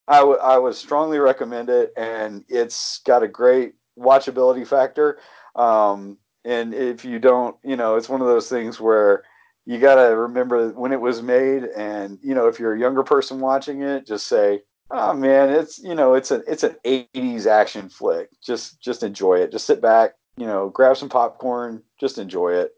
I, 0.07 0.19
w- 0.19 0.39
I 0.39 0.59
would 0.59 0.75
strongly 0.75 1.19
recommend 1.19 1.71
it, 1.71 1.93
and 1.97 2.45
it's 2.49 2.99
got 2.99 3.23
a 3.23 3.29
great 3.29 3.75
watchability 3.99 4.67
factor. 4.67 5.19
Um, 5.57 6.19
and 6.45 6.75
if 6.75 7.05
you 7.05 7.19
don't, 7.19 7.57
you 7.65 7.77
know, 7.77 7.97
it's 7.97 8.09
one 8.09 8.21
of 8.21 8.27
those 8.27 8.49
things 8.49 8.79
where 8.79 9.25
you 9.67 9.79
got 9.79 9.97
to 9.97 10.17
remember 10.17 10.71
when 10.71 10.93
it 10.93 11.01
was 11.01 11.23
made 11.23 11.65
and 11.77 12.19
you 12.23 12.35
know 12.35 12.47
if 12.47 12.59
you're 12.59 12.75
a 12.75 12.81
younger 12.81 13.03
person 13.03 13.41
watching 13.41 13.83
it 13.83 14.07
just 14.07 14.27
say 14.27 14.63
oh 14.91 15.15
man 15.15 15.51
it's 15.51 15.79
you 15.79 15.95
know 15.95 16.15
it's 16.15 16.31
an 16.31 16.43
it's 16.47 16.63
an 16.63 16.77
80s 16.85 17.47
action 17.47 17.89
flick. 17.89 18.29
Just 18.43 18.81
just 18.81 19.03
enjoy 19.03 19.39
it. 19.39 19.53
Just 19.53 19.67
sit 19.67 19.81
back 19.81 20.15
you 20.37 20.47
know 20.47 20.69
grab 20.69 20.97
some 20.97 21.09
popcorn 21.09 21.83
just 21.99 22.19
enjoy 22.19 22.53
it 22.53 22.73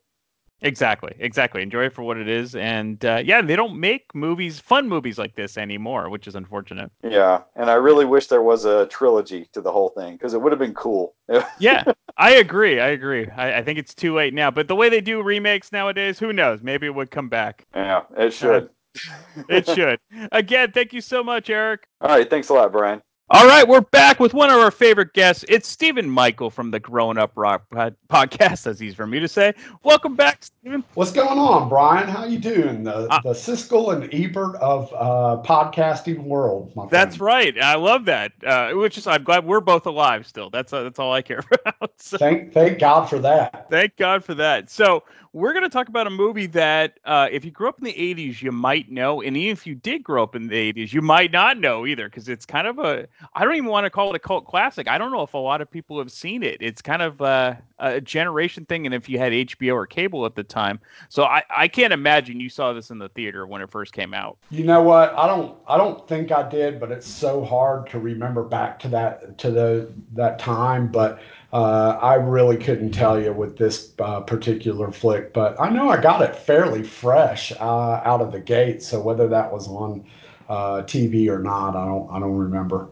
Exactly, 0.63 1.13
exactly. 1.19 1.63
Enjoy 1.63 1.85
it 1.85 1.93
for 1.93 2.03
what 2.03 2.17
it 2.17 2.29
is, 2.29 2.55
and 2.55 3.05
uh, 3.05 3.23
yeah, 3.23 3.43
they 3.43 3.57
don't 3.57 3.79
make 3.79 4.15
movies, 4.15 4.59
fun 4.59 4.89
movies 4.89 5.19
like 5.19 5.35
this 5.35 5.59
anymore, 5.59 6.09
which 6.09 6.27
is 6.27 6.35
unfortunate. 6.35 6.91
Yeah, 7.03 7.43
and 7.57 7.71
I 7.71 7.75
really 7.75 8.07
wish 8.07 8.29
there 8.29 8.43
was 8.43 8.65
a 8.65 8.87
trilogy 8.87 9.49
to 9.53 9.61
the 9.61 9.71
whole 9.71 9.91
thing 9.91 10.15
because 10.15 10.33
it 10.33 10.41
would 10.41 10.53
have 10.53 10.59
been 10.59 10.75
cool. 10.75 11.15
yeah, 11.59 11.85
I 12.17 12.37
agree. 12.37 12.81
I 12.81 12.89
agree. 12.89 13.29
I, 13.37 13.59
I, 13.59 13.63
think 13.63 13.79
it's 13.79 13.95
too 13.95 14.15
late 14.15 14.33
now, 14.33 14.51
but 14.51 14.67
the 14.67 14.75
way 14.75 14.89
they 14.89 15.03
do 15.03 15.23
remakes 15.23 15.73
nowadays, 15.73 16.19
who 16.19 16.33
knows? 16.33 16.63
Maybe 16.63 16.87
it 16.87 16.95
would 16.95 17.11
come 17.11 17.29
back. 17.29 17.67
Yeah, 17.75 18.03
it 18.17 18.33
should. 18.33 18.65
Uh, 18.65 19.43
it 19.51 19.69
should. 19.75 20.01
Again, 20.33 20.73
thank 20.73 20.95
you 20.95 21.03
so 21.03 21.23
much, 21.23 21.51
Eric. 21.51 21.87
All 22.01 22.09
right, 22.09 22.29
thanks 22.29 22.49
a 22.49 22.55
lot, 22.55 22.73
Brian. 22.73 23.03
All 23.29 23.45
right, 23.45 23.66
we're 23.66 23.81
back 23.81 24.20
with 24.20 24.35
one 24.35 24.51
of 24.51 24.61
our 24.61 24.70
favorite 24.70 25.12
guests. 25.12 25.45
It's 25.49 25.66
Stephen 25.66 26.09
Michael 26.09 26.49
from 26.49 26.70
the 26.70 26.79
Grown 26.79 27.18
Up 27.18 27.33
Rock 27.35 27.64
podcast, 28.09 28.68
as 28.68 28.79
he's 28.79 28.95
for 28.95 29.05
me 29.05 29.18
to 29.18 29.27
say. 29.27 29.53
Welcome 29.83 30.14
back, 30.14 30.45
Stephen. 30.45 30.85
What's 30.95 31.11
going 31.11 31.37
on, 31.37 31.68
Brian? 31.68 32.07
How 32.07 32.24
you 32.24 32.39
doing? 32.39 32.85
The, 32.85 33.09
uh, 33.09 33.20
the 33.22 33.33
Siskel 33.33 33.93
and 33.93 34.09
Ebert 34.14 34.55
of 34.61 34.93
uh, 34.93 35.43
podcasting 35.43 36.22
world, 36.22 36.70
my 36.77 36.83
friend. 36.83 36.91
That's 36.93 37.18
right. 37.18 37.61
I 37.61 37.74
love 37.74 38.05
that. 38.05 38.31
Uh, 38.45 38.70
which 38.74 38.97
is, 38.97 39.09
I'm 39.09 39.24
glad 39.24 39.45
we're 39.45 39.59
both 39.59 39.87
alive 39.87 40.24
still. 40.24 40.49
That's 40.49 40.72
uh, 40.72 40.85
that's 40.85 41.01
all 41.01 41.12
I 41.12 41.22
care 41.22 41.43
about. 41.66 42.01
So, 42.01 42.18
thank 42.18 42.53
thank 42.53 42.79
God 42.79 43.07
for 43.07 43.18
that. 43.18 43.68
Thank 43.70 43.97
God 43.97 44.22
for 44.22 44.35
that. 44.35 44.70
So 44.70 45.03
we're 45.37 45.53
going 45.53 45.64
to 45.64 45.68
talk 45.68 45.89
about 45.89 46.07
a 46.07 46.11
movie 46.11 46.47
that 46.47 46.99
uh, 47.05 47.28
if 47.30 47.45
you 47.45 47.51
grew 47.51 47.68
up 47.68 47.78
in 47.78 47.84
the 47.84 47.93
80s 47.93 48.41
you 48.41 48.51
might 48.51 48.91
know 48.91 49.20
and 49.20 49.37
even 49.37 49.53
if 49.53 49.66
you 49.66 49.74
did 49.74 50.03
grow 50.03 50.22
up 50.22 50.34
in 50.34 50.47
the 50.47 50.72
80s 50.72 50.95
you 50.95 51.03
might 51.03 51.30
not 51.30 51.59
know 51.59 51.87
either 51.87 52.09
because 52.09 52.26
it's 52.26 52.47
kind 52.47 52.66
of 52.66 52.78
a 52.78 53.07
i 53.34 53.45
don't 53.45 53.55
even 53.55 53.68
want 53.68 53.84
to 53.84 53.91
call 53.91 54.09
it 54.09 54.16
a 54.16 54.18
cult 54.18 54.47
classic. 54.47 54.89
I 54.89 54.97
don't 54.97 55.12
know 55.12 55.20
if 55.20 55.34
a 55.34 55.39
lot 55.39 55.61
of 55.61 55.70
people 55.70 55.99
have 55.99 56.11
seen 56.11 56.43
it. 56.43 56.57
It's 56.61 56.80
kind 56.80 57.03
of 57.03 57.20
a, 57.20 57.62
a 57.78 58.01
generation 58.01 58.64
thing 58.64 58.87
and 58.87 58.95
if 58.95 59.11
you 59.11 59.18
had 59.18 59.32
hbo 59.32 59.74
or 59.74 59.87
cable 59.87 60.24
at 60.24 60.37
the 60.37 60.43
time. 60.43 60.80
So 61.11 61.24
I, 61.24 61.43
I 61.55 61.68
can't 61.68 61.93
imagine 61.93 62.41
you 62.41 62.49
saw 62.49 62.72
this 62.72 62.91
in 62.91 62.99
the 62.99 63.11
theater 63.11 63.47
when 63.47 63.61
it 63.61 63.70
first 63.70 63.93
came 63.93 64.14
out. 64.14 64.39
You 64.49 64.64
know 64.64 64.80
what? 64.80 65.12
I 65.18 65.26
don't 65.26 65.59
i 65.68 65.76
don't 65.76 66.09
think 66.09 66.32
i 66.32 66.49
did 66.49 66.80
but 66.80 66.91
it's 66.91 67.07
so 67.07 67.45
hard 67.45 67.91
to 67.91 67.99
remember 67.99 68.43
back 68.43 68.78
to 68.78 68.89
that 68.89 69.37
to 69.37 69.51
the 69.51 69.93
that 70.14 70.39
time 70.39 70.89
but 70.89 71.20
uh, 71.53 71.99
I 72.03 72.15
really 72.15 72.57
couldn't 72.57 72.91
tell 72.91 73.21
you 73.21 73.33
with 73.33 73.57
this 73.57 73.93
uh, 73.99 74.21
particular 74.21 74.91
flick, 74.91 75.33
but 75.33 75.59
I 75.61 75.71
know 75.71 75.89
I 75.89 76.01
got 76.01 76.23
it 76.23 76.35
fairly 76.35 76.83
fresh 76.83 77.53
uh, 77.53 78.01
out 78.05 78.21
of 78.21 78.33
the 78.33 78.41
gate. 78.41 78.83
So 78.83 79.01
whether 79.01 79.29
that 79.29 79.53
was 79.53 79.69
on 79.69 80.05
uh, 80.49 80.83
TV 80.83 81.29
or 81.29 81.39
not, 81.39 81.77
I 81.77 81.87
don't 81.87 82.11
I 82.11 82.19
don't 82.19 82.37
remember. 82.37 82.89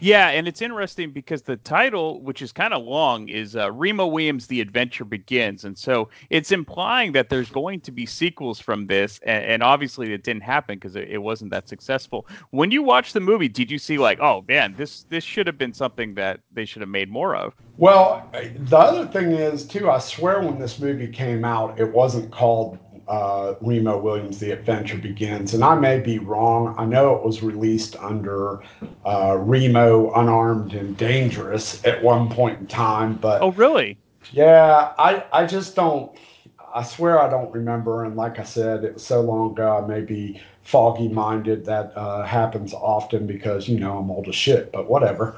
Yeah, 0.00 0.28
and 0.28 0.46
it's 0.46 0.60
interesting 0.60 1.10
because 1.10 1.42
the 1.42 1.56
title, 1.56 2.20
which 2.22 2.42
is 2.42 2.52
kind 2.52 2.74
of 2.74 2.84
long, 2.84 3.28
is 3.28 3.56
uh, 3.56 3.72
Remo 3.72 4.06
Williams: 4.06 4.46
The 4.46 4.60
Adventure 4.60 5.04
Begins, 5.04 5.64
and 5.64 5.76
so 5.76 6.08
it's 6.28 6.52
implying 6.52 7.12
that 7.12 7.30
there's 7.30 7.50
going 7.50 7.80
to 7.80 7.92
be 7.92 8.04
sequels 8.04 8.60
from 8.60 8.86
this, 8.86 9.18
and, 9.24 9.44
and 9.44 9.62
obviously 9.62 10.12
it 10.12 10.22
didn't 10.22 10.42
happen 10.42 10.76
because 10.76 10.96
it, 10.96 11.08
it, 11.08 11.18
wasn't 11.18 11.50
that 11.50 11.68
successful. 11.68 12.26
When 12.50 12.70
you 12.70 12.82
watched 12.82 13.14
the 13.14 13.20
movie, 13.20 13.48
did 13.48 13.70
you 13.70 13.78
see 13.78 13.96
like, 13.96 14.20
oh 14.20 14.44
man, 14.46 14.74
this 14.76 15.04
this 15.04 15.24
should 15.24 15.46
have 15.46 15.56
been 15.56 15.72
something 15.72 16.14
that 16.14 16.40
they 16.52 16.66
should 16.66 16.82
have 16.82 16.90
made 16.90 17.10
more 17.10 17.34
of? 17.34 17.54
Well, 17.78 18.30
the 18.32 18.76
other 18.78 19.06
thing 19.06 19.32
is 19.32 19.66
too, 19.66 19.90
I 19.90 19.98
swear 19.98 20.40
when 20.40 20.58
this 20.58 20.78
movie 20.78 21.08
came 21.08 21.44
out, 21.44 21.78
it 21.80 21.90
wasn't 21.90 22.30
called 22.30 22.78
uh, 23.08 23.54
Remo 23.60 23.98
Williams, 23.98 24.38
The 24.38 24.50
Adventure 24.50 24.98
Begins. 24.98 25.54
And 25.54 25.62
I 25.62 25.74
may 25.74 26.00
be 26.00 26.18
wrong. 26.18 26.74
I 26.78 26.84
know 26.84 27.14
it 27.14 27.24
was 27.24 27.42
released 27.42 27.96
under 27.96 28.62
uh, 29.04 29.36
Remo 29.38 30.12
Unarmed 30.14 30.74
and 30.74 30.96
Dangerous 30.96 31.84
at 31.84 32.02
one 32.02 32.28
point 32.28 32.60
in 32.60 32.66
time. 32.66 33.14
But 33.14 33.42
oh, 33.42 33.52
really? 33.52 33.98
Yeah, 34.32 34.92
I, 34.98 35.24
I 35.32 35.46
just 35.46 35.76
don't. 35.76 36.16
I 36.74 36.82
swear 36.82 37.20
I 37.20 37.30
don't 37.30 37.50
remember. 37.52 38.04
And 38.04 38.16
like 38.16 38.38
I 38.38 38.44
said, 38.44 38.84
it 38.84 38.94
was 38.94 39.04
so 39.04 39.22
long 39.22 39.52
ago, 39.52 39.82
I 39.82 39.86
may 39.86 40.02
be 40.02 40.42
foggy 40.62 41.08
minded. 41.08 41.64
That 41.64 41.96
uh, 41.96 42.24
happens 42.24 42.74
often 42.74 43.26
because, 43.26 43.68
you 43.68 43.80
know, 43.80 43.96
I'm 43.98 44.10
old 44.10 44.28
as 44.28 44.34
shit, 44.34 44.72
but 44.72 44.90
whatever. 44.90 45.34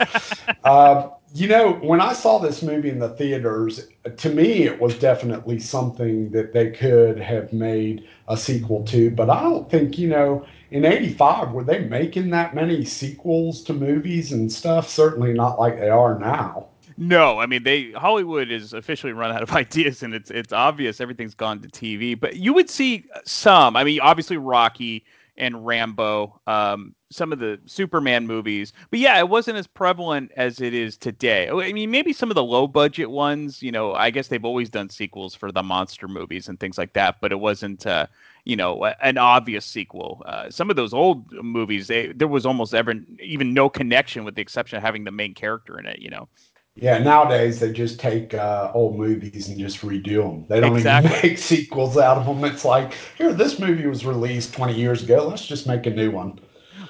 uh, 0.65 1.11
you 1.35 1.49
know, 1.49 1.73
when 1.75 2.01
I 2.01 2.13
saw 2.13 2.39
this 2.39 2.63
movie 2.63 2.89
in 2.91 2.99
the 2.99 3.11
theaters, 3.11 3.89
to 4.17 4.31
me, 4.31 4.65
it 4.65 4.81
was 4.81 4.99
definitely 4.99 5.61
something 5.61 6.31
that 6.31 6.53
they 6.53 6.71
could 6.71 7.19
have 7.21 7.53
made 7.53 8.09
a 8.29 8.37
sequel 8.37 8.85
to. 8.85 9.11
But 9.11 9.31
I 9.31 9.43
don't 9.43 9.71
think, 9.71 9.99
you 9.99 10.09
know, 10.09 10.47
in 10.71 10.85
85, 10.85 11.53
were 11.53 11.65
they 11.65 11.81
making 11.81 12.31
that 12.31 12.55
many 12.55 12.85
sequels 12.85 13.63
to 13.65 13.75
movies 13.75 14.33
and 14.33 14.51
stuff? 14.51 14.89
Certainly 14.89 15.35
not 15.35 15.59
like 15.59 15.79
they 15.79 15.91
are 15.91 16.19
now. 16.19 16.69
No, 17.01 17.39
I 17.39 17.47
mean 17.47 17.63
they 17.63 17.93
Hollywood 17.93 18.51
is 18.51 18.73
officially 18.73 19.13
run 19.13 19.31
out 19.31 19.43
of 19.43 19.53
ideas, 19.53 20.03
and 20.03 20.13
it's 20.13 20.33
it's 20.33 20.53
obvious 20.53 21.01
everything's 21.01 21.35
gone 21.35 21.61
to 21.61 21.69
TV. 21.69 22.19
But 22.19 22.37
you 22.37 22.53
would 22.53 22.69
see 22.69 23.05
some. 23.25 23.77
I 23.77 23.85
mean, 23.85 24.01
obviously 24.01 24.37
Rocky 24.37 25.05
and 25.37 25.65
Rambo, 25.65 26.41
um, 26.49 26.97
some 27.11 27.33
of 27.33 27.39
the 27.39 27.59
Superman 27.67 28.27
movies. 28.27 28.73
But 28.91 28.99
yeah, 28.99 29.19
it 29.19 29.29
wasn't 29.29 29.57
as 29.57 29.67
prevalent 29.67 30.31
as 30.37 30.61
it 30.61 30.75
is 30.75 30.97
today. 30.97 31.49
I 31.49 31.73
mean, 31.73 31.91
maybe 31.91 32.13
some 32.13 32.31
of 32.31 32.35
the 32.35 32.45
low 32.45 32.67
budget 32.67 33.11
ones, 33.11 33.63
you 33.63 33.73
know, 33.73 33.95
I 33.95 34.11
guess 34.11 34.29
they've 34.29 34.45
always 34.45 34.69
done 34.69 34.91
sequels 34.91 35.35
for 35.35 35.51
the 35.51 35.63
monster 35.63 36.09
movies 36.09 36.49
and 36.49 36.61
things 36.61 36.77
like 36.77 36.93
that, 36.93 37.17
but 37.21 37.33
it 37.33 37.41
wasn't, 37.41 37.87
uh, 37.87 38.07
you 38.45 38.57
know, 38.57 38.85
an 39.03 39.19
obvious 39.19 39.65
sequel. 39.65 40.23
Uh, 40.27 40.51
some 40.51 40.71
of 40.71 40.77
those 40.77 40.93
old 40.93 41.33
movies, 41.33 41.87
they, 41.87 42.09
there 42.09 42.29
was 42.29 42.45
almost 42.45 42.75
ever 42.75 42.95
even 43.21 43.55
no 43.55 43.69
connection 43.69 44.25
with 44.25 44.35
the 44.35 44.43
exception 44.43 44.77
of 44.77 44.83
having 44.83 45.05
the 45.05 45.11
main 45.11 45.35
character 45.35 45.79
in 45.79 45.87
it, 45.87 46.01
you 46.01 46.11
know. 46.11 46.29
Yeah, 46.81 46.99
nowadays 46.99 47.59
they 47.59 47.73
just 47.73 47.99
take 47.99 48.35
uh, 48.35 48.71
old 48.73 48.97
movies 48.97 49.49
and 49.49 49.59
just 49.59 49.81
redo 49.81 50.23
them. 50.23 50.47
They 50.49 50.61
don't 50.61 50.77
exactly. 50.77 51.11
even 51.11 51.23
make 51.31 51.39
sequels 51.39 51.97
out 51.97 52.19
of 52.19 52.27
them. 52.27 52.45
It's 52.45 52.65
like, 52.65 52.95
here, 53.17 53.33
this 53.33 53.59
movie 53.59 53.87
was 53.87 54.07
released 54.07 54.55
20 54.55 54.75
years 54.75 55.03
ago. 55.03 55.27
Let's 55.27 55.45
just 55.45 55.67
make 55.67 55.87
a 55.87 55.91
new 55.91 56.13
one. 56.13 56.39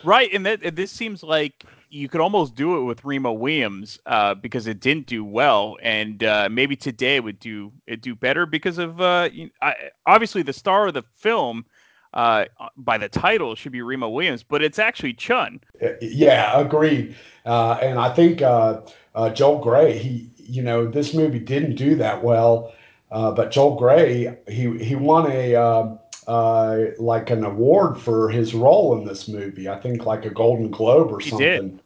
Right, 0.05 0.32
and 0.32 0.46
that 0.46 0.76
this 0.76 0.90
seems 0.90 1.22
like 1.22 1.64
you 1.90 2.09
could 2.09 2.20
almost 2.20 2.55
do 2.55 2.78
it 2.78 2.84
with 2.84 3.05
Remo 3.05 3.32
Williams 3.32 3.99
uh, 4.07 4.34
because 4.34 4.66
it 4.66 4.80
didn't 4.80 5.07
do 5.07 5.24
well, 5.24 5.76
and 5.82 6.22
uh, 6.22 6.49
maybe 6.51 6.76
today 6.76 7.16
it 7.16 7.24
would 7.24 7.38
do 7.40 7.72
it 7.86 8.03
do 8.03 8.14
better 8.14 8.46
because 8.46 8.78
of 8.78 9.01
uh, 9.01 9.28
I, 9.62 9.74
obviously 10.07 10.42
the 10.42 10.53
star 10.53 10.88
of 10.88 10.94
the 10.94 11.03
film 11.14 11.64
uh, 12.14 12.46
by 12.76 12.99
the 12.99 13.09
title 13.09 13.55
should 13.55 13.72
be 13.72 13.82
Remo 13.82 14.09
Williams, 14.09 14.42
but 14.42 14.62
it's 14.62 14.78
actually 14.78 15.14
Chun. 15.14 15.61
Yeah, 16.01 16.59
agreed. 16.59 17.14
Uh, 17.44 17.78
and 17.82 17.99
I 17.99 18.12
think 18.12 18.42
uh, 18.42 18.80
uh, 19.14 19.30
Joel 19.30 19.59
Grey, 19.59 19.99
he, 19.99 20.30
you 20.36 20.62
know, 20.62 20.86
this 20.86 21.14
movie 21.14 21.38
didn't 21.38 21.76
do 21.76 21.96
that 21.96 22.22
well, 22.22 22.72
uh, 23.11 23.32
but 23.32 23.51
Joel 23.51 23.76
Grey, 23.76 24.36
he 24.49 24.78
he 24.78 24.94
won 24.94 25.30
a 25.30 25.99
uh, 26.29 26.93
like 26.99 27.31
an 27.31 27.45
award 27.45 27.99
for 27.99 28.29
his 28.29 28.55
role 28.55 28.97
in 28.97 29.05
this 29.05 29.26
movie. 29.26 29.68
I 29.68 29.81
think 29.81 30.07
like 30.07 30.24
a 30.26 30.31
Golden 30.31 30.70
Globe 30.70 31.11
or 31.11 31.20
something. 31.20 31.81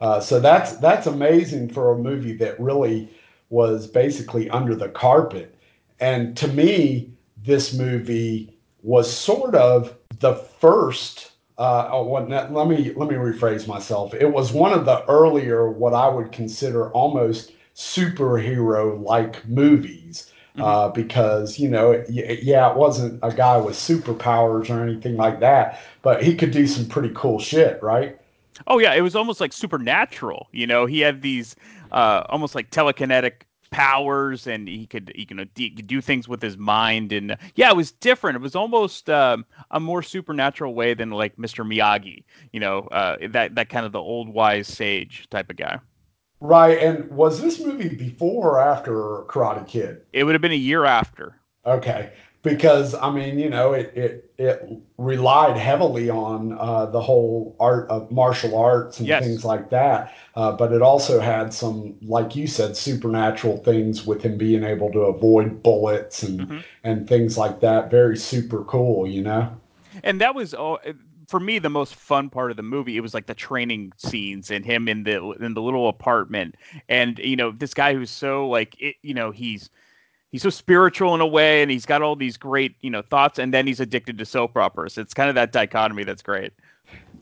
Uh, 0.00 0.20
so 0.20 0.40
that's 0.40 0.76
that's 0.78 1.06
amazing 1.06 1.68
for 1.68 1.92
a 1.92 1.98
movie 1.98 2.34
that 2.38 2.58
really 2.58 3.08
was 3.50 3.86
basically 3.86 4.50
under 4.50 4.74
the 4.74 4.88
carpet. 4.88 5.54
And 6.00 6.36
to 6.38 6.48
me, 6.48 7.12
this 7.44 7.74
movie 7.74 8.58
was 8.82 9.14
sort 9.14 9.54
of 9.54 9.96
the 10.18 10.34
first 10.34 11.32
uh, 11.56 11.88
oh, 11.92 12.02
let 12.02 12.28
me 12.68 12.92
let 12.96 13.08
me 13.08 13.14
rephrase 13.14 13.68
myself. 13.68 14.12
It 14.14 14.32
was 14.32 14.52
one 14.52 14.72
of 14.72 14.84
the 14.84 15.04
earlier, 15.06 15.70
what 15.70 15.94
I 15.94 16.08
would 16.08 16.32
consider 16.32 16.90
almost 16.90 17.52
superhero-like 17.76 19.46
movies, 19.46 20.30
mm-hmm. 20.30 20.33
Uh, 20.58 20.88
because 20.88 21.58
you 21.58 21.68
know, 21.68 22.04
yeah, 22.08 22.70
it 22.70 22.76
wasn't 22.76 23.18
a 23.22 23.32
guy 23.32 23.56
with 23.56 23.74
superpowers 23.74 24.70
or 24.70 24.82
anything 24.82 25.16
like 25.16 25.40
that, 25.40 25.80
but 26.02 26.22
he 26.22 26.34
could 26.34 26.50
do 26.50 26.66
some 26.66 26.86
pretty 26.86 27.10
cool 27.14 27.38
shit, 27.38 27.82
right? 27.82 28.18
Oh 28.66 28.78
yeah, 28.78 28.94
it 28.94 29.00
was 29.00 29.16
almost 29.16 29.40
like 29.40 29.52
supernatural. 29.52 30.48
You 30.52 30.66
know, 30.66 30.86
he 30.86 31.00
had 31.00 31.22
these 31.22 31.56
uh, 31.90 32.24
almost 32.28 32.54
like 32.54 32.70
telekinetic 32.70 33.42
powers 33.70 34.46
and 34.46 34.68
he 34.68 34.86
could 34.86 35.10
he 35.16 35.26
can 35.26 35.48
do 35.86 36.00
things 36.00 36.28
with 36.28 36.40
his 36.40 36.56
mind 36.56 37.12
and 37.12 37.36
yeah 37.56 37.68
it 37.68 37.76
was 37.76 37.90
different 37.90 38.36
it 38.36 38.40
was 38.40 38.54
almost 38.54 39.10
um, 39.10 39.44
a 39.72 39.80
more 39.80 40.00
supernatural 40.00 40.74
way 40.74 40.94
than 40.94 41.10
like 41.10 41.36
mr 41.38 41.66
miyagi 41.66 42.22
you 42.52 42.60
know 42.60 42.82
uh, 42.92 43.16
that 43.30 43.56
that 43.56 43.68
kind 43.68 43.84
of 43.84 43.90
the 43.90 43.98
old 43.98 44.28
wise 44.28 44.68
sage 44.68 45.26
type 45.28 45.50
of 45.50 45.56
guy 45.56 45.76
right 46.44 46.78
and 46.78 47.10
was 47.10 47.40
this 47.40 47.60
movie 47.60 47.94
before 47.94 48.52
or 48.52 48.60
after 48.60 48.92
karate 49.28 49.66
kid 49.66 50.02
it 50.12 50.24
would 50.24 50.34
have 50.34 50.42
been 50.42 50.52
a 50.52 50.54
year 50.54 50.84
after 50.84 51.38
okay 51.66 52.12
because 52.44 52.94
I 52.94 53.10
mean, 53.10 53.38
you 53.38 53.50
know, 53.50 53.72
it 53.72 53.90
it 53.96 54.30
it 54.38 54.70
relied 54.98 55.56
heavily 55.56 56.10
on 56.10 56.56
uh, 56.58 56.86
the 56.86 57.00
whole 57.00 57.56
art 57.58 57.88
of 57.88 58.10
martial 58.12 58.56
arts 58.56 59.00
and 59.00 59.08
yes. 59.08 59.24
things 59.24 59.44
like 59.44 59.70
that. 59.70 60.14
Uh, 60.36 60.52
but 60.52 60.70
it 60.70 60.82
also 60.82 61.18
had 61.18 61.52
some, 61.52 61.96
like 62.02 62.36
you 62.36 62.46
said, 62.46 62.76
supernatural 62.76 63.56
things 63.58 64.06
with 64.06 64.22
him 64.22 64.36
being 64.36 64.62
able 64.62 64.92
to 64.92 65.00
avoid 65.00 65.62
bullets 65.62 66.22
and 66.22 66.40
mm-hmm. 66.40 66.58
and 66.84 67.08
things 67.08 67.36
like 67.36 67.60
that. 67.60 67.90
Very 67.90 68.16
super 68.16 68.62
cool, 68.64 69.06
you 69.08 69.22
know. 69.22 69.50
And 70.02 70.20
that 70.20 70.34
was 70.34 70.54
oh, 70.54 70.78
for 71.28 71.40
me 71.40 71.58
the 71.58 71.70
most 71.70 71.94
fun 71.94 72.30
part 72.30 72.50
of 72.50 72.56
the 72.56 72.62
movie. 72.62 72.96
It 72.96 73.00
was 73.00 73.14
like 73.14 73.26
the 73.26 73.34
training 73.34 73.92
scenes 73.96 74.50
and 74.50 74.64
him 74.64 74.88
in 74.88 75.04
the 75.04 75.30
in 75.40 75.54
the 75.54 75.62
little 75.62 75.88
apartment, 75.88 76.56
and 76.88 77.18
you 77.18 77.36
know, 77.36 77.50
this 77.50 77.74
guy 77.74 77.94
who's 77.94 78.10
so 78.10 78.48
like 78.48 78.80
it, 78.80 78.96
you 79.02 79.14
know, 79.14 79.30
he's 79.30 79.70
he's 80.34 80.42
so 80.42 80.50
spiritual 80.50 81.14
in 81.14 81.20
a 81.20 81.26
way 81.26 81.62
and 81.62 81.70
he's 81.70 81.86
got 81.86 82.02
all 82.02 82.16
these 82.16 82.36
great 82.36 82.74
you 82.80 82.90
know 82.90 83.02
thoughts 83.02 83.38
and 83.38 83.54
then 83.54 83.68
he's 83.68 83.78
addicted 83.78 84.18
to 84.18 84.24
soap 84.24 84.56
operas 84.56 84.98
it's 84.98 85.14
kind 85.14 85.28
of 85.28 85.36
that 85.36 85.52
dichotomy 85.52 86.02
that's 86.02 86.22
great 86.22 86.52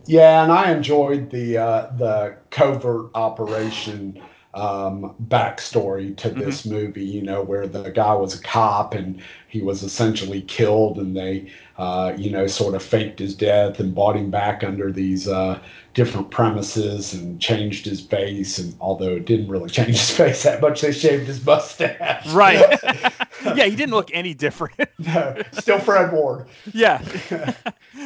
yeah 0.06 0.42
and 0.42 0.50
i 0.50 0.72
enjoyed 0.72 1.30
the 1.30 1.58
uh 1.58 1.90
the 1.98 2.34
covert 2.48 3.10
operation 3.14 4.18
um, 4.54 5.14
backstory 5.28 6.16
to 6.18 6.30
this 6.30 6.62
mm-hmm. 6.62 6.74
movie, 6.74 7.04
you 7.04 7.22
know, 7.22 7.42
where 7.42 7.66
the 7.66 7.90
guy 7.90 8.14
was 8.14 8.38
a 8.38 8.42
cop 8.42 8.94
and 8.94 9.22
he 9.48 9.62
was 9.62 9.82
essentially 9.82 10.42
killed, 10.42 10.98
and 10.98 11.16
they, 11.16 11.50
uh, 11.78 12.12
you 12.16 12.30
know, 12.30 12.46
sort 12.46 12.74
of 12.74 12.82
faked 12.82 13.18
his 13.18 13.34
death 13.34 13.80
and 13.80 13.94
bought 13.94 14.16
him 14.16 14.30
back 14.30 14.62
under 14.64 14.92
these 14.92 15.28
uh, 15.28 15.58
different 15.94 16.30
premises 16.30 17.12
and 17.12 17.40
changed 17.40 17.84
his 17.84 18.00
face. 18.00 18.58
And 18.58 18.74
although 18.80 19.16
it 19.16 19.24
didn't 19.24 19.48
really 19.48 19.70
change 19.70 19.98
his 19.98 20.10
face 20.10 20.42
that 20.44 20.60
much, 20.60 20.80
they 20.80 20.92
shaved 20.92 21.26
his 21.26 21.44
mustache. 21.44 22.26
Right. 22.32 22.78
yeah, 23.44 23.64
he 23.64 23.76
didn't 23.76 23.92
look 23.92 24.10
any 24.12 24.34
different. 24.34 24.78
no, 24.98 25.36
still 25.52 25.78
Fred 25.78 26.12
Ward. 26.12 26.48
Yeah. 26.72 27.00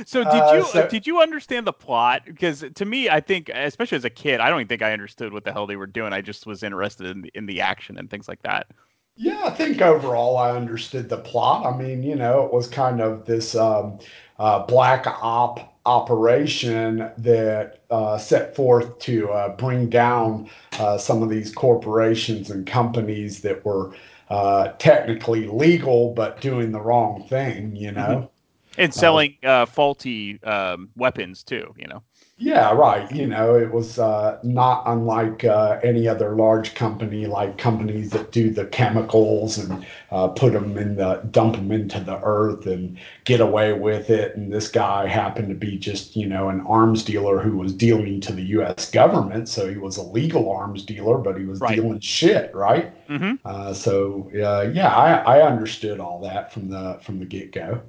so 0.07 0.25
did 0.25 0.27
uh, 0.27 0.53
you 0.55 0.65
so, 0.65 0.89
did 0.89 1.07
you 1.07 1.21
understand 1.21 1.67
the 1.67 1.73
plot? 1.73 2.23
Because 2.25 2.65
to 2.75 2.85
me, 2.85 3.09
I 3.09 3.21
think, 3.21 3.49
especially 3.49 3.97
as 3.97 4.05
a 4.05 4.11
kid, 4.11 4.41
I 4.41 4.49
don't 4.49 4.61
even 4.61 4.69
think 4.69 4.83
I 4.83 4.93
understood 4.93 5.33
what 5.33 5.45
the 5.45 5.53
hell 5.53 5.67
they 5.67 5.77
were 5.77 5.87
doing. 5.87 6.13
I 6.13 6.21
just 6.21 6.47
was 6.47 6.63
interested 6.63 7.07
in 7.07 7.27
in 7.35 7.47
the 7.47 7.61
action 7.61 7.99
and 7.99 8.11
things 8.11 8.29
like 8.29 8.43
that. 8.43 8.69
Yeah, 9.17 9.43
I 9.45 9.51
think 9.51 9.81
overall 9.81 10.37
I 10.37 10.51
understood 10.51 11.09
the 11.09 11.17
plot. 11.17 11.65
I 11.67 11.77
mean, 11.77 12.03
you 12.03 12.15
know, 12.15 12.45
it 12.45 12.53
was 12.53 12.69
kind 12.69 13.01
of 13.01 13.25
this 13.25 13.55
um, 13.55 13.99
uh, 14.39 14.61
black 14.67 15.07
op 15.23 15.75
operation 15.87 17.11
that 17.17 17.81
uh, 17.91 18.19
set 18.19 18.55
forth 18.55 18.99
to 18.99 19.31
uh, 19.31 19.57
bring 19.57 19.89
down 19.89 20.51
uh, 20.79 20.99
some 20.99 21.23
of 21.23 21.31
these 21.31 21.53
corporations 21.53 22.51
and 22.51 22.67
companies 22.67 23.41
that 23.41 23.65
were 23.65 23.95
uh, 24.29 24.69
technically 24.79 25.47
legal 25.47 26.13
but 26.13 26.41
doing 26.41 26.73
the 26.73 26.81
wrong 26.81 27.27
thing, 27.29 27.75
you 27.75 27.93
know. 27.93 28.31
and 28.77 28.93
selling 28.93 29.37
uh, 29.45 29.65
faulty 29.65 30.43
um, 30.43 30.91
weapons 30.97 31.43
too. 31.43 31.73
You 31.79 31.87
know. 31.87 32.03
Yeah, 32.39 32.73
right. 32.73 33.11
You 33.11 33.27
know, 33.29 33.55
it 33.55 33.73
was 33.73 33.99
uh, 33.99 34.39
not 34.43 34.83
unlike 34.85 35.43
uh, 35.45 35.81
any 35.83 36.07
other 36.07 36.37
large 36.37 36.75
company, 36.75 37.25
like 37.27 37.57
companies 37.57 38.11
that 38.11 38.31
do 38.31 38.51
the 38.51 38.67
chemicals 38.67 39.57
and 39.57 39.87
uh, 40.11 40.29
put 40.29 40.53
them 40.53 40.77
in 40.77 40.97
the 40.97 41.27
dump 41.31 41.57
them 41.57 41.73
into 41.73 41.99
the 41.99 42.21
earth 42.23 42.67
and 42.67 42.99
get 43.25 43.41
away 43.41 43.73
with 43.73 44.11
it. 44.11 44.37
And 44.37 44.53
this 44.53 44.69
guy 44.69 45.07
happened 45.07 45.49
to 45.49 45.55
be 45.55 45.79
just, 45.79 46.15
you 46.15 46.27
know, 46.27 46.51
an 46.51 46.61
arms 46.67 47.03
dealer 47.05 47.41
who 47.41 47.57
was 47.57 47.73
dealing 47.73 48.21
to 48.21 48.35
the 48.35 48.43
U.S. 48.49 48.91
government, 48.91 49.49
so 49.49 49.67
he 49.71 49.79
was 49.79 49.97
a 49.97 50.03
legal 50.03 50.51
arms 50.51 50.85
dealer, 50.85 51.17
but 51.17 51.39
he 51.39 51.47
was 51.47 51.59
Right. 51.59 51.75
dealing 51.77 52.01
shit, 52.01 52.55
right? 52.55 52.93
Mhm. 53.09 53.39
Uh, 53.47 53.73
so 53.73 54.31
uh, 54.35 54.71
yeah, 54.75 54.95
I, 54.95 55.39
I 55.39 55.47
understood 55.47 56.01
all 56.01 56.21
that 56.21 56.53
from 56.53 56.69
the 56.69 56.99
from 57.03 57.19
the 57.19 57.25
get 57.25 57.53
go. 57.53 57.81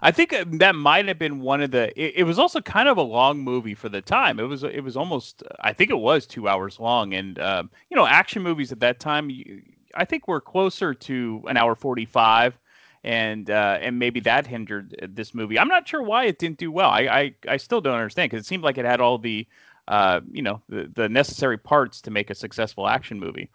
I 0.00 0.10
think 0.10 0.34
that 0.58 0.74
might 0.74 1.06
have 1.08 1.18
been 1.18 1.40
one 1.40 1.60
of 1.60 1.70
the. 1.70 1.88
It, 2.00 2.14
it 2.18 2.24
was 2.24 2.38
also 2.38 2.60
kind 2.60 2.88
of 2.88 2.96
a 2.96 3.02
long 3.02 3.40
movie 3.40 3.74
for 3.74 3.88
the 3.88 4.00
time. 4.00 4.38
It 4.40 4.44
was. 4.44 4.64
It 4.64 4.82
was 4.82 4.96
almost. 4.96 5.42
I 5.60 5.72
think 5.72 5.90
it 5.90 5.98
was 5.98 6.26
two 6.26 6.48
hours 6.48 6.80
long, 6.80 7.14
and 7.14 7.38
um, 7.38 7.70
you 7.90 7.96
know, 7.96 8.06
action 8.06 8.42
movies 8.42 8.72
at 8.72 8.80
that 8.80 9.00
time, 9.00 9.28
you, 9.28 9.62
I 9.94 10.04
think 10.04 10.28
were 10.28 10.40
closer 10.40 10.94
to 10.94 11.42
an 11.48 11.56
hour 11.56 11.74
forty-five, 11.74 12.58
and 13.04 13.50
uh, 13.50 13.78
and 13.80 13.98
maybe 13.98 14.20
that 14.20 14.46
hindered 14.46 14.94
uh, 15.02 15.06
this 15.10 15.34
movie. 15.34 15.58
I'm 15.58 15.68
not 15.68 15.86
sure 15.86 16.02
why 16.02 16.24
it 16.24 16.38
didn't 16.38 16.58
do 16.58 16.70
well. 16.70 16.90
I 16.90 17.00
I, 17.00 17.34
I 17.48 17.56
still 17.56 17.80
don't 17.80 17.94
understand 17.94 18.30
because 18.30 18.44
it 18.44 18.48
seemed 18.48 18.62
like 18.62 18.78
it 18.78 18.84
had 18.84 19.00
all 19.00 19.18
the, 19.18 19.46
uh, 19.88 20.20
you 20.30 20.42
know, 20.42 20.62
the, 20.68 20.90
the 20.94 21.08
necessary 21.08 21.58
parts 21.58 22.00
to 22.02 22.10
make 22.10 22.30
a 22.30 22.34
successful 22.34 22.88
action 22.88 23.18
movie. 23.18 23.50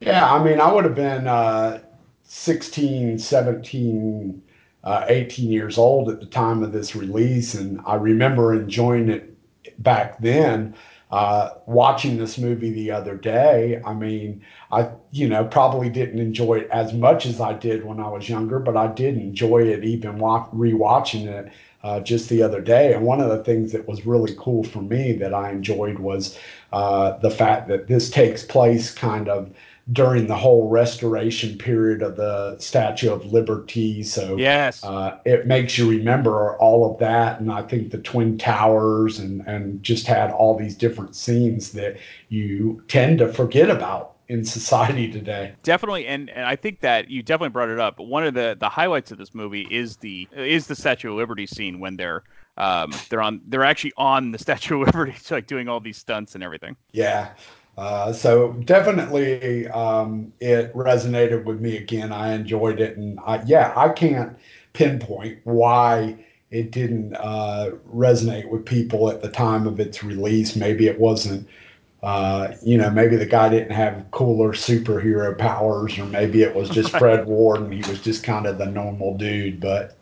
Yeah, 0.00 0.30
I 0.30 0.42
mean, 0.42 0.60
I 0.60 0.72
would 0.72 0.84
have 0.84 0.94
been 0.94 1.26
uh, 1.26 1.80
16, 2.24 3.18
17, 3.18 4.42
uh, 4.86 5.04
18 5.08 5.50
years 5.50 5.76
old 5.76 6.08
at 6.08 6.20
the 6.20 6.26
time 6.26 6.62
of 6.62 6.72
this 6.72 6.94
release. 6.94 7.54
And 7.54 7.80
I 7.84 7.96
remember 7.96 8.54
enjoying 8.54 9.10
it 9.10 9.36
back 9.82 10.18
then. 10.20 10.74
Uh, 11.10 11.50
watching 11.66 12.18
this 12.18 12.36
movie 12.36 12.72
the 12.72 12.90
other 12.90 13.16
day, 13.16 13.80
I 13.84 13.94
mean, 13.94 14.42
I, 14.72 14.90
you 15.12 15.28
know, 15.28 15.44
probably 15.44 15.88
didn't 15.88 16.18
enjoy 16.18 16.54
it 16.58 16.70
as 16.72 16.92
much 16.92 17.26
as 17.26 17.40
I 17.40 17.52
did 17.52 17.84
when 17.84 18.00
I 18.00 18.08
was 18.08 18.28
younger, 18.28 18.58
but 18.58 18.76
I 18.76 18.88
did 18.88 19.16
enjoy 19.16 19.62
it 19.68 19.84
even 19.84 20.18
wa- 20.18 20.48
rewatching 20.50 21.26
it 21.26 21.52
uh, 21.84 22.00
just 22.00 22.28
the 22.28 22.42
other 22.42 22.60
day. 22.60 22.92
And 22.92 23.04
one 23.04 23.20
of 23.20 23.28
the 23.28 23.44
things 23.44 23.70
that 23.72 23.86
was 23.86 24.04
really 24.04 24.34
cool 24.36 24.64
for 24.64 24.82
me 24.82 25.12
that 25.12 25.32
I 25.32 25.50
enjoyed 25.50 26.00
was 26.00 26.38
uh, 26.72 27.16
the 27.18 27.30
fact 27.30 27.68
that 27.68 27.86
this 27.86 28.10
takes 28.10 28.42
place 28.42 28.92
kind 28.92 29.28
of 29.28 29.50
during 29.92 30.26
the 30.26 30.34
whole 30.36 30.68
restoration 30.68 31.56
period 31.56 32.02
of 32.02 32.16
the 32.16 32.56
Statue 32.58 33.12
of 33.12 33.24
Liberty. 33.32 34.02
So 34.02 34.36
Yes. 34.36 34.82
uh, 34.82 35.18
it 35.24 35.46
makes 35.46 35.78
you 35.78 35.88
remember 35.88 36.56
all 36.58 36.90
of 36.90 36.98
that. 36.98 37.40
And 37.40 37.52
I 37.52 37.62
think 37.62 37.90
the 37.92 37.98
Twin 37.98 38.36
Towers 38.36 39.18
and, 39.20 39.42
and 39.46 39.82
just 39.82 40.06
had 40.06 40.32
all 40.32 40.56
these 40.58 40.74
different 40.76 41.14
scenes 41.14 41.72
that 41.72 41.98
you 42.28 42.82
tend 42.88 43.18
to 43.18 43.32
forget 43.32 43.70
about 43.70 44.14
in 44.28 44.44
society 44.44 45.08
today. 45.08 45.54
definitely 45.62 46.04
and, 46.08 46.28
and 46.30 46.44
i 46.46 46.56
think 46.56 46.80
that 46.80 47.08
you 47.08 47.22
definitely 47.22 47.48
brought 47.52 47.68
it 47.68 47.78
up 47.78 47.96
but 47.96 48.08
one 48.08 48.24
of 48.24 48.34
the 48.34 48.56
the 48.58 48.68
highlights 48.68 49.12
of 49.12 49.18
this 49.18 49.32
movie 49.32 49.62
is 49.70 49.96
the 49.98 50.28
is 50.32 50.66
the 50.66 50.74
statue 50.74 51.10
of 51.10 51.16
liberty 51.16 51.46
scene 51.46 51.78
when 51.78 51.96
they're 51.96 52.24
um 52.56 53.04
they're 53.08 53.22
on 53.22 53.40
they're 53.46 53.62
actually 53.62 53.92
on 53.96 54.32
the 54.32 54.38
statue 54.38 54.80
of 54.82 54.86
liberty 54.88 55.14
like 55.30 55.46
doing 55.46 55.68
all 55.68 55.78
these 55.78 55.96
stunts 55.98 56.34
and 56.34 56.42
everything 56.42 56.76
Yeah. 56.90 57.28
Uh, 57.76 58.12
so 58.12 58.52
definitely 58.64 59.68
um, 59.68 60.32
it 60.40 60.72
resonated 60.74 61.44
with 61.44 61.60
me 61.60 61.76
again. 61.76 62.10
I 62.12 62.34
enjoyed 62.34 62.80
it. 62.80 62.96
And 62.96 63.20
I, 63.20 63.42
yeah, 63.44 63.72
I 63.76 63.90
can't 63.90 64.36
pinpoint 64.72 65.40
why 65.44 66.16
it 66.50 66.70
didn't 66.70 67.14
uh, 67.16 67.72
resonate 67.92 68.48
with 68.48 68.64
people 68.64 69.10
at 69.10 69.20
the 69.20 69.28
time 69.28 69.66
of 69.66 69.78
its 69.80 70.02
release. 70.02 70.56
Maybe 70.56 70.86
it 70.86 70.98
wasn't, 70.98 71.46
uh, 72.02 72.54
you 72.62 72.78
know, 72.78 72.90
maybe 72.90 73.16
the 73.16 73.26
guy 73.26 73.48
didn't 73.50 73.72
have 73.72 74.06
cooler 74.10 74.52
superhero 74.52 75.36
powers, 75.36 75.98
or 75.98 76.06
maybe 76.06 76.42
it 76.42 76.54
was 76.54 76.70
just. 76.70 76.90
Fred 76.98 77.26
Ward 77.26 77.60
and 77.60 77.72
he 77.74 77.82
was 77.90 78.00
just 78.00 78.24
kind 78.24 78.46
of 78.46 78.58
the 78.58 78.66
normal 78.66 79.16
dude. 79.18 79.60
But 79.60 79.95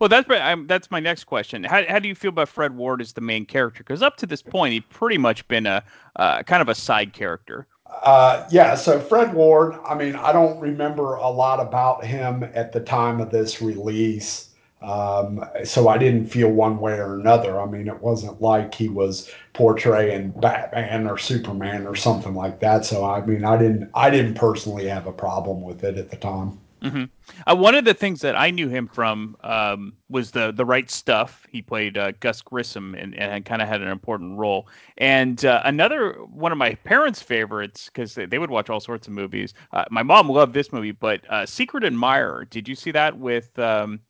well 0.00 0.08
that's 0.08 0.28
I'm, 0.30 0.66
that's 0.66 0.90
my 0.90 1.00
next 1.00 1.24
question 1.24 1.64
how, 1.64 1.84
how 1.88 1.98
do 1.98 2.08
you 2.08 2.14
feel 2.14 2.30
about 2.30 2.48
fred 2.48 2.76
ward 2.76 3.00
as 3.00 3.12
the 3.12 3.20
main 3.20 3.46
character 3.46 3.82
because 3.82 4.02
up 4.02 4.16
to 4.18 4.26
this 4.26 4.42
point 4.42 4.72
he'd 4.72 4.88
pretty 4.90 5.18
much 5.18 5.46
been 5.48 5.66
a 5.66 5.82
uh, 6.16 6.42
kind 6.42 6.62
of 6.62 6.68
a 6.68 6.74
side 6.74 7.12
character 7.12 7.66
Uh, 8.02 8.46
yeah, 8.50 8.74
so 8.74 8.98
Fred 8.98 9.32
Ward, 9.34 9.76
I 9.86 9.94
mean, 9.94 10.16
I 10.16 10.32
don't 10.32 10.58
remember 10.58 11.14
a 11.14 11.28
lot 11.28 11.60
about 11.60 12.04
him 12.04 12.42
at 12.54 12.72
the 12.72 12.80
time 12.80 13.20
of 13.20 13.30
this 13.30 13.62
release. 13.62 14.50
Um, 14.82 15.42
so 15.64 15.88
I 15.88 15.96
didn't 15.96 16.26
feel 16.26 16.50
one 16.50 16.78
way 16.78 16.94
or 16.98 17.14
another. 17.18 17.60
I 17.60 17.66
mean, 17.66 17.88
it 17.88 18.02
wasn't 18.02 18.42
like 18.42 18.74
he 18.74 18.88
was 18.88 19.30
portraying 19.54 20.32
Batman 20.32 21.06
or 21.08 21.16
Superman 21.18 21.86
or 21.86 21.94
something 21.96 22.34
like 22.34 22.60
that. 22.60 22.84
So 22.84 23.04
I 23.04 23.24
mean, 23.24 23.44
I 23.44 23.56
didn't, 23.56 23.90
I 23.94 24.10
didn't 24.10 24.34
personally 24.34 24.86
have 24.88 25.06
a 25.06 25.12
problem 25.12 25.62
with 25.62 25.84
it 25.84 25.96
at 25.96 26.10
the 26.10 26.16
time. 26.16 26.58
Hmm 26.82 27.04
Uh, 27.46 27.56
one 27.56 27.74
of 27.74 27.84
the 27.84 27.94
things 27.94 28.20
that 28.20 28.36
I 28.36 28.50
knew 28.50 28.68
him 28.68 28.86
from 28.86 29.36
um, 29.42 29.94
was 30.08 30.30
the 30.30 30.52
the 30.52 30.64
right 30.64 30.90
stuff. 30.90 31.46
He 31.50 31.62
played 31.62 31.96
uh, 31.96 32.12
Gus 32.20 32.42
Grissom 32.42 32.94
and, 32.94 33.14
and 33.14 33.44
kind 33.44 33.62
of 33.62 33.68
had 33.68 33.80
an 33.80 33.88
important 33.88 34.38
role. 34.38 34.68
And 34.98 35.44
uh, 35.44 35.62
another 35.64 36.12
one 36.30 36.52
of 36.52 36.58
my 36.58 36.74
parents' 36.74 37.22
favorites 37.22 37.86
because 37.86 38.14
they, 38.14 38.26
they 38.26 38.38
would 38.38 38.50
watch 38.50 38.68
all 38.70 38.80
sorts 38.80 39.06
of 39.06 39.14
movies. 39.14 39.54
Uh, 39.72 39.84
my 39.90 40.02
mom 40.02 40.28
loved 40.28 40.52
this 40.54 40.72
movie, 40.72 40.92
but 40.92 41.20
uh, 41.30 41.46
Secret 41.46 41.84
Admirer. 41.84 42.44
Did 42.50 42.68
you 42.68 42.74
see 42.74 42.90
that 42.92 43.16
with 43.18 43.58
um, 43.58 44.00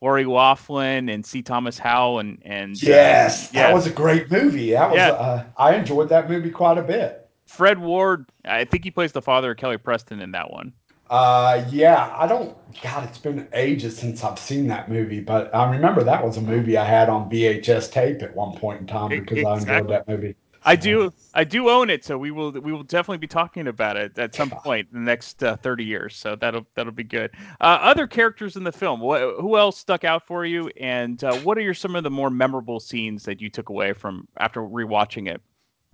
Lori 0.00 0.24
Loughlin 0.24 1.08
and 1.08 1.26
C. 1.26 1.42
Thomas 1.42 1.78
Howell 1.78 2.20
and 2.20 2.38
and 2.44 2.76
uh, 2.76 2.78
Yes, 2.82 3.48
that 3.50 3.74
was 3.74 3.86
a 3.86 3.90
great 3.90 4.30
movie. 4.30 4.70
That 4.72 4.90
was, 4.90 4.98
Yeah. 4.98 5.10
uh, 5.10 5.44
I 5.58 5.74
enjoyed 5.74 6.08
that 6.10 6.30
movie 6.30 6.50
quite 6.50 6.78
a 6.78 6.82
bit. 6.82 7.28
Fred 7.46 7.78
Ward. 7.78 8.26
I 8.44 8.64
think 8.64 8.84
he 8.84 8.90
plays 8.92 9.12
the 9.12 9.20
father 9.22 9.50
of 9.50 9.56
Kelly 9.56 9.76
Preston 9.76 10.20
in 10.20 10.30
that 10.32 10.50
one. 10.50 10.72
Uh, 11.10 11.66
yeah, 11.70 12.14
I 12.16 12.28
don't. 12.28 12.56
God, 12.82 13.02
it's 13.08 13.18
been 13.18 13.48
ages 13.52 13.98
since 13.98 14.22
I've 14.22 14.38
seen 14.38 14.68
that 14.68 14.88
movie, 14.88 15.18
but 15.18 15.52
I 15.52 15.68
remember 15.68 16.04
that 16.04 16.24
was 16.24 16.36
a 16.36 16.40
movie 16.40 16.76
I 16.76 16.84
had 16.84 17.08
on 17.08 17.28
VHS 17.28 17.90
tape 17.90 18.22
at 18.22 18.34
one 18.36 18.56
point 18.56 18.82
in 18.82 18.86
time 18.86 19.08
because 19.08 19.44
I 19.44 19.58
enjoyed 19.58 19.90
that 19.90 20.06
movie. 20.06 20.36
I 20.62 20.76
do, 20.76 21.12
I 21.34 21.42
do 21.42 21.68
own 21.68 21.90
it, 21.90 22.04
so 22.04 22.16
we 22.16 22.30
will, 22.30 22.52
we 22.52 22.70
will 22.70 22.84
definitely 22.84 23.18
be 23.18 23.26
talking 23.26 23.66
about 23.66 23.96
it 23.96 24.16
at 24.18 24.34
some 24.34 24.50
point 24.50 24.86
in 24.92 25.00
the 25.00 25.04
next 25.04 25.42
uh, 25.42 25.56
thirty 25.56 25.84
years. 25.84 26.14
So 26.14 26.36
that'll, 26.36 26.66
that'll 26.76 26.92
be 26.92 27.02
good. 27.02 27.32
Uh, 27.60 27.78
other 27.80 28.06
characters 28.06 28.54
in 28.54 28.62
the 28.62 28.70
film, 28.70 29.00
what, 29.00 29.20
who 29.40 29.56
else 29.56 29.78
stuck 29.78 30.04
out 30.04 30.26
for 30.28 30.44
you, 30.44 30.70
and 30.80 31.24
uh, 31.24 31.34
what 31.38 31.58
are 31.58 31.62
your 31.62 31.74
some 31.74 31.96
of 31.96 32.04
the 32.04 32.10
more 32.10 32.30
memorable 32.30 32.78
scenes 32.78 33.24
that 33.24 33.40
you 33.40 33.50
took 33.50 33.70
away 33.70 33.94
from 33.94 34.28
after 34.36 34.60
rewatching 34.60 35.28
it? 35.28 35.42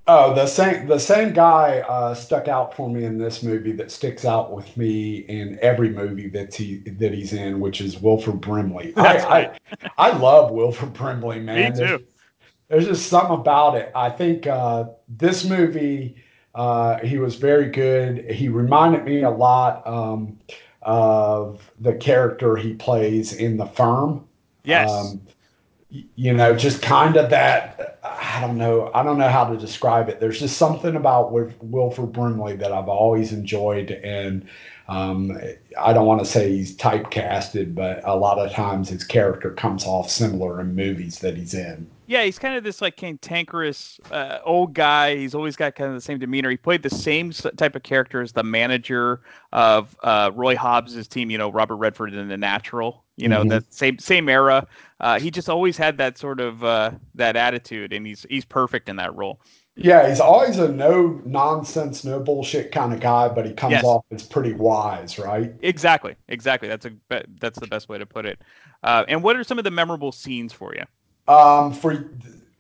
Oh, 0.09 0.35
the 0.35 0.47
same 0.47 0.87
the 0.87 1.01
same 1.01 1.33
guy 1.33 1.81
uh, 1.81 2.15
stuck 2.15 2.47
out 2.47 2.75
for 2.77 2.89
me 2.89 3.05
in 3.05 3.19
this 3.19 3.43
movie 3.43 3.73
that 3.73 3.91
sticks 3.91 4.25
out 4.25 4.53
with 4.53 4.77
me 4.77 5.19
in 5.29 5.59
every 5.61 5.91
movie 5.91 6.29
that 6.29 6.55
he 6.55 6.79
that 6.99 7.13
he's 7.13 7.33
in, 7.33 7.59
which 7.59 7.81
is 7.81 8.01
Wilford 8.01 8.41
Brimley. 8.41 8.93
I, 8.97 9.17
I 9.19 9.59
I 9.99 10.17
love 10.17 10.53
Wilford 10.53 10.93
Brimley, 10.93 11.41
man. 11.41 11.73
Me 11.73 11.77
There's- 11.77 12.01
too. 12.01 12.07
there's 12.69 12.87
just 12.87 13.09
something 13.09 13.35
about 13.35 13.77
it. 13.77 13.91
I 13.97 14.11
think 14.11 14.47
uh, 14.47 14.85
this 15.09 15.45
movie, 15.45 16.15
uh, 16.55 16.99
he 17.01 17.19
was 17.19 17.35
very 17.35 17.69
good. 17.69 18.31
He 18.31 18.49
reminded 18.49 19.05
me 19.05 19.23
a 19.23 19.31
lot 19.31 19.85
um, 19.89 20.39
of 20.83 21.69
the 21.81 21.95
character 21.95 22.55
he 22.55 22.75
plays 22.75 23.33
in 23.33 23.57
The 23.57 23.67
Firm. 23.67 24.25
Yes. 24.63 24.89
Um, 24.89 25.21
you 25.91 26.33
know, 26.33 26.55
just 26.55 26.81
kind 26.83 27.17
of 27.17 27.29
that. 27.31 27.96
I 28.19 28.41
don't 28.41 28.57
know. 28.57 28.91
I 28.95 29.03
don't 29.03 29.19
know 29.19 29.29
how 29.29 29.45
to 29.45 29.57
describe 29.57 30.09
it. 30.09 30.21
There's 30.21 30.39
just 30.39 30.57
something 30.57 30.97
about 30.97 31.33
Wil- 31.33 31.53
Wilford 31.61 32.13
Brimley 32.13 32.57
that 32.57 32.73
I've 32.73 32.89
always 32.89 33.33
enjoyed, 33.33 33.91
and 33.91 34.47
um, 34.89 35.39
I 35.79 35.93
don't 35.93 36.07
want 36.07 36.21
to 36.21 36.27
say 36.27 36.53
he's 36.53 36.77
typecasted, 36.77 37.75
but 37.75 38.01
a 38.05 38.17
lot 38.17 38.39
of 38.39 38.53
times 38.53 38.89
his 38.89 39.05
character 39.05 39.51
comes 39.51 39.85
off 39.85 40.11
similar 40.11 40.61
in 40.61 40.75
movies 40.75 41.19
that 41.21 41.37
he's 41.37 41.55
in. 41.55 41.89
Yeah, 42.07 42.23
he's 42.23 42.39
kind 42.39 42.57
of 42.57 42.63
this 42.63 42.81
like 42.81 42.97
cantankerous 42.97 43.99
uh, 44.13 44.39
old 44.45 44.75
guy. 44.75 45.17
He's 45.17 45.35
always 45.35 45.57
got 45.57 45.75
kind 45.75 45.89
of 45.89 45.97
the 45.97 46.01
same 46.01 46.19
demeanor. 46.19 46.51
He 46.51 46.57
played 46.57 46.83
the 46.83 46.91
same 46.91 47.33
type 47.33 47.75
of 47.75 47.83
character 47.83 48.23
as 48.23 48.33
the 48.33 48.45
manager 48.45 49.23
of 49.53 49.97
uh, 50.05 50.31
Roy 50.33 50.55
Hobbs's 50.55 51.09
team. 51.09 51.31
You 51.31 51.39
know, 51.39 51.51
Robert 51.51 51.77
Redford 51.77 52.15
in 52.15 52.29
The 52.29 52.37
Natural. 52.37 53.03
You 53.17 53.29
know, 53.29 53.45
Mhm. 53.45 53.47
that 53.47 53.73
same 53.73 53.99
same 53.99 54.29
era. 54.29 54.67
Uh, 55.01 55.19
he 55.19 55.31
just 55.31 55.49
always 55.49 55.77
had 55.77 55.99
that 55.99 56.19
sort 56.19 56.41
of 56.41 56.63
uh, 56.65 56.93
that 57.15 57.37
attitude, 57.37 57.93
and 57.93 58.07
he's 58.07 58.27
he's 58.29 58.45
perfect 58.45 58.89
in 58.89 58.97
that 58.97 59.15
role. 59.15 59.41
Yeah, 59.77 60.09
he's 60.09 60.21
always 60.21 60.59
a 60.59 60.69
no 60.73 61.21
nonsense, 61.25 62.03
no 62.05 62.19
bullshit 62.21 62.73
kind 62.73 62.93
of 62.95 63.01
guy, 63.01 63.29
but 63.29 63.45
he 63.47 63.53
comes 63.53 63.83
Yes. 63.83 63.85
off 63.85 64.05
as 64.11 64.23
pretty 64.25 64.53
wise, 64.53 65.19
right? 65.19 65.55
Exactly, 65.61 66.17
exactly. 66.29 66.69
That's 66.69 66.85
a 66.87 66.93
that's 67.41 67.59
the 67.59 67.67
best 67.67 67.89
way 67.89 67.97
to 67.99 68.05
put 68.07 68.27
it. 68.27 68.43
Uh, 68.83 69.05
and 69.09 69.23
what 69.23 69.37
are 69.37 69.45
some 69.45 69.59
of 69.59 69.65
the 69.65 69.71
memorable 69.71 70.13
scenes 70.13 70.53
for 70.53 70.75
you? 70.75 70.83
Um, 71.29 71.73
for 71.73 72.11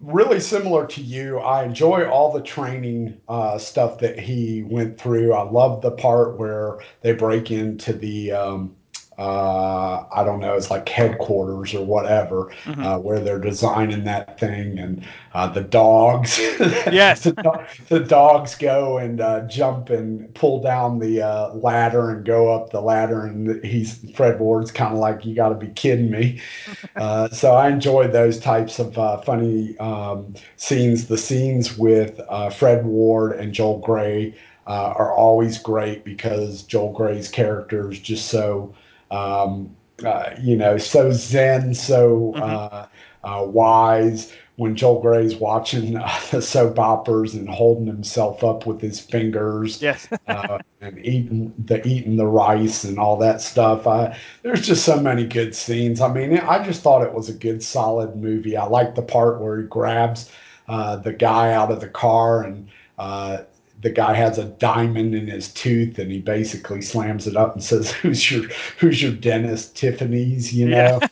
really 0.01 0.41
similar 0.41 0.87
to 0.89 1.01
you, 1.03 1.39
I 1.39 1.65
enjoy 1.65 2.09
all 2.09 2.33
the 2.33 2.43
training 2.43 3.21
uh, 3.29 3.59
stuff 3.59 3.99
that 4.01 4.19
he 4.19 4.63
went 4.65 4.99
through. 5.01 5.33
I 5.33 5.43
love 5.49 5.83
the 5.83 5.93
part 5.93 6.39
where 6.39 6.79
they 7.03 7.13
break 7.13 7.51
into 7.51 7.93
the 7.93 8.33
um, 8.33 8.77
uh, 9.19 10.05
I 10.15 10.25
don't 10.25 10.41
know, 10.41 10.55
it's 10.55 10.71
like 10.71 10.89
headquarters 10.89 11.75
or 11.75 11.85
whatever, 11.85 12.51
Mhm. 12.65 12.85
uh, 12.85 12.99
where 12.99 13.19
they're 13.21 13.39
designing 13.39 14.05
that 14.05 14.39
thing, 14.39 14.79
and 14.79 15.03
uh, 15.35 15.49
the 15.49 15.63
dogs. 15.63 16.39
Yes. 16.93 17.25
the, 17.25 17.33
do- 17.33 17.85
the 17.89 18.01
dogs 18.01 18.55
go 18.55 18.99
and 18.99 19.21
uh, 19.21 19.41
jump 19.43 19.91
and 19.91 20.33
pull 20.35 20.61
down 20.63 20.99
the 20.99 21.23
uh, 21.23 21.55
ladder 21.55 22.11
and 22.11 22.25
go 22.25 22.55
up 22.55 22.71
the 22.71 22.81
ladder, 22.81 23.25
and 23.27 23.65
he's 23.65 23.99
Fred 24.15 24.39
Ward's 24.39 24.71
kind 24.71 24.93
of 24.93 24.99
like, 24.99 25.25
"You 25.25 25.35
got 25.35 25.49
to 25.51 25.55
be 25.55 25.69
kidding 25.69 26.11
me." 26.11 26.41
uh, 26.97 27.29
so 27.31 27.53
I 27.55 27.69
enjoyed 27.69 28.13
those 28.13 28.39
types 28.39 28.79
of 28.79 28.99
uh, 28.99 29.19
funny 29.23 29.77
um, 29.79 30.35
scenes. 30.57 31.07
The 31.09 31.19
scenes 31.19 31.77
with 31.79 32.21
uh, 32.29 32.51
Fred 32.51 32.85
Ward 32.87 33.33
and 33.33 33.53
Joel 33.53 33.79
Grey 33.79 34.35
uh, 34.67 34.95
are 34.97 35.13
always 35.13 35.59
great 35.59 36.05
because 36.05 36.63
Joel 36.65 36.93
Grey's 36.93 37.29
character 37.29 37.91
is 37.91 37.99
just 38.01 38.27
so, 38.29 38.75
um, 39.11 39.75
uh, 40.05 40.31
you 40.41 40.57
know, 40.57 40.77
so 40.79 41.11
zen, 41.13 41.75
so 41.75 42.35
uh, 42.35 42.87
uh, 43.25 43.45
wise. 43.47 44.33
When 44.57 44.75
Joel 44.75 45.03
Grey's 45.03 45.37
watching 45.37 45.97
uh, 45.99 46.19
the 46.31 46.41
soap 46.41 46.79
operas 46.79 47.35
and 47.35 47.47
holding 47.49 47.87
himself 47.87 48.43
up 48.43 48.67
with 48.67 48.81
his 48.81 48.99
fingers, 48.99 49.83
Yes. 49.83 50.09
uh, 50.29 50.59
and 50.81 50.99
eating 51.05 51.53
the 51.67 51.87
eating 51.87 52.17
the 52.17 52.27
rice 52.27 52.83
and 52.85 52.99
all 52.99 53.17
that 53.19 53.43
stuff. 53.43 53.87
I, 53.87 54.17
there's 54.43 54.67
just 54.67 54.85
so 54.85 54.99
many 54.99 55.27
good 55.27 55.55
scenes. 55.55 56.01
I 56.01 56.11
mean, 56.13 56.39
I 56.39 56.65
just 56.65 56.83
thought 56.83 57.03
it 57.03 57.13
was 57.13 57.29
a 57.29 57.35
good, 57.35 57.63
solid 57.63 58.17
movie. 58.17 58.57
I 58.57 58.65
like 58.65 58.95
the 58.95 59.03
part 59.03 59.41
where 59.43 59.61
he 59.61 59.67
grabs 59.67 60.31
uh, 60.69 60.97
the 60.97 61.13
guy 61.13 61.53
out 61.53 61.71
of 61.71 61.81
the 61.81 61.89
car 61.89 62.43
and 62.43 62.69
uh, 62.99 63.39
the 63.87 63.93
guy 63.93 64.15
has 64.15 64.37
a 64.37 64.47
diamond 64.47 65.15
in 65.15 65.29
his 65.29 65.53
tooth 65.53 65.97
and 66.01 66.11
he 66.11 66.19
basically 66.19 66.83
slams 66.83 67.29
it 67.29 67.37
up 67.37 67.55
and 67.55 67.63
says, 67.63 67.93
"Who's 68.03 68.29
your 68.29 68.43
Who's 68.79 69.01
your 69.01 69.13
dentist, 69.13 69.77
Tiffany's?" 69.77 70.53
You 70.53 70.69
know. 70.69 71.01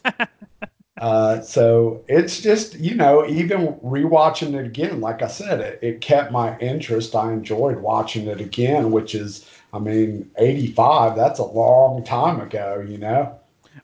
Uh, 0.98 1.40
so 1.40 2.02
it's 2.06 2.40
just 2.40 2.78
you 2.78 2.94
know 2.94 3.26
even 3.26 3.74
rewatching 3.84 4.54
it 4.54 4.64
again 4.64 5.00
like 5.00 5.22
i 5.22 5.26
said 5.26 5.60
it, 5.60 5.76
it 5.82 6.00
kept 6.00 6.30
my 6.30 6.56
interest 6.60 7.16
i 7.16 7.32
enjoyed 7.32 7.76
watching 7.80 8.28
it 8.28 8.40
again 8.40 8.92
which 8.92 9.12
is 9.12 9.44
i 9.72 9.78
mean 9.78 10.30
85 10.38 11.16
that's 11.16 11.40
a 11.40 11.44
long 11.44 12.04
time 12.04 12.40
ago 12.40 12.82
you 12.88 12.96
know 12.96 13.36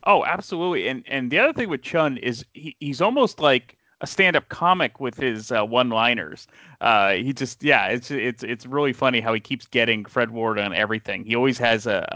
Oh, 0.04 0.24
absolutely. 0.24 0.88
And 0.88 1.04
and 1.08 1.30
the 1.30 1.38
other 1.38 1.52
thing 1.52 1.68
with 1.68 1.82
Chun 1.82 2.16
is 2.18 2.44
he, 2.54 2.76
he's 2.80 3.00
almost 3.00 3.40
like 3.40 3.76
a 4.00 4.06
stand-up 4.06 4.48
comic 4.48 5.00
with 5.00 5.16
his 5.16 5.52
uh, 5.52 5.64
one-liners. 5.64 6.46
Uh, 6.80 7.12
he 7.14 7.32
just 7.32 7.62
yeah, 7.62 7.88
it's 7.88 8.10
it's 8.10 8.42
it's 8.42 8.66
really 8.66 8.92
funny 8.92 9.20
how 9.20 9.34
he 9.34 9.40
keeps 9.40 9.66
getting 9.66 10.04
Fred 10.04 10.30
Ward 10.30 10.58
on 10.58 10.74
everything. 10.74 11.24
He 11.24 11.36
always 11.36 11.58
has 11.58 11.86
a 11.86 12.06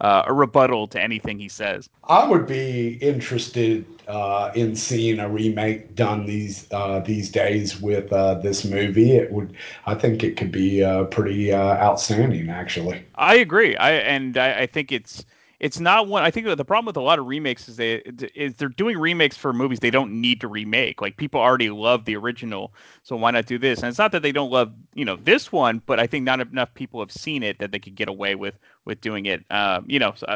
a, 0.00 0.04
uh, 0.04 0.22
a 0.26 0.32
rebuttal 0.32 0.88
to 0.88 1.00
anything 1.00 1.38
he 1.38 1.48
says. 1.48 1.88
i 2.04 2.26
would 2.26 2.46
be 2.46 2.94
interested 3.00 4.02
uh, 4.08 4.50
in 4.54 4.74
seeing 4.74 5.20
a 5.20 5.28
remake 5.28 5.94
done 5.94 6.26
these 6.26 6.66
uh, 6.72 7.00
these 7.00 7.30
days 7.30 7.80
with 7.80 8.12
uh, 8.12 8.34
this 8.34 8.64
movie 8.64 9.12
it 9.12 9.30
would 9.32 9.54
i 9.86 9.94
think 9.94 10.22
it 10.24 10.36
could 10.36 10.50
be 10.52 10.82
uh, 10.82 11.04
pretty 11.04 11.52
uh, 11.52 11.76
outstanding 11.86 12.48
actually 12.50 13.04
I 13.14 13.36
agree. 13.36 13.76
I 13.76 13.92
and 13.92 14.36
I, 14.36 14.60
I 14.62 14.66
think 14.66 14.92
it's 14.92 15.24
it's 15.60 15.78
not 15.78 16.08
one. 16.08 16.22
I 16.22 16.30
think 16.30 16.46
the 16.46 16.64
problem 16.64 16.86
with 16.86 16.96
a 16.96 17.02
lot 17.02 17.18
of 17.18 17.26
remakes 17.26 17.68
is 17.68 17.76
they 17.76 17.96
is 18.34 18.54
they're 18.54 18.68
doing 18.70 18.98
remakes 18.98 19.36
for 19.36 19.52
movies 19.52 19.80
they 19.80 19.90
don't 19.90 20.20
need 20.20 20.40
to 20.40 20.48
remake. 20.48 21.00
Like 21.02 21.18
people 21.18 21.40
already 21.40 21.70
love 21.70 22.06
the 22.06 22.16
original, 22.16 22.74
so 23.02 23.14
why 23.16 23.30
not 23.30 23.46
do 23.46 23.58
this? 23.58 23.80
And 23.80 23.88
it's 23.88 23.98
not 23.98 24.12
that 24.12 24.22
they 24.22 24.32
don't 24.32 24.50
love 24.50 24.72
you 24.94 25.04
know 25.04 25.16
this 25.16 25.52
one, 25.52 25.82
but 25.86 26.00
I 26.00 26.06
think 26.06 26.24
not 26.24 26.40
enough 26.40 26.72
people 26.74 27.00
have 27.00 27.12
seen 27.12 27.42
it 27.42 27.58
that 27.58 27.72
they 27.72 27.78
could 27.78 27.94
get 27.94 28.08
away 28.08 28.34
with 28.34 28.58
with 28.86 29.00
doing 29.02 29.26
it. 29.26 29.44
Um, 29.50 29.84
you 29.86 29.98
know, 29.98 30.14
so 30.16 30.26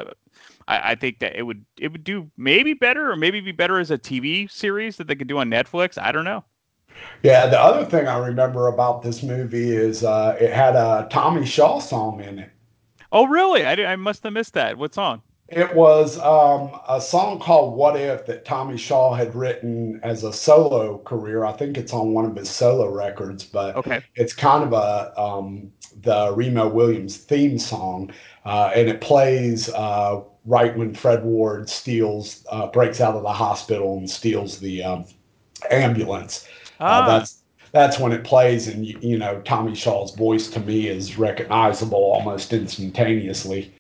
I, 0.69 0.93
I 0.93 0.95
think 0.95 1.21
that 1.21 1.37
it 1.37 1.43
would 1.43 1.65
it 1.79 1.91
would 1.91 2.05
do 2.05 2.31
maybe 2.37 2.75
better 2.75 3.11
or 3.11 3.17
maybe 3.17 3.41
be 3.41 3.53
better 3.53 3.79
as 3.79 3.91
a 3.91 3.99
TV 3.99 4.51
series 4.51 4.97
that 4.99 5.07
they 5.07 5.15
could 5.15 5.29
do 5.29 5.39
on 5.39 5.51
Netflix. 5.51 5.97
I 6.01 6.13
don't 6.13 6.25
know. 6.25 6.45
yeah 7.23 7.47
the 7.47 7.61
other 7.61 7.85
thing 7.85 8.07
i 8.09 8.17
remember 8.19 8.69
about 8.69 9.03
this 9.03 9.23
movie 9.23 9.71
is 9.75 10.05
uh, 10.05 10.37
it 10.41 10.53
had 10.53 10.77
a 10.77 11.07
tommy 11.11 11.45
shaw 11.47 11.79
song 11.81 12.21
in 12.23 12.39
it 12.39 12.51
Oh 13.15 13.27
really? 13.27 13.65
I, 13.65 13.93
I 13.93 13.97
must 13.97 14.25
have 14.25 14.33
missed 14.33 14.55
that. 14.55 14.77
What 14.77 14.93
song? 14.93 15.23
It 15.49 15.75
was 15.75 16.19
um, 16.19 16.81
a 16.89 17.01
song 17.01 17.39
called 17.39 17.77
What 17.77 17.97
If 17.97 18.27
that 18.27 18.45
Tommy 18.45 18.77
Shaw 18.77 19.15
had 19.15 19.35
written 19.35 20.01
as 20.03 20.25
a 20.25 20.33
solo 20.33 20.99
career. 20.99 21.45
I 21.45 21.53
think 21.53 21.77
it's 21.77 21.93
on 21.93 22.13
one 22.13 22.25
of 22.25 22.35
his 22.35 22.51
solo 22.51 22.91
records, 22.91 23.45
but 23.45 23.77
Okay. 23.77 24.03
it's 24.17 24.33
kind 24.33 24.65
of 24.65 24.73
a 24.73 25.21
um, 25.21 25.71
the 26.03 26.33
Remo 26.35 26.69
Williams 26.69 27.19
theme 27.19 27.59
song, 27.59 28.11
uh, 28.45 28.73
and 28.75 28.89
it 28.89 29.01
plays 29.01 29.69
uh, 29.69 30.23
right 30.45 30.77
when 30.77 30.93
Fred 30.93 31.23
Ward 31.23 31.69
steals, 31.71 32.45
uh, 32.51 32.67
breaks 32.67 33.01
out 33.01 33.15
of 33.15 33.23
the 33.23 33.33
hospital 33.33 33.97
and 33.99 34.11
steals 34.11 34.59
the 34.59 34.83
um, 34.83 35.05
ambulance. 35.71 36.49
Ah. 36.81 37.03
Uh, 37.03 37.07
that's 37.07 37.44
that's 37.75 37.99
when 37.99 38.13
it 38.13 38.23
plays, 38.23 38.69
and 38.69 38.87
you, 38.87 39.19
know 39.19 39.41
Tommy 39.41 39.75
Shaw's 39.75 40.15
voice 40.15 40.49
to 40.51 40.61
me 40.61 40.87
is 40.87 41.19
recognizable 41.19 41.99
almost 41.99 42.53
instantaneously. 42.53 43.75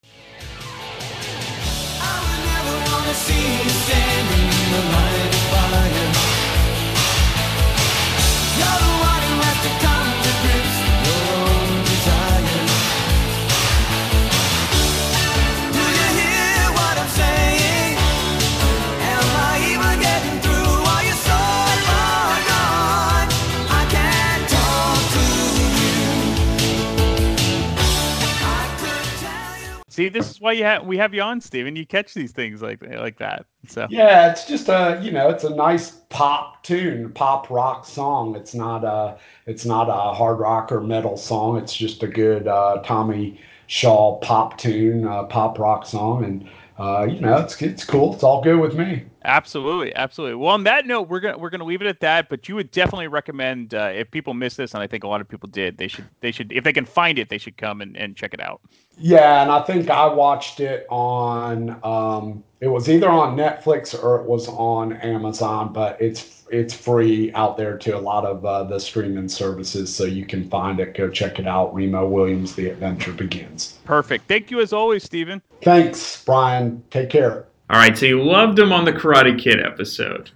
See, 29.94 30.08
this 30.08 30.28
is 30.28 30.40
why 30.40 30.52
you 30.52 30.64
have 30.64 30.84
we 30.84 30.96
have 30.98 31.14
you 31.14 31.22
on, 31.22 31.40
Steven. 31.40 31.76
You 31.76 31.86
catch 31.86 32.14
these 32.14 32.32
things 32.32 32.60
like 32.60 32.82
like 32.82 33.18
that. 33.18 33.46
So 33.68 33.86
Yeah, 33.88 34.28
it's 34.32 34.44
just 34.44 34.68
a 34.68 35.00
you 35.00 35.12
know, 35.12 35.28
it's 35.28 35.44
a 35.44 35.54
nice 35.54 35.90
pop 36.08 36.64
tune, 36.64 37.12
pop 37.12 37.48
rock 37.48 37.84
song. 37.86 38.34
It's 38.34 38.54
not 38.54 38.82
a 38.84 39.16
it's 39.46 39.64
not 39.64 39.88
a 39.88 40.12
hard 40.14 40.40
rock 40.40 40.72
or 40.72 40.80
metal 40.80 41.16
song. 41.16 41.58
It's 41.58 41.76
just 41.76 42.02
a 42.02 42.08
good 42.08 42.48
uh, 42.48 42.82
Tommy 42.84 43.40
Shaw 43.68 44.18
pop 44.18 44.58
tune, 44.58 45.06
uh, 45.06 45.24
pop 45.24 45.60
rock 45.60 45.86
song, 45.86 46.24
and 46.24 46.48
uh, 46.76 47.04
you 47.04 47.20
know, 47.20 47.36
it's 47.38 47.60
it's 47.62 47.84
cool. 47.84 48.14
It's 48.14 48.24
all 48.24 48.42
good 48.42 48.58
with 48.58 48.74
me. 48.74 49.04
Absolutely, 49.24 49.94
absolutely. 49.94 50.36
Well, 50.36 50.50
on 50.50 50.64
that 50.64 50.86
note, 50.86 51.08
we're 51.08 51.20
gonna 51.20 51.38
we're 51.38 51.50
gonna 51.50 51.64
leave 51.64 51.80
it 51.80 51.86
at 51.86 52.00
that. 52.00 52.28
But 52.28 52.48
you 52.48 52.54
would 52.56 52.70
definitely 52.70 53.08
recommend 53.08 53.74
uh, 53.74 53.90
if 53.94 54.10
people 54.10 54.34
miss 54.34 54.56
this, 54.56 54.74
and 54.74 54.82
I 54.82 54.86
think 54.86 55.02
a 55.04 55.08
lot 55.08 55.20
of 55.22 55.28
people 55.28 55.48
did. 55.48 55.78
They 55.78 55.88
should 55.88 56.04
they 56.20 56.30
should 56.30 56.52
if 56.52 56.62
they 56.62 56.72
can 56.72 56.84
find 56.84 57.18
it, 57.18 57.30
they 57.30 57.38
should 57.38 57.56
come 57.56 57.80
and, 57.80 57.96
and 57.96 58.16
check 58.16 58.34
it 58.34 58.40
out. 58.40 58.60
Yeah, 58.98 59.42
and 59.42 59.50
I 59.50 59.62
think 59.62 59.88
I 59.88 60.06
watched 60.06 60.60
it 60.60 60.86
on 60.90 61.80
um 61.82 62.44
it 62.60 62.68
was 62.68 62.88
either 62.88 63.08
on 63.08 63.36
Netflix 63.36 64.00
or 64.00 64.20
it 64.20 64.26
was 64.26 64.48
on 64.48 64.94
Amazon, 64.94 65.72
but 65.72 66.00
it's 66.00 66.44
it's 66.50 66.74
free 66.74 67.32
out 67.32 67.56
there 67.56 67.78
to 67.78 67.96
a 67.96 67.98
lot 67.98 68.26
of 68.26 68.44
uh, 68.44 68.64
the 68.64 68.78
streaming 68.78 69.28
services, 69.28 69.94
so 69.94 70.04
you 70.04 70.26
can 70.26 70.48
find 70.50 70.80
it. 70.80 70.94
Go 70.94 71.08
check 71.08 71.38
it 71.38 71.46
out. 71.46 71.74
Remo 71.74 72.06
Williams, 72.06 72.54
The 72.54 72.68
Adventure 72.68 73.12
Begins. 73.12 73.78
Perfect. 73.84 74.28
Thank 74.28 74.50
you 74.50 74.60
as 74.60 74.72
always, 74.72 75.02
Steven. 75.02 75.40
Thanks, 75.62 76.22
Brian. 76.24 76.84
Take 76.90 77.08
care. 77.10 77.46
All 77.70 77.78
right, 77.78 77.96
so 77.96 78.04
you 78.04 78.22
loved 78.22 78.58
him 78.58 78.72
on 78.72 78.84
the 78.84 78.92
Karate 78.92 79.38
Kid 79.38 79.58
episode. 79.58 80.30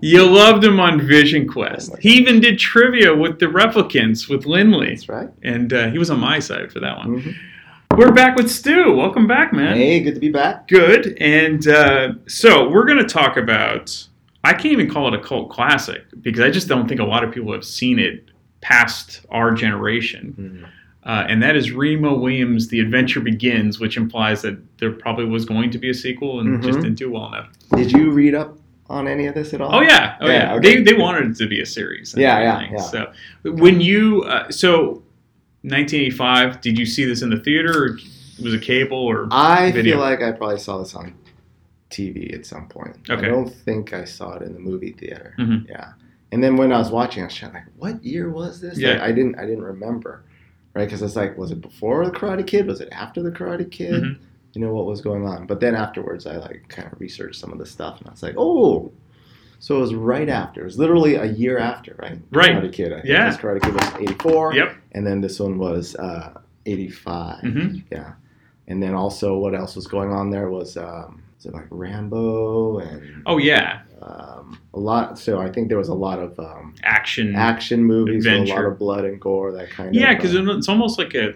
You 0.00 0.26
loved 0.26 0.64
him 0.64 0.80
on 0.80 1.00
Vision 1.06 1.46
Quest. 1.46 1.96
He 1.98 2.14
even 2.14 2.40
did 2.40 2.58
trivia 2.58 3.14
with 3.14 3.38
the 3.38 3.46
replicants 3.46 4.28
with 4.30 4.46
Lindley. 4.46 4.88
That's 4.90 5.08
right. 5.08 5.28
And 5.42 5.72
uh, 5.72 5.90
he 5.90 5.98
was 5.98 6.10
on 6.10 6.18
my 6.18 6.38
side 6.38 6.72
for 6.72 6.80
that 6.80 6.96
one. 6.96 7.36
We're 7.96 8.12
back 8.12 8.34
with 8.34 8.50
Stu. 8.50 8.94
Welcome 8.96 9.26
back, 9.26 9.52
man. 9.52 9.76
Hey, 9.76 10.00
good 10.00 10.14
to 10.14 10.20
be 10.20 10.30
back. 10.30 10.68
Good. 10.68 11.18
And 11.20 11.68
uh, 11.68 12.14
so 12.26 12.70
we're 12.70 12.86
going 12.86 12.98
to 12.98 13.04
talk 13.04 13.36
about. 13.36 14.06
I 14.42 14.52
can't 14.52 14.66
even 14.66 14.88
call 14.88 15.06
it 15.08 15.14
a 15.14 15.22
cult 15.22 15.50
classic 15.50 16.04
because 16.22 16.40
I 16.40 16.50
just 16.50 16.66
don't 16.66 16.88
think 16.88 17.00
a 17.00 17.04
lot 17.04 17.22
of 17.22 17.30
people 17.30 17.52
have 17.52 17.64
seen 17.64 17.98
it 17.98 18.30
past 18.62 19.20
our 19.30 19.52
generation. 19.52 20.66
Uh, 21.04 21.24
and 21.28 21.42
that 21.42 21.56
is 21.56 21.72
Remo 21.72 22.14
Williams' 22.18 22.68
The 22.68 22.78
Adventure 22.80 23.20
Begins, 23.20 23.80
which 23.80 23.96
implies 23.96 24.42
that 24.42 24.58
there 24.78 24.92
probably 24.92 25.24
was 25.24 25.44
going 25.46 25.70
to 25.70 25.78
be 25.78 25.88
a 25.90 25.94
sequel 25.94 26.40
and 26.40 26.62
just 26.62 26.78
Mhm. 26.78 26.82
didn't 26.82 26.98
do 26.98 27.10
well 27.10 27.26
enough. 27.28 27.48
Did 27.74 27.90
you 27.92 28.10
read 28.10 28.34
up 28.34 28.58
on 28.90 29.08
any 29.08 29.26
of 29.26 29.34
this 29.34 29.54
at 29.54 29.60
all? 29.62 29.74
Oh 29.74 29.80
yeah, 29.80 30.16
oh 30.20 30.28
yeah. 30.28 30.54
okay. 30.56 30.82
They, 30.82 30.92
they 30.92 30.98
wanted 31.00 31.30
it 31.30 31.36
to 31.38 31.46
be 31.48 31.60
a 31.62 31.66
series. 31.66 32.14
Yeah, 32.16 32.40
yeah, 32.40 32.68
yeah. 32.72 32.76
So 32.82 33.12
when 33.44 33.80
you 33.80 34.24
uh, 34.24 34.50
so 34.50 35.02
1985, 35.62 36.60
did 36.60 36.78
you 36.78 36.84
see 36.86 37.04
this 37.04 37.22
in 37.22 37.30
the 37.30 37.38
theater 37.38 37.84
or 37.84 37.98
was 38.42 38.52
it 38.54 38.62
cable 38.62 38.98
or 38.98 39.28
I 39.30 39.70
video? 39.70 39.94
feel 39.96 40.00
like 40.00 40.20
I 40.22 40.32
probably 40.32 40.58
saw 40.58 40.78
this 40.78 40.94
on 40.94 41.14
TV 41.90 42.34
at 42.34 42.44
some 42.44 42.66
point. 42.68 42.96
Okay. 43.08 43.26
I 43.26 43.28
don't 43.28 43.48
think 43.52 43.92
I 43.92 44.04
saw 44.04 44.34
it 44.34 44.42
in 44.42 44.52
the 44.52 44.60
movie 44.60 44.92
theater. 44.92 45.34
Mhm. 45.38 45.68
Yeah. 45.68 45.92
And 46.32 46.42
then 46.44 46.56
when 46.56 46.72
I 46.72 46.78
was 46.78 46.90
watching, 46.90 47.22
I 47.22 47.26
was 47.26 47.34
trying 47.34 47.52
like, 47.54 47.64
what 47.76 48.04
year 48.04 48.28
was 48.30 48.60
this? 48.60 48.78
Yeah. 48.78 48.92
Like, 48.92 49.00
I 49.02 49.12
didn't. 49.12 49.36
I 49.38 49.46
didn't 49.46 49.62
remember. 49.64 50.24
Right? 50.74 50.84
Because 50.84 51.02
it's 51.02 51.16
like, 51.16 51.36
was 51.36 51.50
it 51.50 51.60
before 51.60 52.04
the 52.06 52.12
Karate 52.12 52.46
Kid? 52.46 52.66
Was 52.66 52.80
it 52.80 52.88
after 52.92 53.22
the 53.22 53.30
Karate 53.30 53.70
Kid? 53.70 54.02
Mhm. 54.02 54.18
you 54.52 54.60
know 54.60 54.72
what 54.74 54.84
was 54.86 55.00
going 55.00 55.24
on. 55.26 55.46
But 55.46 55.60
then 55.60 55.76
afterwards, 55.76 56.26
I 56.26 56.36
like 56.36 56.64
kind 56.68 56.92
of 56.92 57.00
researched 57.00 57.38
some 57.40 57.52
of 57.52 57.58
the 57.58 57.66
stuff, 57.66 57.98
and 58.00 58.08
I 58.08 58.10
was 58.10 58.22
like, 58.22 58.34
oh. 58.36 58.90
So 59.60 59.76
it 59.76 59.80
was 59.80 59.94
right 59.94 60.28
after. 60.28 60.62
It 60.62 60.64
was 60.64 60.78
literally 60.78 61.14
a 61.16 61.26
year 61.26 61.58
after, 61.58 61.94
right? 61.98 62.18
Right. 62.32 62.50
Karate 62.52 62.72
Kid. 62.72 62.92
I 62.92 62.96
think 62.96 63.06
Yeah. 63.08 63.28
This 63.30 63.36
Karate 63.38 63.62
Kid 63.62 63.74
was 63.74 63.92
'84. 64.00 64.54
Yep. 64.54 64.76
And 64.92 65.06
then 65.06 65.20
this 65.20 65.38
one 65.38 65.58
was 65.58 65.94
uh, 65.96 66.32
'85. 66.66 67.42
Mhm. 67.42 67.82
Yeah. 67.92 68.12
And 68.68 68.82
then 68.82 68.94
also, 68.94 69.36
what 69.38 69.54
else 69.54 69.76
was 69.76 69.86
going 69.86 70.10
on 70.12 70.30
there 70.30 70.48
was, 70.50 70.76
um, 70.76 71.22
was 71.36 71.46
it 71.46 71.52
like 71.54 71.66
Rambo 71.70 72.78
and 72.78 73.22
Oh 73.26 73.38
yeah, 73.38 73.82
um, 74.02 74.58
a 74.74 74.78
lot. 74.80 75.18
So 75.18 75.40
I 75.40 75.50
think 75.50 75.68
there 75.68 75.78
was 75.78 75.88
a 75.88 75.94
lot 75.94 76.18
of 76.18 76.38
um, 76.38 76.74
action. 76.82 77.34
action 77.36 77.84
movies, 77.84 78.26
a 78.26 78.38
lot 78.44 78.64
of 78.64 78.78
blood 78.78 79.04
and 79.04 79.20
gore, 79.20 79.52
that 79.52 79.70
kind 79.70 79.94
Yeah, 79.94 80.12
of. 80.12 80.18
because 80.18 80.34
uh, 80.34 80.56
it's 80.56 80.68
almost 80.68 80.98
like 80.98 81.14
a. 81.14 81.34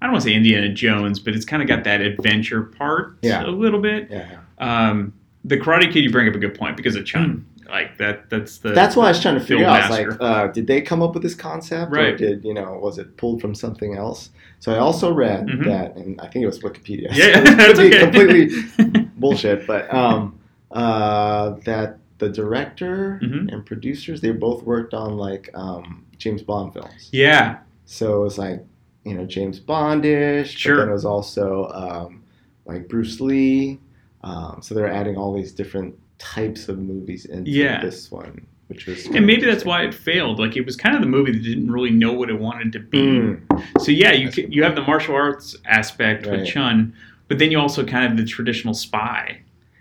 I 0.00 0.06
don't 0.06 0.12
want 0.12 0.22
to 0.24 0.30
say 0.30 0.34
Indiana 0.36 0.68
Jones, 0.72 1.18
but 1.18 1.34
it's 1.34 1.44
kind 1.44 1.60
of 1.60 1.68
got 1.68 1.82
that 1.84 2.00
adventure 2.00 2.62
part 2.62 3.16
Yeah. 3.22 3.44
a 3.44 3.48
little 3.50 3.80
bit. 3.80 4.08
yeah. 4.10 4.38
Um, 4.58 5.12
the 5.44 5.56
Karate 5.56 5.92
Kid, 5.92 6.04
you 6.04 6.10
bring 6.10 6.28
up 6.28 6.34
a 6.34 6.38
good 6.38 6.56
point 6.56 6.76
because 6.76 6.94
of 6.96 7.04
Chun. 7.04 7.44
Like 7.68 7.98
that. 7.98 8.30
That's 8.30 8.58
the. 8.58 8.70
That's 8.70 8.96
why 8.96 9.06
I 9.06 9.08
was 9.08 9.20
trying 9.20 9.34
to 9.34 9.40
figure 9.44 9.66
out. 9.66 9.90
Master. 9.90 10.10
like, 10.12 10.20
uh, 10.22 10.46
did 10.48 10.66
they 10.66 10.80
come 10.80 11.02
up 11.02 11.12
with 11.14 11.22
this 11.22 11.34
concept, 11.34 11.92
or 11.92 11.96
Right. 11.96 12.16
did 12.16 12.42
you 12.44 12.54
know, 12.54 12.78
was 12.82 12.96
it 12.98 13.16
pulled 13.18 13.40
from 13.42 13.54
something 13.54 13.94
else? 13.94 14.30
So 14.60 14.72
I 14.74 14.78
also 14.78 15.12
read 15.12 15.46
Mhm. 15.46 15.64
that, 15.66 15.94
and 15.96 16.18
I 16.20 16.28
think 16.28 16.42
it 16.44 16.46
was 16.46 16.60
Wikipedia. 16.60 17.08
Yeah, 17.12 17.34
so 17.34 17.40
it 17.42 17.56
that's 17.58 17.78
okay. 17.78 17.98
completely 18.00 19.02
bullshit, 19.18 19.66
but 19.66 19.92
um, 19.92 20.37
uh, 20.70 21.50
that 21.64 21.98
the 22.18 22.28
director 22.28 23.20
Mhm. 23.22 23.52
and 23.52 23.64
producers 23.64 24.20
they 24.20 24.30
both 24.32 24.62
worked 24.64 24.92
on 24.92 25.16
like 25.16 25.48
um, 25.54 26.04
James 26.16 26.42
Bond 26.42 26.72
films. 26.72 27.08
yeah. 27.12 27.58
So 27.86 28.20
it 28.20 28.24
was 28.24 28.38
like 28.38 28.64
you 29.04 29.14
know 29.14 29.24
James 29.24 29.60
Bondish, 29.60 30.46
Sure. 30.48 30.74
but 30.76 30.80
then 30.82 30.88
it 30.90 30.92
was 30.92 31.04
also 31.04 31.68
um, 31.72 32.22
like 32.66 32.88
Bruce 32.88 33.20
Lee. 33.20 33.78
Um, 34.24 34.58
so 34.60 34.74
they're 34.74 34.90
adding 34.92 35.16
all 35.16 35.32
these 35.34 35.52
different 35.52 35.94
types 36.18 36.68
of 36.68 36.78
movies 36.78 37.24
into 37.24 37.50
Yeah. 37.50 37.80
this 37.80 38.10
one, 38.10 38.44
which 38.66 38.86
was 38.86 39.06
And 39.06 39.24
maybe 39.24 39.46
that's 39.46 39.64
why 39.64 39.84
it 39.84 39.94
failed. 39.94 40.38
Like 40.40 40.56
it 40.56 40.66
was 40.66 40.74
kind 40.76 40.94
of 40.96 41.00
the 41.00 41.06
movie 41.06 41.30
that 41.32 41.42
didn't 41.44 41.70
really 41.70 41.92
know 41.92 42.12
what 42.12 42.28
it 42.28 42.38
wanted 42.38 42.72
to 42.72 42.80
be. 42.80 42.98
Mm. 42.98 43.40
So 43.80 43.92
yeah, 43.92 44.12
you 44.12 44.30
c- 44.32 44.48
you 44.50 44.64
have 44.64 44.74
the 44.74 44.82
martial 44.82 45.14
arts 45.14 45.56
aspect 45.66 46.26
with 46.26 46.44
Chun, 46.46 46.92
but 47.28 47.38
then 47.38 47.50
you 47.52 47.58
also 47.60 47.84
kind 47.86 48.10
of 48.10 48.18
the 48.18 48.24
traditional 48.24 48.74
spy. 48.74 49.38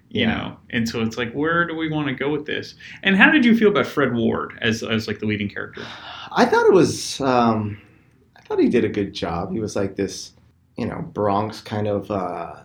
You 0.09 0.21
Yeah. 0.21 0.35
know, 0.37 0.57
and 0.69 0.87
so 0.87 1.01
it's 1.01 1.17
like, 1.17 1.33
where 1.33 1.65
do 1.67 1.75
we 1.75 1.89
want 1.89 2.07
to 2.07 2.13
go 2.13 2.29
with 2.31 2.45
this? 2.45 2.75
And 3.03 3.15
how 3.17 3.29
did 3.29 3.43
you 3.43 3.57
feel 3.57 3.69
about 3.69 3.85
Fred 3.87 4.13
Ward 4.13 4.57
as 4.61 4.81
as 4.83 5.07
like 5.07 5.19
the 5.19 5.25
leading 5.25 5.49
character? 5.49 5.81
I 6.31 6.45
thought 6.45 6.65
it 6.65 6.73
was. 6.73 7.19
Um, 7.21 7.77
I 8.35 8.41
thought 8.41 8.59
he 8.59 8.69
did 8.69 8.85
a 8.85 8.89
good 8.89 9.13
job. 9.13 9.51
He 9.51 9.59
was 9.59 9.75
like 9.75 9.95
this, 9.97 10.31
you 10.77 10.85
know, 10.85 11.01
Bronx 11.13 11.59
kind 11.59 11.87
of 11.87 12.09
uh, 12.09 12.55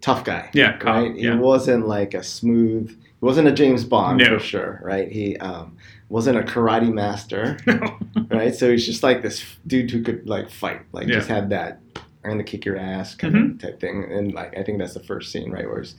tough 0.00 0.22
guy. 0.24 0.50
Yeah, 0.54 0.76
cop, 0.78 0.94
right. 1.02 1.16
He 1.16 1.28
wasn't 1.30 1.88
like 1.88 2.14
a 2.14 2.22
smooth. 2.22 2.90
He 2.90 3.24
wasn't 3.26 3.48
a 3.48 3.52
James 3.52 3.82
Bond 3.84 4.18
No. 4.18 4.38
for 4.38 4.44
sure, 4.44 4.80
right? 4.84 5.10
He 5.10 5.36
um, 5.38 5.76
wasn't 6.08 6.38
a 6.38 6.42
karate 6.42 6.92
master, 6.92 7.56
No. 7.66 7.98
right? 8.30 8.54
So 8.54 8.70
he's 8.70 8.86
just 8.86 9.02
like 9.02 9.22
this 9.22 9.44
dude 9.66 9.90
who 9.90 10.02
could 10.04 10.28
like 10.28 10.48
fight, 10.48 10.82
like 10.92 11.08
Yeah. 11.08 11.14
just 11.14 11.28
had 11.28 11.50
that 11.50 11.80
I'm 12.24 12.30
gonna 12.30 12.44
kick 12.44 12.64
your 12.64 12.76
ass 12.76 13.14
kind 13.16 13.34
Mhm. 13.34 13.50
of 13.54 13.58
type 13.58 13.80
thing. 13.80 14.04
And 14.12 14.32
like 14.32 14.56
I 14.56 14.62
think 14.62 14.78
that's 14.78 14.94
the 14.94 15.00
first 15.02 15.32
scene, 15.32 15.50
right, 15.50 15.66
where 15.68 15.80
he's, 15.80 15.96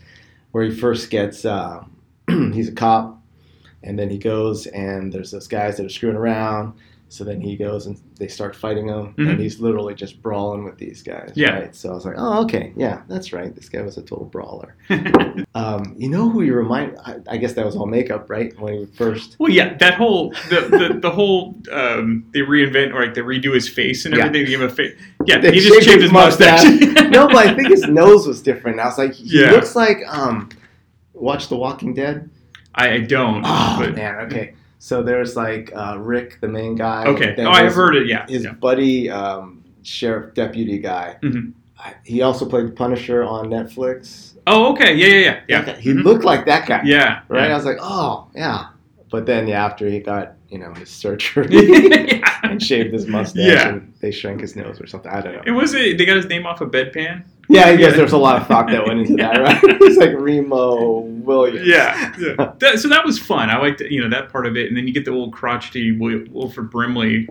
where 0.51 0.63
he 0.63 0.75
first 0.75 1.09
gets 1.09 1.45
uh, 1.45 1.83
he's 2.27 2.69
a 2.69 2.73
cop, 2.73 3.21
and 3.83 3.97
then 3.97 4.09
he 4.09 4.17
goes 4.17 4.67
and 4.67 5.13
there's 5.13 5.31
those 5.31 5.47
guys 5.47 5.77
that 5.77 5.85
are 5.85 5.89
screwing 5.89 6.15
around. 6.15 6.73
So 7.11 7.23
then 7.23 7.41
he 7.41 7.55
goes 7.57 7.87
and 7.87 7.99
they 8.19 8.27
start 8.27 8.55
fighting 8.55 8.87
him, 8.87 9.15
Mhm. 9.17 9.31
and 9.31 9.39
he's 9.39 9.59
literally 9.59 9.95
just 9.95 10.21
brawling 10.21 10.63
with 10.63 10.77
these 10.77 11.01
guys. 11.01 11.31
Yeah. 11.33 11.59
Right? 11.59 11.75
So 11.75 11.89
I 11.89 11.93
was 11.95 12.05
like, 12.05 12.13
oh, 12.17 12.43
okay, 12.43 12.71
yeah, 12.77 13.01
that's 13.09 13.33
right. 13.33 13.53
This 13.55 13.67
guy 13.67 13.81
was 13.81 13.97
a 13.97 14.03
total 14.03 14.25
brawler. 14.25 14.75
um, 15.55 15.95
you 15.97 16.07
know 16.09 16.29
who 16.29 16.43
you 16.43 16.53
remind? 16.53 16.97
I, 17.03 17.15
I 17.27 17.37
guess 17.37 17.53
that 17.53 17.65
was 17.65 17.75
all 17.75 17.87
makeup, 17.87 18.29
right? 18.29 18.53
When 18.59 18.73
he 18.73 18.85
first. 18.85 19.37
Well, 19.39 19.51
yeah, 19.51 19.75
that 19.77 19.95
whole 19.95 20.31
the 20.49 20.61
the, 20.69 20.99
the 21.01 21.09
whole 21.11 21.55
um, 21.71 22.25
they 22.31 22.41
reinvent 22.41 22.93
or 22.93 23.01
like 23.05 23.15
they 23.15 23.21
redo 23.21 23.53
his 23.55 23.67
face 23.67 24.05
and 24.05 24.15
Yeah. 24.15 24.25
everything. 24.25 24.45
They 24.45 24.51
give 24.51 24.61
him 24.61 24.67
a 24.67 24.71
face. 24.71 24.95
Yeah, 25.25 25.39
They 25.39 25.51
he 25.51 25.59
just 25.61 25.81
shaved 25.87 26.01
his 26.03 26.11
mustache. 26.11 26.63
no, 27.09 27.27
but 27.27 27.37
I 27.37 27.55
think 27.55 27.69
his 27.69 27.87
nose 27.87 28.27
was 28.27 28.41
different. 28.41 28.79
I 28.79 28.85
was 28.85 28.97
like, 28.99 29.13
he 29.13 29.41
Yeah. 29.41 29.51
looks 29.51 29.75
like 29.75 29.97
um, 30.07 30.49
watch 31.13 31.47
The 31.49 31.55
Walking 31.55 31.93
Dead. 31.95 32.29
I, 32.75 32.91
I 32.93 32.99
don't. 32.99 33.41
Oh 33.45 33.77
but, 33.79 33.95
man, 33.95 34.15
okay. 34.27 34.53
So 34.79 35.03
there's 35.03 35.35
like 35.35 35.71
uh, 35.75 35.97
Rick, 35.99 36.39
the 36.41 36.47
main 36.47 36.75
guy. 36.75 37.05
Okay. 37.05 37.35
Oh, 37.37 37.49
I've 37.49 37.73
heard 37.73 37.95
it. 37.95 38.07
Yeah. 38.07 38.25
His 38.27 38.45
yeah. 38.45 38.53
buddy, 38.53 39.09
um, 39.09 39.63
sheriff 39.83 40.33
deputy 40.33 40.77
guy. 40.79 41.17
Mhm. 41.21 41.53
I- 41.77 41.93
He 42.03 42.21
also 42.21 42.45
played 42.47 42.67
the 42.67 42.71
Punisher 42.71 43.23
on 43.23 43.47
Netflix. 43.49 44.33
Oh, 44.47 44.71
okay. 44.73 44.95
Yeah, 44.95 45.07
yeah, 45.07 45.39
yeah, 45.47 45.65
yeah. 45.67 45.75
He 45.75 45.91
Mhm. 45.91 46.03
looked 46.03 46.23
like 46.23 46.45
that 46.45 46.65
guy. 46.67 46.81
Yeah. 46.85 47.21
Right. 47.27 47.51
I 47.51 47.55
was 47.55 47.65
like, 47.65 47.77
oh 47.81 48.27
yeah. 48.33 48.67
But 49.11 49.25
then 49.25 49.47
yeah, 49.47 49.65
after 49.65 49.87
he 49.87 49.99
got 49.99 50.33
you 50.49 50.57
know 50.59 50.73
his 50.73 50.89
surgery 50.89 51.47
yeah. 51.51 52.39
and 52.43 52.61
shaved 52.61 52.93
his 52.93 53.05
mustache 53.05 53.43
Yeah. 53.45 53.69
and 53.69 53.93
they 54.01 54.11
shrank 54.11 54.41
his 54.41 54.55
nose 54.55 54.79
or 54.81 54.87
something. 54.87 55.11
I 55.11 55.21
don't 55.21 55.33
know. 55.35 55.43
It 55.45 55.51
was 55.51 55.75
a, 55.75 55.93
they 55.95 56.05
got 56.05 56.15
his 56.17 56.25
name 56.27 56.45
off 56.45 56.61
a 56.61 56.65
bedpan. 56.65 57.23
Yeah, 57.51 57.65
I 57.65 57.75
guess 57.75 57.95
there's 57.95 58.11
a 58.11 58.17
lot 58.17 58.39
of 58.39 58.47
thought 58.47 58.67
that 58.69 58.85
went 58.85 58.99
into 58.99 59.15
that, 59.15 59.37
right? 59.41 59.59
It's 59.81 59.97
like 59.97 60.11
Remo 60.15 60.99
Williams. 61.01 61.67
Yeah, 61.67 62.13
yeah. 62.19 62.53
That, 62.59 62.79
so 62.79 62.87
that 62.89 63.03
was 63.03 63.17
fun. 63.19 63.49
I 63.49 63.57
liked 63.57 63.81
you 63.81 64.01
know 64.01 64.09
that 64.09 64.29
part 64.31 64.45
of 64.45 64.55
it, 64.55 64.67
and 64.67 64.77
then 64.77 64.87
you 64.87 64.93
get 64.93 65.03
the 65.05 65.11
old 65.11 65.33
crotchety 65.33 65.91
Wil- 65.97 66.25
Wilford 66.29 66.69
Brimley, 66.69 67.27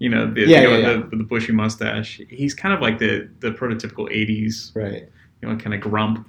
you 0.00 0.08
know, 0.08 0.26
the, 0.32 0.40
Yeah, 0.42 0.62
you 0.62 0.68
know, 0.68 0.76
yeah, 0.78 0.90
yeah. 0.90 1.02
the, 1.10 1.16
the 1.18 1.22
bushy 1.24 1.52
mustache. 1.52 2.20
He's 2.28 2.54
kind 2.54 2.74
of 2.74 2.80
like 2.80 2.98
the 2.98 3.28
the 3.40 3.50
prototypical 3.52 4.10
'80s, 4.10 4.74
Right. 4.74 5.08
you 5.40 5.48
know, 5.48 5.56
kind 5.56 5.74
of 5.74 5.80
grump, 5.80 6.28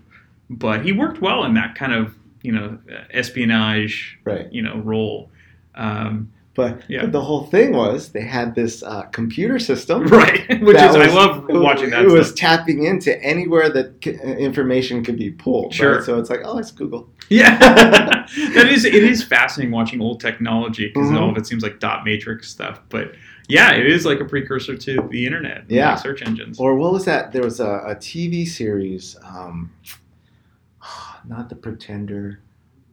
but 0.51 0.85
he 0.85 0.91
worked 0.91 1.19
well 1.21 1.43
in 1.45 1.55
that 1.55 1.73
kind 1.75 1.93
of 1.93 2.15
you 2.43 2.51
know 2.51 2.77
espionage, 3.11 4.19
Right. 4.25 4.51
you 4.51 4.61
know, 4.61 4.77
role. 4.77 5.31
Um, 5.75 6.31
But, 6.55 6.83
Yeah. 6.87 7.01
but 7.01 7.11
the 7.11 7.21
whole 7.21 7.45
thing 7.45 7.73
was 7.73 8.09
they 8.09 8.21
had 8.21 8.53
this 8.53 8.83
uh, 8.83 9.03
computer 9.03 9.57
system. 9.57 10.03
right, 10.07 10.47
which 10.61 10.77
is 10.77 10.95
I 10.95 11.07
love 11.07 11.45
watching 11.49 11.89
that. 11.89 12.05
It 12.05 12.11
was 12.11 12.31
tapping 12.33 12.83
into 12.83 13.19
anywhere 13.23 13.69
that 13.71 14.03
c- 14.03 14.11
information 14.11 15.03
could 15.03 15.17
be 15.17 15.31
pulled. 15.31 15.71
right? 15.71 15.73
Sure. 15.73 16.03
So 16.03 16.19
it's 16.19 16.29
like, 16.29 16.41
oh, 16.43 16.59
it's 16.59 16.69
Google. 16.69 17.09
Yeah, 17.29 17.57
that 18.53 18.67
is 18.69 18.85
it 18.85 18.93
is 18.93 19.23
fascinating 19.23 19.71
watching 19.73 19.99
old 19.99 20.19
technology 20.19 20.87
because 20.89 21.09
Mhm. 21.09 21.19
all 21.19 21.29
of 21.31 21.37
it 21.37 21.47
seems 21.47 21.63
like 21.63 21.79
dot 21.79 22.05
matrix 22.05 22.49
stuff. 22.51 22.81
But 22.89 23.13
yeah, 23.47 23.73
it 23.73 23.87
is 23.87 24.05
like 24.05 24.19
a 24.19 24.25
precursor 24.25 24.77
to 24.77 25.07
the 25.09 25.25
internet, 25.25 25.61
and, 25.61 25.71
Yeah. 25.71 25.91
like, 25.93 25.99
search 26.03 26.21
engines. 26.21 26.59
Or 26.59 26.75
what 26.75 26.93
was 26.93 27.05
that? 27.05 27.31
There 27.31 27.41
was 27.43 27.59
a, 27.61 27.81
a 27.87 27.95
TV 27.95 28.45
series, 28.47 29.17
um, 29.25 29.71
not 31.27 31.49
The 31.49 31.55
Pretender. 31.55 32.39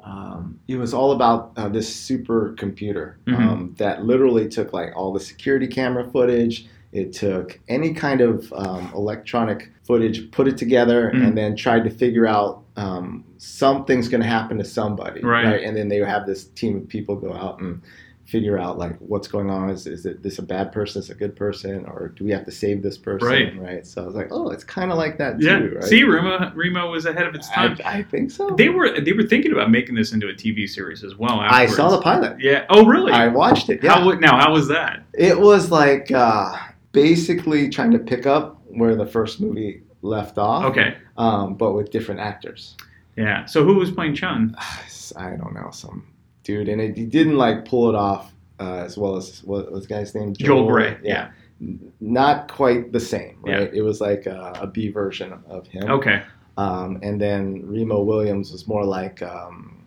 Um, 0.04 0.58
it 0.68 0.76
was 0.76 0.94
all 0.94 1.12
about 1.12 1.52
uh, 1.56 1.68
this 1.68 1.90
supercomputer 1.90 3.14
Mhm. 3.26 3.38
um, 3.38 3.74
that 3.78 4.04
literally 4.04 4.48
took 4.48 4.72
like 4.72 4.96
all 4.96 5.12
the 5.12 5.20
security 5.20 5.66
camera 5.66 6.04
footage. 6.10 6.66
It 6.92 7.12
took 7.12 7.60
any 7.68 7.92
kind 7.94 8.20
of 8.20 8.52
um, 8.54 8.90
electronic 8.94 9.70
footage, 9.86 10.30
put 10.30 10.48
it 10.48 10.56
together, 10.56 11.12
Mhm. 11.14 11.26
and 11.28 11.38
then 11.38 11.54
tried 11.56 11.84
to 11.84 11.90
figure 11.90 12.26
out 12.26 12.62
um, 12.76 13.24
something's 13.36 14.08
going 14.08 14.22
to 14.22 14.26
happen 14.26 14.56
to 14.56 14.64
somebody, 14.64 15.20
Right. 15.20 15.62
And 15.62 15.76
then 15.76 15.88
they 15.88 16.00
would 16.00 16.08
have 16.08 16.24
this 16.24 16.44
team 16.44 16.76
of 16.78 16.88
people 16.88 17.14
go 17.14 17.32
out 17.34 17.60
and 17.60 17.82
figure 18.30 18.58
out 18.58 18.78
like 18.78 18.96
what's 18.98 19.26
going 19.26 19.50
on. 19.50 19.70
Is 19.70 19.86
is 19.86 20.06
it 20.06 20.22
this 20.22 20.38
a 20.38 20.42
bad 20.42 20.70
person? 20.72 21.02
Is 21.02 21.10
a 21.10 21.14
good 21.14 21.34
person? 21.34 21.84
Or 21.86 22.08
do 22.08 22.24
we 22.24 22.30
have 22.30 22.44
to 22.44 22.52
save 22.52 22.82
this 22.82 22.96
person? 22.96 23.28
Right. 23.28 23.60
Right. 23.60 23.86
So 23.86 24.02
I 24.02 24.06
was 24.06 24.14
like, 24.14 24.28
oh, 24.30 24.50
it's 24.50 24.64
kind 24.64 24.92
of 24.92 24.98
like 24.98 25.18
that 25.18 25.40
yeah, 25.40 25.58
too, 25.58 25.74
right? 25.74 25.84
see, 25.84 26.04
Remo 26.04 26.52
Remo 26.54 26.90
was 26.90 27.06
ahead 27.06 27.26
of 27.26 27.34
its 27.34 27.48
time. 27.50 27.76
I 27.84 28.02
think 28.02 28.30
so. 28.30 28.50
they 28.50 28.68
were 28.68 29.00
they 29.00 29.12
were 29.12 29.24
thinking 29.24 29.52
about 29.52 29.70
making 29.70 29.96
this 29.96 30.12
into 30.12 30.28
a 30.28 30.32
TV 30.32 30.68
series 30.68 31.02
as 31.02 31.16
well. 31.16 31.40
I 31.40 31.66
saw 31.66 31.90
the 31.90 32.00
pilot. 32.00 32.40
Yeah. 32.40 32.66
Oh, 32.68 32.86
really? 32.86 33.12
I 33.12 33.28
watched 33.28 33.68
it. 33.68 33.82
Yeah. 33.82 33.94
How 33.94 34.10
now? 34.12 34.38
How 34.38 34.52
was 34.52 34.68
that? 34.68 35.02
it 35.14 35.38
was 35.38 35.70
like 35.70 36.10
uh, 36.12 36.56
basically 36.92 37.68
trying 37.68 37.90
to 37.90 37.98
pick 37.98 38.26
up 38.26 38.62
where 38.68 38.94
the 38.94 39.06
first 39.06 39.40
movie 39.40 39.82
left 40.02 40.38
off. 40.38 40.64
Okay. 40.64 40.96
Um, 41.16 41.54
but 41.54 41.72
with 41.72 41.90
different 41.90 42.20
actors. 42.20 42.76
Yeah. 43.16 43.44
So 43.44 43.64
who 43.64 43.74
was 43.74 43.90
playing 43.90 44.14
Chun? 44.14 44.56
I 45.16 45.30
don't 45.30 45.52
know 45.52 45.70
some 45.72 46.06
dude, 46.44 46.68
and 46.68 46.80
it, 46.80 46.96
he 46.96 47.04
didn't 47.06 47.36
like 47.36 47.64
pull 47.64 47.88
it 47.88 47.94
off 47.94 48.32
uh, 48.58 48.82
as 48.84 48.96
well 48.98 49.16
as 49.16 49.42
what 49.44 49.70
was 49.72 49.86
the 49.86 49.94
guy's 49.94 50.14
name? 50.14 50.34
Joel 50.34 50.66
Grey. 50.66 50.98
Yeah. 51.02 51.30
N- 51.60 51.92
Not 52.00 52.48
quite 52.50 52.92
the 52.92 53.00
same, 53.00 53.36
right? 53.42 53.72
It 53.72 53.82
was 53.82 54.00
like 54.00 54.26
a, 54.26 54.52
a 54.60 54.66
B 54.66 54.90
version 54.90 55.32
of 55.48 55.66
him. 55.66 55.90
Okay. 55.90 56.22
Um, 56.56 56.98
and 57.02 57.20
then 57.20 57.66
Remo 57.66 58.02
Williams 58.02 58.52
was 58.52 58.66
more 58.68 58.84
like 58.84 59.22
um, 59.22 59.84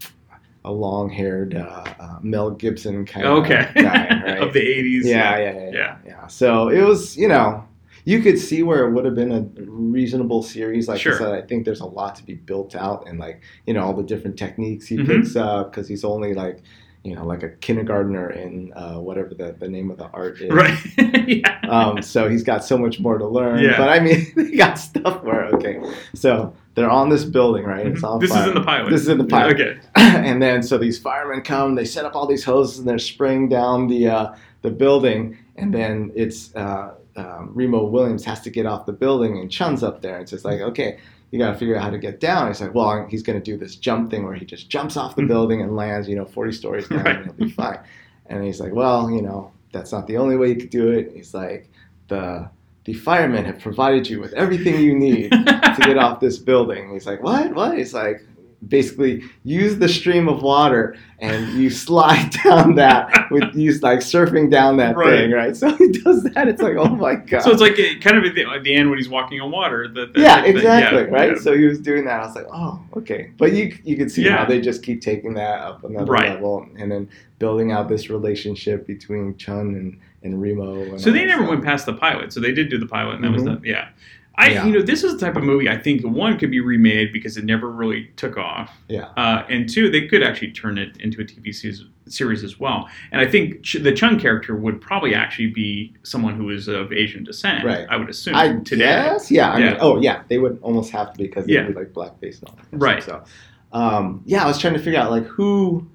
a 0.66 0.72
long-haired 0.72 1.56
uh, 1.56 1.84
uh, 2.00 2.20
Mel 2.22 2.52
Gibson 2.52 3.06
kind 3.06 3.26
Okay. 3.28 3.68
of 3.68 3.76
guy, 3.76 4.22
right? 4.26 4.42
of 4.42 4.54
the 4.54 4.60
'80s. 4.62 5.04
yeah, 5.04 5.38
yeah, 5.38 5.44
yeah, 5.54 5.60
yeah, 5.60 5.70
Yeah. 5.72 5.98
yeah. 6.06 6.28
So 6.28 6.70
it 6.70 6.82
was, 6.82 7.16
you 7.18 7.28
know, 7.28 7.63
you 8.06 8.22
could 8.22 8.38
see 8.40 8.64
where 8.64 8.86
it 8.86 8.92
would 8.92 9.06
have 9.06 9.16
been 9.16 9.32
a 9.32 9.42
reasonable 9.72 10.44
series. 10.44 10.88
Like 10.88 11.00
Sure. 11.02 11.16
I 11.16 11.18
said, 11.18 11.34
I 11.34 11.42
think 11.42 11.66
there's 11.66 11.82
a 11.82 11.86
lot 11.86 12.16
to 12.16 12.24
be 12.26 12.34
built 12.36 12.76
out, 12.76 13.08
and 13.08 13.20
like 13.20 13.42
you 13.66 13.74
know 13.74 13.82
all 13.84 13.94
the 13.94 14.04
different 14.04 14.38
techniques 14.38 14.88
he 14.88 14.98
Mhm. 14.98 15.08
picks 15.08 15.36
up 15.36 15.72
because 15.72 15.88
he's 15.88 16.04
only 16.04 16.34
like, 16.34 16.60
you 17.04 17.16
know, 17.16 17.26
like 17.26 17.44
a 17.44 17.50
kindergartner 17.50 18.30
in 18.32 18.72
uh, 18.76 18.96
whatever 18.96 19.34
the, 19.34 19.56
the 19.60 19.68
name 19.68 19.92
of 19.92 19.98
the 19.98 20.08
art 20.14 20.40
is. 20.42 20.52
Right. 20.52 20.78
yeah. 21.28 21.60
Um, 21.68 22.02
so 22.02 22.30
he's 22.30 22.44
got 22.44 22.64
so 22.64 22.78
much 22.78 23.00
more 23.00 23.18
to 23.18 23.28
learn. 23.28 23.60
Yeah. 23.60 23.78
But 23.78 23.90
I 23.90 24.00
mean, 24.00 24.26
they 24.36 24.56
got 24.56 24.76
stuff 24.80 25.22
where 25.24 25.46
okay. 25.56 25.82
So 26.16 26.54
they're 26.76 26.90
on 26.90 27.10
this 27.10 27.24
building, 27.26 27.66
right? 27.66 27.86
It's 27.88 28.04
on 28.04 28.20
This 28.20 28.32
is 28.32 28.48
in 28.48 28.54
the 28.56 28.62
pilot. 28.64 28.90
This 28.90 29.02
is 29.02 29.10
in 29.10 29.18
the 29.18 29.26
pilot. 29.26 29.54
Okay. 29.60 29.78
and 29.96 30.42
then 30.42 30.64
so 30.64 30.78
these 30.78 30.98
firemen 30.98 31.42
come, 31.42 31.76
they 31.76 31.86
set 31.86 32.06
up 32.06 32.16
all 32.16 32.26
these 32.26 32.44
hoses, 32.46 32.80
and 32.80 32.88
they're 32.88 32.98
spraying 32.98 33.50
down 33.50 33.88
the 33.88 34.08
uh, 34.08 34.34
the 34.62 34.72
building, 34.72 35.38
and 35.58 35.74
then 35.74 36.12
it's 36.16 36.56
uh, 36.56 36.94
um, 37.16 37.52
Remo 37.54 37.86
Williams 37.86 38.26
has 38.26 38.42
to 38.42 38.50
get 38.50 38.66
off 38.66 38.86
the 38.86 38.94
building, 38.94 39.40
and 39.40 39.52
Chun's 39.52 39.84
up 39.84 40.02
there, 40.02 40.16
and 40.16 40.24
it's 40.24 40.32
just 40.32 40.46
like, 40.46 40.62
okay, 40.62 40.98
you 41.32 41.40
got 41.40 41.52
to 41.52 41.58
figure 41.58 41.76
out 41.76 41.84
how 41.84 41.90
to 41.90 41.98
get 41.98 42.20
down. 42.20 42.48
He's 42.48 42.62
like, 42.62 42.74
well, 42.74 43.08
he's 43.10 43.24
going 43.24 43.40
to 43.40 43.44
do 43.44 43.58
this 43.58 43.76
jump 43.76 44.12
thing 44.12 44.24
where 44.24 44.36
he 44.36 44.46
just 44.46 44.70
jumps 44.70 44.98
off 44.98 45.16
the 45.16 45.24
building 45.24 45.62
and 45.62 45.76
lands, 45.76 46.08
you 46.08 46.16
know, 46.16 46.26
40 46.26 46.52
stories 46.52 46.88
down, 46.88 47.08
and 47.08 47.26
he'll 47.26 47.34
be 47.34 47.50
fine. 47.50 47.80
And 48.28 48.44
he's 48.44 48.60
like, 48.60 48.74
well, 48.74 49.10
you 49.10 49.22
know, 49.22 49.52
that's 49.72 49.92
not 49.92 50.08
the 50.08 50.18
only 50.18 50.38
way 50.38 50.50
you 50.50 50.56
could 50.56 50.70
do 50.70 50.92
it. 50.92 51.12
He's 51.14 51.34
like, 51.34 51.70
the 52.08 52.50
the 52.86 52.94
firemen 52.94 53.46
have 53.46 53.60
provided 53.60 54.10
you 54.10 54.20
with 54.20 54.34
everything 54.34 54.80
you 54.82 54.94
need 54.94 55.32
to 55.32 55.78
get 55.80 55.98
off 55.98 56.20
this 56.20 56.38
building. 56.38 56.92
He's 56.92 57.08
like, 57.08 57.24
what? 57.24 57.54
What? 57.56 57.78
He's 57.78 57.94
like, 57.94 58.22
basically 58.68 59.24
use 59.44 59.78
the 59.78 59.90
stream 59.90 60.28
of 60.30 60.42
water 60.42 60.96
and 61.20 61.48
you 61.54 61.70
slide 61.70 62.30
down 62.44 62.76
that 62.76 63.30
with 63.32 63.54
you 63.56 63.74
like 63.80 64.00
surfing 64.00 64.50
down 64.52 64.78
that 64.78 64.96
Right. 64.96 65.10
thing, 65.10 65.32
right? 65.32 65.56
So 65.64 65.76
he 65.76 65.90
does 65.92 66.24
that. 66.24 66.48
It's 66.48 66.62
like, 66.62 66.76
oh 66.78 66.96
my 66.96 67.16
god. 67.16 67.42
So 67.44 67.52
it's 67.52 67.62
like 67.62 67.74
uh, 67.74 68.00
kind 68.02 68.18
of 68.18 68.24
at 68.26 68.36
the, 68.36 68.46
at 68.46 68.64
the 68.64 68.74
end 68.76 68.90
when 68.90 68.98
he's 69.00 69.10
walking 69.10 69.40
on 69.42 69.52
water. 69.52 69.88
That, 69.88 70.14
that- 70.14 70.20
yeah, 70.20 70.42
that- 70.42 70.48
exactly, 70.50 71.02
yeah, 71.04 71.08
right. 71.08 71.30
yeah. 71.36 71.42
So 71.42 71.58
he 71.58 71.66
was 71.66 71.80
doing 71.80 72.06
that. 72.06 72.22
I 72.22 72.26
was 72.26 72.36
like, 72.36 72.48
oh, 72.54 72.82
okay. 72.98 73.32
But 73.38 73.54
you 73.54 73.78
you 73.84 73.96
could 73.98 74.12
see 74.12 74.24
Yeah. 74.26 74.38
how 74.38 74.46
they 74.46 74.62
just 74.62 74.84
keep 74.84 75.02
taking 75.02 75.34
that 75.36 75.60
up 75.62 75.84
another 75.84 76.12
Right. 76.12 76.30
level 76.32 76.68
and 76.78 76.92
then 76.92 77.10
building 77.40 77.72
out 77.72 77.90
this 77.90 78.10
relationship 78.10 78.88
between 78.88 79.36
Chun 79.38 79.76
and 79.76 80.00
and 80.24 80.42
Remo. 80.42 80.76
And 80.84 81.02
So 81.02 81.12
they 81.12 81.26
never 81.26 81.42
stuff. 81.44 81.50
went 81.50 81.64
past 81.66 81.86
the 81.86 81.94
pilot. 81.94 82.32
So 82.32 82.40
they 82.40 82.54
did 82.54 82.70
do 82.70 82.78
the 82.78 82.86
pilot, 82.86 83.16
and 83.16 83.24
that 83.26 83.32
was 83.32 83.44
Mhm. 83.44 83.62
the 83.62 83.68
yeah. 83.70 83.90
I 84.36 84.50
Yeah. 84.50 84.66
you 84.66 84.74
know 84.74 84.82
this 84.82 85.04
is 85.04 85.14
the 85.14 85.20
type 85.26 85.36
of 85.36 85.44
movie 85.44 85.70
I 85.70 85.78
think 85.78 86.04
one 86.04 86.38
could 86.40 86.50
be 86.50 86.60
remade 86.60 87.14
because 87.14 87.38
it 87.38 87.46
never 87.46 87.70
really 87.70 88.10
took 88.16 88.36
off. 88.38 88.72
Yeah. 88.88 89.10
Uh, 89.16 89.44
and 89.50 89.70
two, 89.70 89.90
they 89.92 90.08
could 90.08 90.24
actually 90.24 90.52
turn 90.52 90.78
it 90.80 90.98
into 91.00 91.22
a 91.22 91.24
TV 91.24 91.54
series, 91.54 91.86
series 92.08 92.44
as 92.44 92.60
well. 92.60 92.90
And 93.12 93.22
I 93.22 93.28
think 93.30 93.62
Ch- 93.62 93.78
the 93.82 93.92
Chung 93.92 94.20
character 94.20 94.56
would 94.56 94.82
probably 94.82 95.14
actually 95.14 95.48
be 95.48 95.94
someone 96.04 96.34
who 96.36 96.50
is 96.50 96.68
of 96.68 96.92
Asian 96.92 97.24
descent. 97.24 97.64
Right. 97.64 97.86
I 97.90 97.98
would 97.98 98.10
assume. 98.10 98.34
I 98.36 98.54
today. 98.66 98.86
guess, 98.86 99.30
yeah. 99.30 99.52
I 99.52 99.60
Yeah. 99.60 99.66
Mean, 99.72 99.78
oh, 99.82 100.02
yeah. 100.02 100.24
They 100.28 100.40
would 100.40 100.58
almost 100.64 100.92
have 100.92 101.14
to 101.14 101.18
because 101.20 101.46
they'd 101.46 101.54
Yeah. 101.54 101.68
be 101.68 101.74
like 101.74 101.94
blackface 101.94 102.40
and 102.40 102.50
all 102.50 102.56
that. 102.72 102.78
Right. 102.78 103.04
So, 103.04 103.24
um, 103.72 104.24
yeah, 104.26 104.44
I 104.44 104.48
was 104.48 104.58
trying 104.58 104.74
to 104.74 104.80
figure 104.80 105.00
out 105.00 105.12
like 105.12 105.26
who 105.26 105.88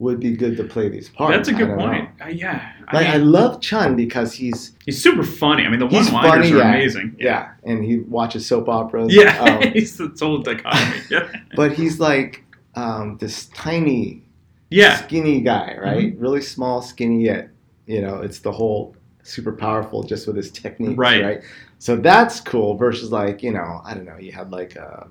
would 0.00 0.20
be 0.20 0.30
good 0.36 0.56
to 0.56 0.64
play 0.64 0.88
these 0.88 1.08
parts. 1.08 1.36
That's 1.36 1.48
a 1.48 1.52
good 1.52 1.76
point. 1.76 2.08
Uh, 2.24 2.28
yeah. 2.28 2.72
I 2.86 2.96
Like 2.96 3.06
I, 3.08 3.18
mean, 3.18 3.32
love 3.32 3.60
Chiun 3.60 3.96
because 3.96 4.32
he's 4.32 4.72
he's 4.86 5.02
super 5.02 5.24
funny. 5.24 5.64
I 5.64 5.68
mean, 5.68 5.80
the 5.80 5.86
one-liners 5.86 6.50
are 6.52 6.56
yeah, 6.58 6.68
amazing. 6.74 7.16
Yeah. 7.18 7.52
and 7.64 7.84
he 7.84 7.98
watches 7.98 8.46
soap 8.46 8.68
operas. 8.68 9.12
Yeah. 9.14 9.36
um, 9.42 9.72
he's 9.72 9.96
the 9.96 10.08
total 10.10 10.38
dichotomy. 10.42 11.00
Yeah. 11.10 11.28
but 11.56 11.72
he's 11.72 11.98
like 11.98 12.44
um, 12.76 13.16
this 13.18 13.46
tiny, 13.46 14.22
Yeah. 14.70 14.94
Mm-hmm. 14.94 15.04
skinny 15.06 15.40
guy, 15.40 15.76
right? 15.82 16.16
Really 16.18 16.42
small, 16.42 16.80
skinny 16.82 17.24
yet 17.24 17.50
you 17.86 18.02
know 18.02 18.16
it's 18.20 18.40
the 18.40 18.52
whole 18.52 18.94
super 19.22 19.52
powerful 19.52 20.02
just 20.02 20.26
with 20.26 20.36
his 20.36 20.50
techniques, 20.50 20.98
Right. 20.98 21.24
right? 21.24 21.40
So 21.78 21.96
that's 21.96 22.38
cool. 22.40 22.76
Versus 22.76 23.10
like 23.10 23.42
you 23.42 23.50
know 23.52 23.80
I 23.84 23.94
don't 23.94 24.04
know 24.04 24.18
you 24.18 24.30
had 24.30 24.52
like 24.52 24.76
uh 24.76 25.04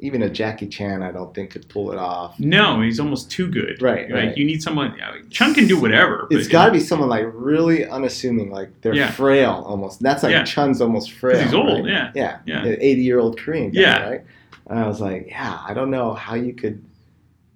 even 0.00 0.22
a 0.22 0.30
Jackie 0.30 0.66
Chan 0.68 1.02
I 1.02 1.10
don't 1.10 1.34
think 1.34 1.50
could 1.50 1.68
pull 1.68 1.90
it 1.92 1.98
off. 1.98 2.38
No, 2.38 2.80
he's 2.80 3.00
almost 3.00 3.30
too 3.30 3.48
good. 3.50 3.82
Right, 3.82 4.04
Like 4.10 4.12
right. 4.12 4.36
you 4.36 4.44
need 4.44 4.62
someone. 4.62 4.94
yeah, 4.96 5.12
Chung 5.30 5.54
can 5.54 5.66
do 5.66 5.80
whatever. 5.80 6.26
It's 6.30 6.46
got 6.48 6.66
to 6.66 6.72
be 6.72 6.80
someone 6.80 7.08
like 7.08 7.26
really 7.32 7.84
unassuming, 7.86 8.50
like 8.50 8.70
they're 8.80 8.94
Yeah. 8.94 9.10
frail 9.10 9.64
almost. 9.66 10.00
That's 10.02 10.22
like 10.22 10.32
Yeah. 10.32 10.44
Chiun's 10.44 10.80
almost 10.80 11.12
frail. 11.12 11.40
he's 11.42 11.52
old, 11.54 11.84
right? 11.84 11.92
yeah. 11.92 12.10
yeah, 12.14 12.38
Yeah. 12.46 12.64
An 12.64 12.76
eighty-year-old 12.80 13.40
Korean 13.40 13.70
guy, 13.72 13.80
Yeah. 13.80 14.08
right? 14.08 14.20
And 14.68 14.78
I 14.78 14.86
was 14.86 15.00
like, 15.00 15.26
yeah, 15.28 15.58
I 15.66 15.74
don't 15.74 15.90
know 15.90 16.12
how 16.14 16.34
you 16.34 16.52
could 16.52 16.84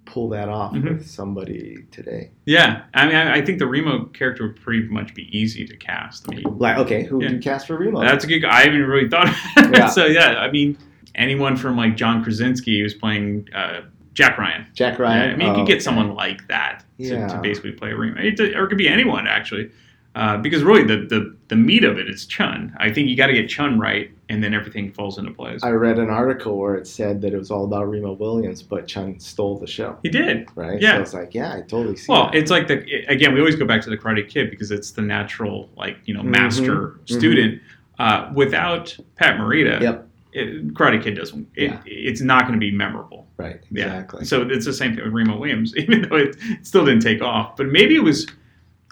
pull 0.05 0.29
that 0.29 0.49
off 0.49 0.73
Mhm. 0.73 0.83
with 0.83 1.07
somebody 1.07 1.85
today. 1.91 2.29
Yeah, 2.45 2.81
I 2.93 3.05
mean, 3.07 3.15
I, 3.15 3.35
I 3.35 3.41
think 3.45 3.57
the 3.59 3.65
Remo 3.67 4.05
character 4.13 4.43
would 4.47 4.57
pretty 4.57 4.83
much 4.89 5.15
be 5.15 5.27
easy 5.35 5.65
to 5.65 5.75
cast. 5.77 6.25
I 6.29 6.35
mean, 6.35 6.43
Like, 6.57 6.77
okay, 6.79 7.03
who 7.03 7.17
would 7.19 7.31
you 7.31 7.39
cast 7.39 7.67
for 7.67 7.77
Remo? 7.77 8.01
that's 8.01 8.23
a 8.25 8.27
good. 8.27 8.43
I 8.45 8.65
haven't 8.65 8.83
really 8.83 9.07
thought. 9.09 9.29
Of 9.29 9.35
it. 9.71 9.77
Yeah. 9.77 9.87
so 9.87 10.05
yeah, 10.05 10.35
I 10.39 10.51
mean, 10.51 10.77
anyone 11.15 11.55
from 11.55 11.77
like 11.77 11.95
John 11.95 12.23
Krasinski 12.23 12.79
who's 12.81 12.93
playing 12.93 13.47
uh, 13.55 13.81
Jack 14.13 14.37
Ryan. 14.37 14.67
Jack 14.73 14.99
Ryan. 14.99 15.29
Yeah, 15.29 15.33
I 15.33 15.37
mean, 15.37 15.47
you 15.47 15.53
Oh, 15.53 15.55
could 15.57 15.67
get 15.67 15.73
okay. 15.75 15.79
someone 15.83 16.13
like 16.15 16.47
that 16.47 16.83
to, 16.99 17.03
Yeah. 17.05 17.27
to 17.27 17.39
basically 17.41 17.71
play 17.71 17.91
a 17.91 17.95
Remo, 17.97 18.19
It- 18.21 18.39
or 18.39 18.65
it 18.65 18.67
could 18.69 18.77
be 18.77 18.87
anyone 18.87 19.27
actually. 19.27 19.69
Uh, 20.15 20.37
because 20.37 20.61
really, 20.61 20.83
the, 20.83 21.07
the 21.07 21.35
the 21.47 21.55
meat 21.55 21.83
of 21.83 21.97
it 21.97 22.07
is 22.07 22.27
Chiun. 22.27 22.71
I 22.77 22.91
think 22.93 23.09
you 23.09 23.17
got 23.17 23.27
to 23.27 23.33
get 23.33 23.47
Chiun 23.47 23.79
right, 23.79 24.11
and 24.29 24.43
then 24.43 24.53
everything 24.53 24.91
falls 24.91 25.17
into 25.17 25.31
place. 25.31 25.63
I 25.63 25.71
read 25.71 25.97
an 25.97 26.11
article 26.11 26.59
where 26.59 26.75
it 26.75 26.85
said 26.85 27.19
that 27.21 27.33
it 27.33 27.37
was 27.37 27.49
all 27.49 27.65
about 27.65 27.89
Remo 27.89 28.13
Williams, 28.13 28.61
but 28.61 28.85
Chiun 28.85 29.19
stole 29.19 29.57
the 29.57 29.65
show. 29.65 29.97
he 30.03 30.09
did. 30.09 30.47
Right? 30.53 30.79
Yeah. 30.79 30.97
So 30.97 31.01
it's 31.01 31.13
like, 31.15 31.33
yeah, 31.33 31.55
I 31.55 31.61
totally 31.61 31.95
see. 31.95 32.11
Well, 32.11 32.25
that. 32.25 32.35
it's 32.35 32.51
like 32.51 32.67
the 32.67 32.83
again. 33.07 33.33
We 33.33 33.39
always 33.39 33.55
go 33.55 33.65
back 33.65 33.81
to 33.81 33.89
the 33.89 33.97
Karate 33.97 34.29
Kid 34.29 34.51
because 34.51 34.69
it's 34.69 34.91
the 34.91 35.01
natural, 35.01 35.67
like 35.75 35.97
you 36.05 36.13
know, 36.13 36.21
Mhm, 36.21 36.25
master 36.25 36.75
mhm. 36.75 37.09
student. 37.09 37.61
Uh, 37.97 38.29
without 38.35 38.95
Pat 39.15 39.39
Morita, 39.39 39.81
Yep. 39.81 40.07
It, 40.33 40.73
Karate 40.73 41.01
Kid 41.03 41.15
doesn't. 41.15 41.47
It, 41.55 41.71
Yeah. 41.71 41.81
It's 41.85 42.21
not 42.21 42.41
going 42.41 42.53
to 42.53 42.59
be 42.59 42.71
memorable. 42.71 43.27
right. 43.37 43.59
Yeah. 43.71 43.85
Exactly. 43.85 44.25
So 44.25 44.41
it's 44.49 44.65
the 44.65 44.73
same 44.73 44.95
thing 44.95 45.03
with 45.03 45.13
Remo 45.13 45.37
Williams, 45.37 45.75
even 45.77 46.01
though 46.09 46.15
it, 46.17 46.35
it 46.41 46.65
still 46.65 46.85
didn't 46.85 47.01
take 47.03 47.21
off. 47.21 47.55
But 47.57 47.67
maybe 47.67 47.95
it 47.95 48.03
was. 48.03 48.27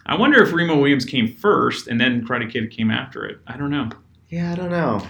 I 0.05 0.15
wonder 0.17 0.41
if 0.41 0.51
Remo 0.51 0.77
Williams 0.77 1.05
came 1.05 1.27
first 1.31 1.87
and 1.87 2.01
then 2.01 2.25
Karate 2.25 2.51
Kid 2.51 2.71
came 2.71 2.89
after 2.89 3.23
it. 3.25 3.39
I 3.47 3.55
don't 3.57 3.69
know. 3.69 3.89
Yeah, 4.29 4.51
I 4.51 4.55
don't 4.55 4.71
know. 4.71 5.05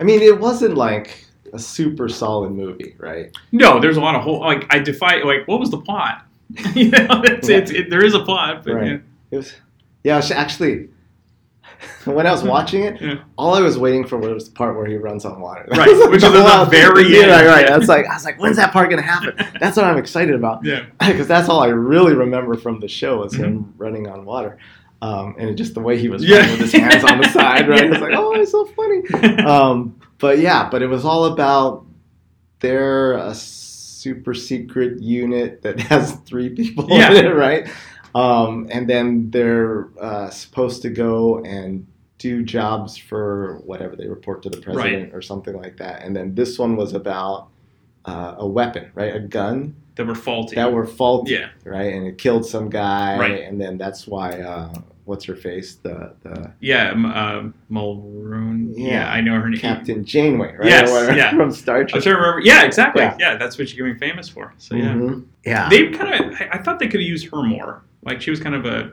I 0.00 0.04
mean, 0.04 0.20
it 0.22 0.38
wasn't 0.38 0.76
like 0.76 1.24
a 1.52 1.58
super 1.58 2.08
solid 2.08 2.50
movie, 2.52 2.94
right? 2.98 3.36
No, 3.52 3.80
there's 3.80 3.96
a 3.96 4.00
lot 4.00 4.14
of 4.14 4.22
whole 4.22 4.40
like 4.40 4.72
I 4.72 4.78
defy 4.78 5.22
like 5.22 5.48
what 5.48 5.58
was 5.58 5.70
the 5.70 5.80
plot? 5.80 6.24
you 6.74 6.90
know, 6.90 7.22
it's, 7.24 7.48
it, 7.48 7.90
there 7.90 8.04
is 8.04 8.14
a 8.14 8.20
plot, 8.20 8.64
but 8.64 8.74
Right. 8.74 8.86
yeah. 8.86 8.98
It 9.32 9.36
was, 9.36 9.54
yeah. 10.04 10.22
Actually, 10.34 10.88
when 12.04 12.26
I 12.26 12.32
was 12.32 12.42
watching 12.54 12.82
it, 12.84 13.00
Yeah. 13.00 13.18
all 13.36 13.54
I 13.54 13.60
was 13.60 13.78
waiting 13.78 14.06
for 14.06 14.18
was 14.18 14.46
the 14.46 14.50
part 14.52 14.76
where 14.76 14.86
he 14.86 14.96
runs 14.96 15.24
on 15.24 15.40
water. 15.40 15.64
That 15.68 15.78
Right, 15.78 16.10
which 16.10 16.22
is 16.22 16.32
the 16.32 16.66
very 16.70 17.08
yeah, 17.08 17.20
end. 17.22 17.30
Right, 17.30 17.46
right. 17.46 17.66
That's 17.68 17.88
like 17.88 18.06
I 18.06 18.14
was 18.14 18.24
like, 18.24 18.38
when's 18.40 18.56
that 18.56 18.72
part 18.72 18.90
gonna 18.90 19.02
happen? 19.02 19.34
That's 19.60 19.76
what 19.76 19.84
I'm 19.86 19.98
excited 19.98 20.34
about. 20.34 20.64
Yeah. 20.64 20.86
because 20.98 21.28
that's 21.28 21.48
all 21.48 21.60
I 21.60 21.68
really 21.68 22.14
remember 22.14 22.56
from 22.56 22.80
the 22.80 22.88
show 22.88 23.18
was 23.18 23.34
him 23.34 23.60
Mm-hmm. 23.64 23.82
running 23.82 24.08
on 24.08 24.24
water. 24.24 24.58
Um, 25.00 25.36
and 25.38 25.56
just 25.56 25.74
the 25.74 25.80
way 25.80 25.96
he 25.98 26.08
was 26.08 26.24
Yeah. 26.24 26.38
running 26.38 26.52
with 26.52 26.60
his 26.60 26.72
hands 26.72 27.04
on 27.04 27.20
the 27.20 27.28
side, 27.28 27.68
right? 27.68 27.84
Yeah. 27.84 27.92
It's 27.92 28.00
like, 28.00 28.14
oh, 28.14 28.32
it's 28.34 28.50
so 28.50 28.66
funny. 28.66 29.38
Um, 29.44 30.00
but 30.18 30.38
yeah, 30.40 30.68
but 30.68 30.82
it 30.82 30.88
was 30.88 31.04
all 31.04 31.26
about 31.26 31.86
they're 32.60 33.12
a 33.12 33.34
super 33.34 34.34
secret 34.34 35.00
unit 35.00 35.62
that 35.62 35.78
has 35.78 36.12
three 36.26 36.48
people 36.48 36.86
Yeah. 36.88 37.12
in 37.12 37.26
it, 37.26 37.28
right? 37.34 37.68
Um, 38.18 38.66
and 38.70 38.88
then 38.88 39.30
they're 39.30 39.88
uh, 40.00 40.30
supposed 40.30 40.82
to 40.82 40.90
go 40.90 41.42
and 41.44 41.86
do 42.18 42.42
jobs 42.42 42.96
for 42.96 43.58
whatever 43.64 43.94
they 43.94 44.08
report 44.08 44.42
to 44.42 44.50
the 44.50 44.60
president 44.60 45.14
or 45.14 45.22
something 45.22 45.54
like 45.54 45.76
that. 45.76 46.02
And 46.02 46.16
then 46.16 46.34
this 46.34 46.58
one 46.58 46.74
was 46.74 46.92
about 46.94 47.48
uh, 48.04 48.34
a 48.38 48.46
weapon, 48.46 48.90
right? 48.94 49.14
A 49.14 49.20
gun 49.20 49.76
that 49.94 50.06
were 50.06 50.16
faulty. 50.16 50.56
that 50.56 50.72
were 50.72 50.86
faulty, 50.86 51.32
Yeah. 51.34 51.50
right? 51.64 51.94
And 51.94 52.06
it 52.08 52.18
killed 52.18 52.44
some 52.44 52.68
guy, 52.70 53.18
Right. 53.18 53.42
and 53.42 53.60
then 53.60 53.78
that's 53.78 54.06
why 54.08 54.30
uh, 54.40 54.72
what's 55.08 55.24
her 55.24 55.34
face, 55.34 55.76
the 55.76 56.12
the 56.22 56.52
Yeah, 56.60 56.90
um, 56.92 57.06
uh, 57.06 57.42
Mulroon. 57.70 58.74
Yeah. 58.76 58.86
Yeah. 58.88 59.10
I 59.12 59.20
know 59.20 59.40
her 59.40 59.48
name. 59.48 59.58
Captain 59.60 60.04
Janeway, 60.04 60.54
right? 60.56 60.68
Yes, 60.68 60.90
whatever, 60.90 61.16
yeah. 61.16 61.30
from 61.30 61.50
Star 61.50 61.80
I'm 61.80 61.86
Trek. 61.86 62.02
trying 62.02 62.14
remember. 62.16 62.40
Yeah, 62.44 62.64
exactly. 62.64 63.02
Yeah. 63.02 63.16
Yeah, 63.18 63.36
that's 63.36 63.58
what 63.58 63.68
she's 63.68 63.76
getting 63.78 63.98
famous 63.98 64.28
for. 64.28 64.52
So 64.58 64.74
yeah, 64.76 64.92
Mhm. 64.92 65.24
yeah. 65.44 65.68
they 65.70 65.88
kind 65.90 66.14
of. 66.14 66.34
I, 66.40 66.48
I 66.52 66.58
thought 66.62 66.78
they 66.78 66.86
could 66.86 67.00
have 67.00 67.08
used 67.08 67.28
her 67.30 67.42
more. 67.42 67.82
Like 68.02 68.20
she 68.20 68.30
was 68.30 68.38
kind 68.40 68.54
of 68.54 68.66
a. 68.66 68.92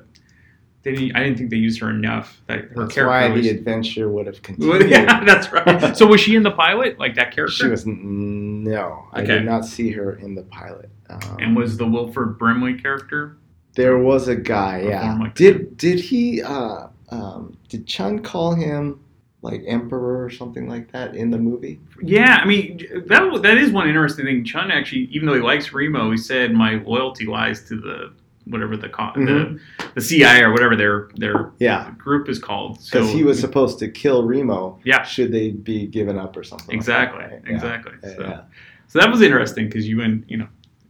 They 0.84 0.92
didn't, 0.94 1.16
I 1.16 1.24
didn't 1.24 1.40
think 1.40 1.50
they 1.50 1.58
used 1.58 1.80
her 1.82 1.90
enough. 1.90 2.40
That 2.46 2.60
her 2.60 2.62
That's 2.84 2.94
character 2.94 3.08
why 3.08 3.28
was. 3.30 3.42
the 3.44 3.50
adventure 3.50 4.08
would 4.08 4.28
have 4.28 4.42
continued. 4.48 4.90
yeah, 4.90 5.24
that's 5.24 5.52
right. 5.52 5.98
So 5.98 6.06
was 6.06 6.22
she 6.22 6.36
in 6.36 6.44
the 6.44 6.52
pilot, 6.52 7.00
like 7.00 7.16
that 7.16 7.34
character? 7.36 7.56
She 7.56 7.68
was 7.68 7.86
no, 7.88 9.08
I 9.12 9.22
Okay. 9.24 9.34
did 9.34 9.46
not 9.46 9.66
see 9.66 9.92
her 9.92 10.14
in 10.18 10.36
the 10.36 10.44
pilot. 10.44 10.90
Um, 11.10 11.38
And 11.40 11.56
was 11.56 11.78
the 11.78 11.88
Wilford 11.88 12.38
Brimley 12.38 12.76
character? 12.76 13.38
There 13.76 13.98
was 13.98 14.28
a 14.28 14.36
guy, 14.36 14.82
yeah. 14.88 15.18
like 15.20 15.36
did 15.36 15.78
did 15.78 16.00
he? 16.00 16.42
Uh, 16.42 16.88
um, 17.10 17.58
did 17.70 17.86
Chiun 17.86 18.24
call 18.24 18.56
him 18.56 19.00
like 19.42 19.62
emperor 19.68 20.24
or 20.24 20.30
something 20.30 20.68
like 20.68 20.92
that 20.92 21.16
in 21.16 21.30
the 21.30 21.38
movie? 21.38 21.80
Yeah, 22.02 22.40
I 22.42 22.46
mean 22.46 22.80
that 23.08 23.40
that 23.44 23.58
is 23.58 23.72
one 23.72 23.88
interesting 23.88 24.26
thing. 24.26 24.44
Chiun 24.46 24.72
actually, 24.72 25.02
even 25.12 25.28
though 25.28 25.36
he 25.36 25.42
likes 25.42 25.72
Remo, 25.74 26.10
he 26.12 26.18
said 26.18 26.54
my 26.54 26.76
loyalty 26.76 27.26
lies 27.26 27.68
to 27.68 27.76
the 27.76 28.14
whatever 28.46 28.78
the 28.78 28.88
Mhm. 28.90 29.60
the 29.78 29.86
the 29.96 30.02
CIA 30.02 30.44
or 30.44 30.52
whatever 30.52 30.76
their 30.76 31.10
their 31.16 31.52
Yeah, 31.60 31.92
group 31.98 32.30
is 32.30 32.40
called. 32.40 32.80
So 32.82 33.00
because 33.02 33.14
he 33.14 33.24
was 33.24 33.40
supposed 33.40 33.80
to 33.80 33.88
kill 33.90 34.24
Remo. 34.24 34.80
Yeah. 34.84 35.04
should 35.04 35.32
they 35.32 35.52
be 35.52 35.88
given 35.88 36.18
up 36.18 36.38
or 36.38 36.44
something? 36.44 36.68
like 36.70 36.76
exactly 36.76 37.24
that, 37.24 37.32
right? 37.32 37.42
Exactly. 37.48 37.94
Yeah, 38.04 38.16
so, 38.16 38.22
yeah. 38.22 38.42
so 38.88 39.00
that 39.00 39.12
was 39.12 39.22
interesting 39.22 39.66
because 39.66 39.88
you 39.88 40.02
and 40.02 40.24
you 40.28 40.38
know 40.38 40.48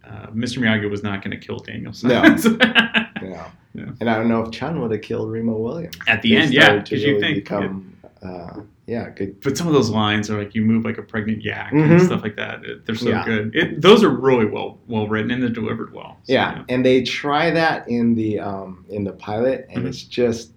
uh, 0.07 0.27
Mr. 0.27 0.59
Miyagi 0.59 0.89
was 0.89 1.03
not 1.03 1.23
going 1.23 1.31
to 1.39 1.45
kill 1.45 1.57
Daniel-san. 1.59 2.09
No. 2.09 2.23
yeah. 3.21 3.49
Yeah. 3.75 3.89
And 3.99 4.09
I 4.09 4.15
don't 4.15 4.29
know 4.29 4.41
if 4.41 4.51
Chiun 4.51 4.79
would 4.79 4.91
have 4.91 5.01
killed 5.01 5.29
Remo 5.29 5.57
Williams. 5.57 5.97
At 6.07 6.21
the 6.21 6.29
They 6.33 6.37
end, 6.41 6.53
yeah, 6.53 6.63
started 6.63 6.85
to 6.85 6.95
'cause 6.95 7.03
you 7.03 7.09
really 7.15 7.21
think- 7.21 7.35
become, 7.43 7.93
uh, 8.23 8.61
yeah, 8.87 9.09
good. 9.09 9.41
But 9.41 9.57
some 9.57 9.67
of 9.67 9.73
those 9.73 9.89
lines 9.89 10.29
are 10.29 10.37
like 10.37 10.55
you 10.55 10.61
move 10.61 10.85
like 10.85 10.97
a 10.97 11.01
pregnant 11.01 11.43
yak 11.43 11.73
and 11.73 11.81
Mhm. 11.91 12.05
stuff 12.05 12.23
like 12.23 12.37
that. 12.37 12.63
It- 12.63 12.85
they're 12.85 12.95
so 12.95 13.09
Yeah. 13.09 13.25
good. 13.25 13.53
It, 13.53 13.81
those 13.81 14.01
are 14.01 14.09
really 14.09 14.45
well 14.45 14.77
well 14.87 15.09
written 15.09 15.29
and 15.29 15.43
they're 15.43 15.49
delivered 15.49 15.93
well. 15.93 16.15
So, 16.23 16.31
yeah, 16.31 16.63
and 16.69 16.85
they 16.85 17.03
try 17.03 17.51
that 17.51 17.89
in 17.89 18.15
the 18.15 18.39
um, 18.39 18.85
in 18.87 19.03
the 19.03 19.11
pilot, 19.11 19.67
and 19.69 19.83
Mhm. 19.83 19.87
it's 19.89 20.03
just 20.03 20.53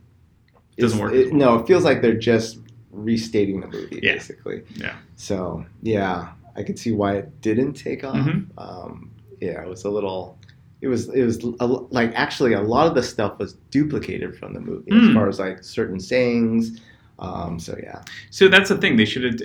Doesn't 0.76 0.96
it's- 1.01 1.01
work. 1.01 1.12
It, 1.12 1.32
no, 1.34 1.57
it 1.59 1.66
feels 1.66 1.82
like 1.82 2.01
they're 2.03 2.14
just 2.14 2.61
restating 2.92 3.59
the 3.62 3.66
movie, 3.66 3.99
Yeah. 4.01 4.12
basically. 4.12 4.62
Yeah. 4.76 4.94
So 5.16 5.66
yeah, 5.82 6.28
I 6.55 6.62
could 6.62 6.78
see 6.78 6.92
why 6.92 7.14
it 7.16 7.40
didn't 7.40 7.72
take 7.72 8.05
off. 8.05 8.14
Mhm. 8.14 8.44
Um, 8.57 9.11
yeah, 9.41 9.62
it 9.62 9.68
was 9.68 9.84
a 9.84 9.91
little. 9.91 10.39
It 10.80 10.86
was 10.89 11.09
it 11.09 11.24
was 11.24 11.43
a, 11.61 11.66
like 11.66 12.12
actually 12.14 12.53
a 12.53 12.61
lot 12.61 12.86
of 12.86 12.95
the 12.95 13.03
stuff 13.03 13.39
was 13.39 13.55
duplicated 13.70 14.36
from 14.39 14.55
the 14.55 14.61
movie 14.61 14.93
as 14.93 15.09
Mm. 15.09 15.14
far 15.14 15.28
as 15.28 15.39
like 15.41 15.62
certain 15.64 15.99
sayings. 15.99 16.80
Um, 17.18 17.59
so 17.59 17.76
yeah, 17.82 18.03
So 18.30 18.47
that's 18.49 18.68
the 18.68 18.76
thing. 18.78 18.97
They 18.97 19.05
should 19.05 19.24
have, 19.24 19.41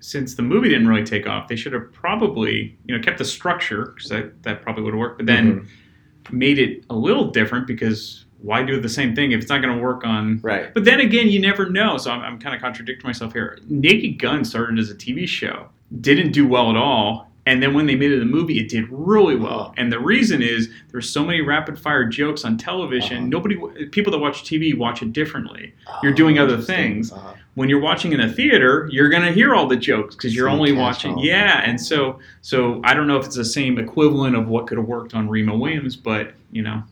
since 0.00 0.34
the 0.34 0.42
movie 0.42 0.68
didn't 0.68 0.88
really 0.88 1.04
take 1.04 1.26
off, 1.26 1.48
they 1.48 1.56
should 1.56 1.72
have 1.72 1.90
probably, 1.90 2.76
you 2.84 2.94
know, 2.94 3.02
kept 3.02 3.16
the 3.16 3.24
structure 3.24 3.92
because 3.94 4.10
that, 4.10 4.42
that 4.42 4.60
probably 4.60 4.82
would 4.84 4.92
have 4.92 4.98
worked. 5.00 5.16
But 5.18 5.26
then 5.26 5.60
Mm-hmm. 5.60 6.36
made 6.38 6.58
it 6.58 6.84
a 6.90 6.94
little 6.94 7.30
different 7.30 7.66
because 7.66 8.26
why 8.42 8.62
do 8.62 8.78
the 8.78 8.88
same 8.90 9.14
thing 9.14 9.32
if 9.32 9.40
it's 9.40 9.48
not 9.48 9.62
going 9.62 9.74
to 9.74 9.82
work 9.82 10.04
on? 10.04 10.38
Right. 10.42 10.72
But 10.74 10.84
then 10.84 11.00
again, 11.00 11.28
you 11.28 11.40
never 11.40 11.70
know. 11.70 11.96
So 11.96 12.10
I'm, 12.10 12.20
I'm 12.20 12.38
kind 12.38 12.54
of 12.54 12.60
contradicting 12.60 13.06
myself 13.08 13.32
here. 13.32 13.58
Naked 13.68 14.18
Gun 14.18 14.44
started 14.44 14.78
as 14.78 14.90
a 14.90 14.94
TV 14.94 15.26
show, 15.26 15.68
didn't 16.02 16.32
do 16.32 16.46
well 16.46 16.68
at 16.68 16.76
all. 16.76 17.27
And 17.48 17.62
then 17.62 17.72
when 17.74 17.86
they 17.86 17.94
made 17.96 18.12
it 18.12 18.20
a 18.20 18.24
movie, 18.26 18.58
it 18.60 18.68
did 18.68 18.86
really 18.90 19.34
well. 19.36 19.72
And 19.76 19.90
the 19.90 19.98
reason 19.98 20.42
is 20.42 20.68
there's 20.92 21.08
so 21.10 21.24
many 21.24 21.40
rapid 21.40 21.78
fire 21.78 22.04
jokes 22.04 22.44
on 22.44 22.58
television. 22.58 23.16
Uh-huh. 23.18 23.26
Nobody, 23.28 23.56
people 23.86 24.10
that 24.12 24.18
watch 24.18 24.42
TV 24.44 24.76
watch 24.76 25.02
it 25.02 25.12
differently. 25.12 25.72
You're 26.02 26.12
doing 26.12 26.38
other 26.38 26.58
things 26.60 27.10
Uh-huh. 27.10 27.32
when 27.54 27.68
you're 27.70 27.80
watching 27.80 28.12
in 28.12 28.20
a 28.20 28.28
theater, 28.30 28.88
you're 28.92 29.08
gonna 29.08 29.32
hear 29.32 29.54
all 29.54 29.66
the 29.66 29.76
jokes 29.76 30.14
because 30.14 30.34
you're 30.36 30.48
only 30.48 30.72
watching. 30.72 31.18
Yeah, 31.18 31.62
and 31.64 31.80
so 31.80 32.18
so 32.42 32.80
I 32.84 32.92
don't 32.94 33.06
know 33.06 33.16
if 33.18 33.24
it's 33.26 33.36
the 33.36 33.44
same 33.44 33.78
equivalent 33.78 34.36
of 34.36 34.46
what 34.48 34.66
could 34.66 34.78
have 34.78 34.86
worked 34.86 35.14
on 35.14 35.28
Remo 35.28 35.56
Williams, 35.56 35.96
but 35.96 36.32
you 36.52 36.62
know, 36.62 36.82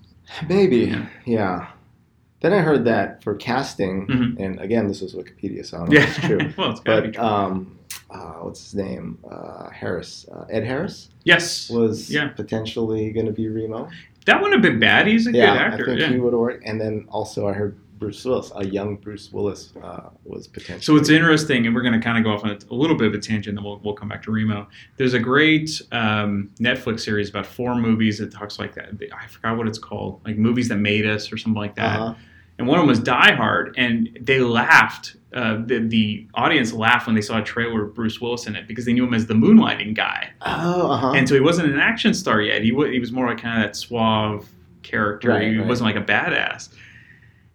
Maybe, 0.48 0.92
yeah. 1.24 1.68
Then 2.40 2.52
I 2.52 2.58
heard 2.60 2.84
that 2.84 3.22
for 3.22 3.34
casting, 3.36 4.06
Mhm. 4.08 4.38
and 4.40 4.60
again, 4.60 4.88
this 4.88 5.00
was 5.00 5.14
Wikipedia, 5.14 5.64
so 5.64 5.76
I 5.76 5.80
don't 5.80 5.88
know 5.90 5.94
yeah, 6.00 6.02
if 6.04 6.18
it's 6.18 6.26
true. 6.26 6.38
well, 6.58 6.70
it's 6.72 6.80
gotta 6.80 7.02
be 7.02 7.10
true. 7.12 7.22
um, 7.24 7.75
uh, 8.10 8.34
what's 8.42 8.62
his 8.62 8.74
name? 8.74 9.18
Uh, 9.30 9.68
Harris, 9.70 10.26
uh, 10.32 10.44
Ed 10.50 10.64
Harris 10.64 11.10
yes, 11.24 11.68
was 11.70 12.10
Yeah. 12.10 12.28
potentially 12.28 13.10
going 13.10 13.26
to 13.26 13.32
be 13.32 13.48
Remo. 13.48 13.88
that 14.26 14.40
wouldn't 14.40 14.54
have 14.54 14.62
been 14.62 14.80
bad. 14.80 15.06
He's 15.06 15.26
a 15.26 15.32
yeah, 15.32 15.52
good 15.52 15.60
actor. 15.62 15.82
I 15.84 15.86
think 15.86 16.00
yeah. 16.00 16.08
he 16.10 16.18
would 16.18 16.32
have 16.32 16.40
worked. 16.40 16.64
And 16.64 16.80
then 16.80 17.06
also, 17.10 17.48
I 17.48 17.52
heard 17.52 17.76
Bruce 17.98 18.24
Willis, 18.24 18.52
a 18.54 18.66
young 18.66 18.96
Bruce 18.96 19.32
Willis, 19.32 19.72
uh, 19.82 20.10
was 20.24 20.46
potentially. 20.48 20.82
So 20.82 20.96
it's 20.96 21.08
interesting, 21.08 21.64
and 21.66 21.74
we're 21.74 21.82
going 21.82 21.98
to 21.98 22.00
kind 22.00 22.18
of 22.18 22.24
go 22.24 22.30
off 22.30 22.44
on 22.44 22.50
a, 22.50 22.58
a 22.70 22.74
little 22.74 22.96
bit 22.96 23.08
of 23.08 23.14
a 23.14 23.18
tangent, 23.18 23.56
then 23.56 23.64
we'll, 23.64 23.78
we'll 23.78 23.94
come 23.94 24.08
back 24.08 24.22
to 24.24 24.30
Remo. 24.32 24.68
There's 24.98 25.14
a 25.14 25.18
great 25.18 25.80
um, 25.92 26.50
Netflix 26.60 27.00
series 27.00 27.30
about 27.30 27.46
four 27.46 27.74
movies 27.74 28.18
that 28.18 28.32
talks 28.32 28.58
like 28.58 28.74
that. 28.74 28.90
I 29.12 29.26
forgot 29.28 29.56
what 29.56 29.66
it's 29.66 29.78
called, 29.78 30.20
like 30.24 30.36
movies 30.36 30.68
that 30.68 30.76
made 30.76 31.06
us 31.06 31.32
or 31.32 31.36
something 31.38 31.60
like 31.60 31.74
that. 31.76 32.00
Uh-huh. 32.00 32.14
And 32.58 32.66
one 32.66 32.78
of 32.78 32.82
them 32.82 32.88
was 32.88 33.00
Die 33.00 33.32
Hard, 33.34 33.74
and 33.76 34.18
they 34.20 34.40
laughed. 34.40 35.16
Uh, 35.34 35.58
the, 35.66 35.80
the 35.80 36.26
audience 36.34 36.72
laughed 36.72 37.06
when 37.06 37.14
they 37.14 37.20
saw 37.20 37.38
a 37.38 37.42
trailer 37.42 37.84
of 37.84 37.94
Bruce 37.94 38.20
Willis 38.20 38.46
in 38.46 38.56
it 38.56 38.66
because 38.66 38.86
they 38.86 38.94
knew 38.94 39.04
him 39.04 39.12
as 39.12 39.26
the 39.26 39.34
moonlighting 39.34 39.94
guy. 39.94 40.30
Oh, 40.40 40.90
uh 40.90 40.96
huh. 40.96 41.12
And 41.12 41.28
so 41.28 41.34
he 41.34 41.40
wasn't 41.40 41.70
an 41.70 41.78
action 41.78 42.14
star 42.14 42.40
yet. 42.40 42.62
He, 42.62 42.72
wa 42.72 42.84
he 42.84 42.98
was 42.98 43.12
more 43.12 43.26
like 43.26 43.38
kind 43.38 43.62
of 43.62 43.68
that 43.68 43.76
suave 43.76 44.48
character. 44.82 45.28
Right, 45.28 45.50
he 45.52 45.58
right. 45.58 45.66
wasn't 45.66 45.94
like 45.94 45.96
a 45.96 46.06
badass. 46.06 46.70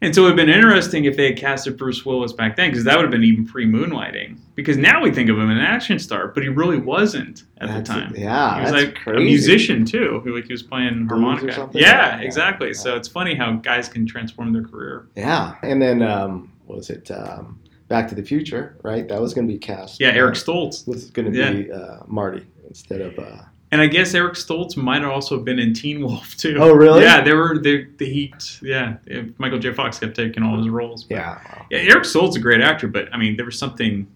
And 0.04 0.16
so 0.16 0.22
it 0.22 0.24
would 0.24 0.30
have 0.40 0.48
been 0.48 0.50
interesting 0.56 1.06
if 1.06 1.16
they 1.16 1.26
had 1.28 1.38
casted 1.38 1.78
Bruce 1.78 2.04
Willis 2.06 2.34
back 2.34 2.56
then, 2.56 2.72
because 2.72 2.84
that 2.86 2.96
would 2.98 3.04
have 3.04 3.12
been 3.12 3.24
even 3.24 3.46
pre 3.46 3.66
Moonlighting. 3.68 4.40
Because 4.56 4.76
now 4.78 5.02
we 5.04 5.12
think 5.12 5.30
of 5.30 5.38
him 5.38 5.52
as 5.52 5.58
an 5.58 5.64
action 5.64 6.00
star, 6.00 6.30
but 6.30 6.42
he 6.42 6.50
really 6.50 6.78
wasn't 6.80 7.44
at 7.60 7.68
That's- 7.68 7.88
the 7.88 7.94
time. 7.94 8.14
yeah, 8.18 8.56
he 8.58 8.62
was 8.64 8.72
like 8.84 8.98
a 9.06 9.20
musician 9.20 9.86
too. 9.86 10.20
Who 10.24 10.34
like 10.36 10.46
he 10.46 10.54
was 10.54 10.64
playing 10.64 11.08
harmonica. 11.08 11.70
Yeah, 11.74 12.18
Yeah, 12.18 12.22
exactly. 12.22 12.68
yeah. 12.70 12.74
So 12.74 12.96
it's 12.96 13.08
funny 13.08 13.36
how 13.36 13.54
guys 13.54 13.88
can 13.90 14.08
transform 14.08 14.54
their 14.54 14.64
career. 14.64 15.08
Yeah, 15.16 15.54
and 15.62 15.80
then 15.82 16.02
um, 16.02 16.52
what 16.66 16.78
was 16.80 16.90
it 16.90 17.12
um, 17.12 17.60
Back 17.88 18.08
to 18.08 18.16
the 18.16 18.24
Future? 18.24 18.78
Right, 18.82 19.08
that 19.08 19.22
was 19.22 19.34
going 19.36 19.46
to 19.48 19.54
be 19.54 19.60
cast. 19.60 20.00
Yeah, 20.00 20.10
Eric 20.10 20.34
Stoltz. 20.36 20.88
was 20.88 21.12
going 21.12 21.32
to 21.32 21.38
Yeah. 21.38 21.52
be 21.52 21.72
uh, 21.72 21.98
Marty 22.08 22.48
instead 22.68 23.02
of. 23.02 23.20
Uh, 23.20 23.44
And 23.72 23.80
I 23.82 23.88
guess 23.88 24.14
Eric 24.14 24.34
Stoltz 24.34 24.76
might 24.76 25.02
have 25.02 25.12
also 25.12 25.40
been 25.40 25.58
in 25.58 25.74
Teen 25.74 26.02
Wolf 26.04 26.36
too. 26.38 26.58
Oh, 26.60 26.74
really? 26.74 27.04
Yeah, 27.04 27.22
they 27.22 27.34
were 27.34 27.58
they 27.58 27.86
the 27.98 28.06
Heat. 28.06 28.60
Yeah, 28.62 28.98
Michael 29.38 29.60
J. 29.60 29.74
Fox 29.74 29.98
kept 30.00 30.16
taking 30.16 30.44
all 30.44 30.58
his 30.58 30.68
roles. 30.68 31.06
But- 31.06 31.16
yeah, 31.16 31.40
Yeah, 31.70 31.78
Eric 31.80 32.04
Stoltz 32.04 32.30
is 32.30 32.36
a 32.36 32.40
great 32.40 32.62
actor, 32.62 32.88
but 32.88 33.08
I 33.14 33.18
mean, 33.18 33.38
there 33.38 33.46
was 33.46 33.58
something 33.58 34.08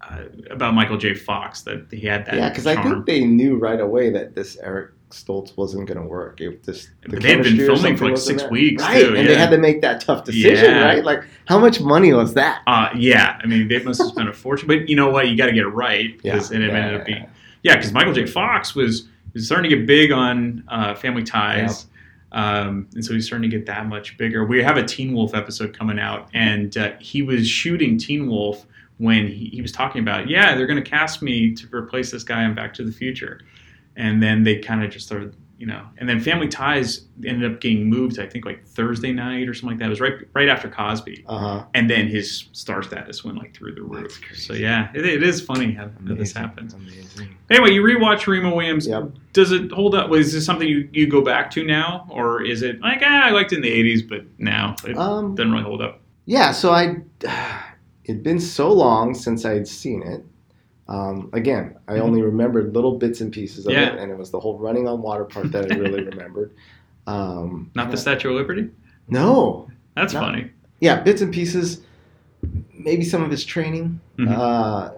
uh, 0.00 0.22
about 0.50 0.74
Michael 0.74 0.96
J. 0.96 1.14
Fox 1.14 1.60
that 1.62 1.86
he 1.90 2.00
had 2.06 2.24
that. 2.26 2.34
yeah, 2.36 2.48
because 2.48 2.66
I 2.66 2.82
think 2.82 3.04
they 3.06 3.24
knew 3.24 3.56
right 3.56 3.80
away 3.80 4.10
that 4.10 4.34
this 4.34 4.56
Eric 4.62 4.92
Stoltz 5.10 5.56
wasn't 5.56 5.86
going 5.86 6.00
to 6.00 6.06
work. 6.06 6.40
It 6.40 6.64
just 6.64 6.88
the 7.02 7.10
But 7.10 7.22
they 7.22 7.34
had 7.34 7.42
been 7.42 7.56
filming 7.58 7.96
for 7.96 8.08
like 8.08 8.16
six 8.16 8.42
there. 8.42 8.50
weeks, 8.50 8.82
right? 8.82 9.02
too, 9.04 9.14
and 9.16 9.28
they 9.28 9.34
had 9.36 9.50
to 9.50 9.58
make 9.58 9.82
that 9.82 10.00
tough 10.00 10.24
decision, 10.24 10.64
Yeah. 10.64 10.84
right? 10.84 11.04
Like, 11.04 11.24
how 11.46 11.58
much 11.58 11.80
money 11.80 12.12
was 12.14 12.32
that? 12.34 12.62
Uh, 12.66 12.88
yeah, 12.96 13.38
I 13.42 13.46
mean, 13.46 13.68
they 13.68 13.82
must 13.82 14.00
have 14.00 14.08
spent 14.10 14.28
a 14.28 14.32
fortune, 14.32 14.68
but 14.68 14.88
you 14.88 14.96
know 14.96 15.10
what? 15.10 15.28
You 15.28 15.36
got 15.36 15.46
to 15.46 15.52
get 15.52 15.64
it 15.64 15.68
right 15.68 16.16
because 16.16 16.50
Yeah, 16.50 16.58
it 16.58 16.60
yeah, 16.62 16.68
ended 16.68 16.92
yeah, 16.92 16.98
up 16.98 17.06
being 17.06 17.26
yeah, 17.62 17.76
because 17.76 17.92
Michael 17.92 18.12
J. 18.12 18.26
Fox 18.26 18.74
was 18.74 19.08
was 19.32 19.46
starting 19.46 19.70
to 19.70 19.76
get 19.76 19.86
big 19.86 20.12
on 20.12 20.64
uh, 20.68 20.94
Family 20.94 21.22
Ties. 21.22 21.86
Um, 22.32 22.88
and 22.94 23.04
so 23.04 23.12
he's 23.12 23.26
starting 23.26 23.50
to 23.50 23.56
get 23.56 23.66
that 23.66 23.86
much 23.86 24.16
bigger. 24.16 24.44
We 24.44 24.62
have 24.62 24.76
a 24.76 24.84
Teen 24.84 25.12
Wolf 25.14 25.34
episode 25.34 25.76
coming 25.76 25.98
out, 25.98 26.28
and 26.32 26.76
uh, 26.76 26.92
he 27.00 27.22
was 27.22 27.48
shooting 27.48 27.98
Teen 27.98 28.28
Wolf 28.28 28.66
when 28.98 29.26
he, 29.26 29.46
he 29.46 29.62
was 29.62 29.72
talking 29.72 30.00
about, 30.02 30.28
yeah, 30.28 30.54
they're 30.54 30.66
going 30.66 30.82
to 30.82 30.88
cast 30.88 31.22
me 31.22 31.54
to 31.54 31.66
replace 31.74 32.10
this 32.10 32.22
guy 32.22 32.44
in 32.44 32.54
Back 32.54 32.74
to 32.74 32.84
the 32.84 32.92
Future. 32.92 33.40
And 33.96 34.22
then 34.22 34.44
they 34.44 34.58
kind 34.58 34.84
of 34.84 34.90
just 34.90 35.06
started, 35.06 35.34
you 35.60 35.66
know, 35.66 35.86
and 35.98 36.08
then 36.08 36.18
Family 36.20 36.48
Ties 36.48 37.02
ended 37.22 37.52
up 37.52 37.60
getting 37.60 37.84
moved, 37.84 38.18
I 38.18 38.26
think, 38.26 38.46
like 38.46 38.64
Thursday 38.66 39.12
night 39.12 39.46
or 39.46 39.52
something 39.52 39.68
like 39.76 39.78
that. 39.80 39.86
It 39.86 39.90
was 39.90 40.00
right 40.00 40.14
right 40.32 40.48
after 40.48 40.70
Cosby. 40.70 41.22
Uh 41.28 41.38
huh. 41.38 41.64
And 41.74 41.88
then 41.90 42.08
his 42.08 42.48
star 42.52 42.82
status 42.82 43.22
went 43.24 43.36
like 43.36 43.54
through 43.54 43.74
the 43.74 43.82
roof. 43.82 44.18
So 44.34 44.54
yeah, 44.54 44.88
it, 44.94 45.04
it 45.04 45.22
is 45.22 45.38
funny 45.42 45.72
how, 45.72 45.90
how 46.08 46.14
this 46.14 46.32
happens. 46.32 46.72
Amazing. 46.72 47.36
Anyway, 47.50 47.72
you 47.72 47.82
rewatch 47.82 48.26
Remo 48.26 48.56
Williams. 48.56 48.86
Yep. 48.86 49.10
Does 49.34 49.52
it 49.52 49.70
hold 49.70 49.94
up? 49.94 50.10
Is 50.12 50.32
this 50.32 50.46
something 50.46 50.66
you, 50.66 50.88
you 50.92 51.06
go 51.06 51.20
back 51.20 51.50
to 51.50 51.62
now, 51.62 52.06
or 52.08 52.42
is 52.42 52.62
it 52.62 52.80
like 52.80 53.02
ah, 53.04 53.26
I 53.26 53.30
liked 53.30 53.52
it 53.52 53.56
in 53.56 53.62
the 53.62 53.70
'80s, 53.70 54.08
but 54.08 54.24
now 54.38 54.76
it 54.86 54.96
Um, 54.96 55.34
doesn't 55.34 55.52
really 55.52 55.64
hold 55.64 55.82
up? 55.82 56.00
Yeah, 56.24 56.52
so 56.52 56.70
I, 56.70 56.96
it'd 58.06 58.22
been 58.22 58.40
so 58.40 58.72
long 58.72 59.12
since 59.14 59.44
I'd 59.44 59.68
seen 59.68 60.02
it. 60.02 60.24
Um, 60.90 61.30
again, 61.32 61.76
I 61.86 61.94
Mhm. 61.94 62.00
only 62.00 62.22
remembered 62.22 62.74
little 62.74 62.98
bits 62.98 63.20
and 63.20 63.32
pieces 63.32 63.66
of 63.66 63.72
Yeah. 63.72 63.94
it, 63.94 63.98
and 64.00 64.10
it 64.10 64.18
was 64.18 64.30
the 64.30 64.40
whole 64.40 64.58
running 64.58 64.88
on 64.88 65.00
water 65.00 65.24
part 65.24 65.52
that 65.52 65.70
I 65.72 65.76
really 65.76 66.02
remembered. 66.12 66.50
Um, 67.06 67.70
Not 67.76 67.90
the 67.92 67.96
Statue 67.96 68.30
of 68.30 68.34
Liberty. 68.34 68.68
no, 69.08 69.68
That's 69.96 70.12
No. 70.14 70.20
funny. 70.20 70.50
yeah, 70.80 71.00
bits 71.00 71.20
and 71.22 71.32
pieces. 71.32 71.82
Maybe 72.76 73.04
some 73.04 73.22
of 73.22 73.30
his 73.30 73.44
training, 73.44 74.00
Mhm. 74.18 74.28
uh, 74.36 74.90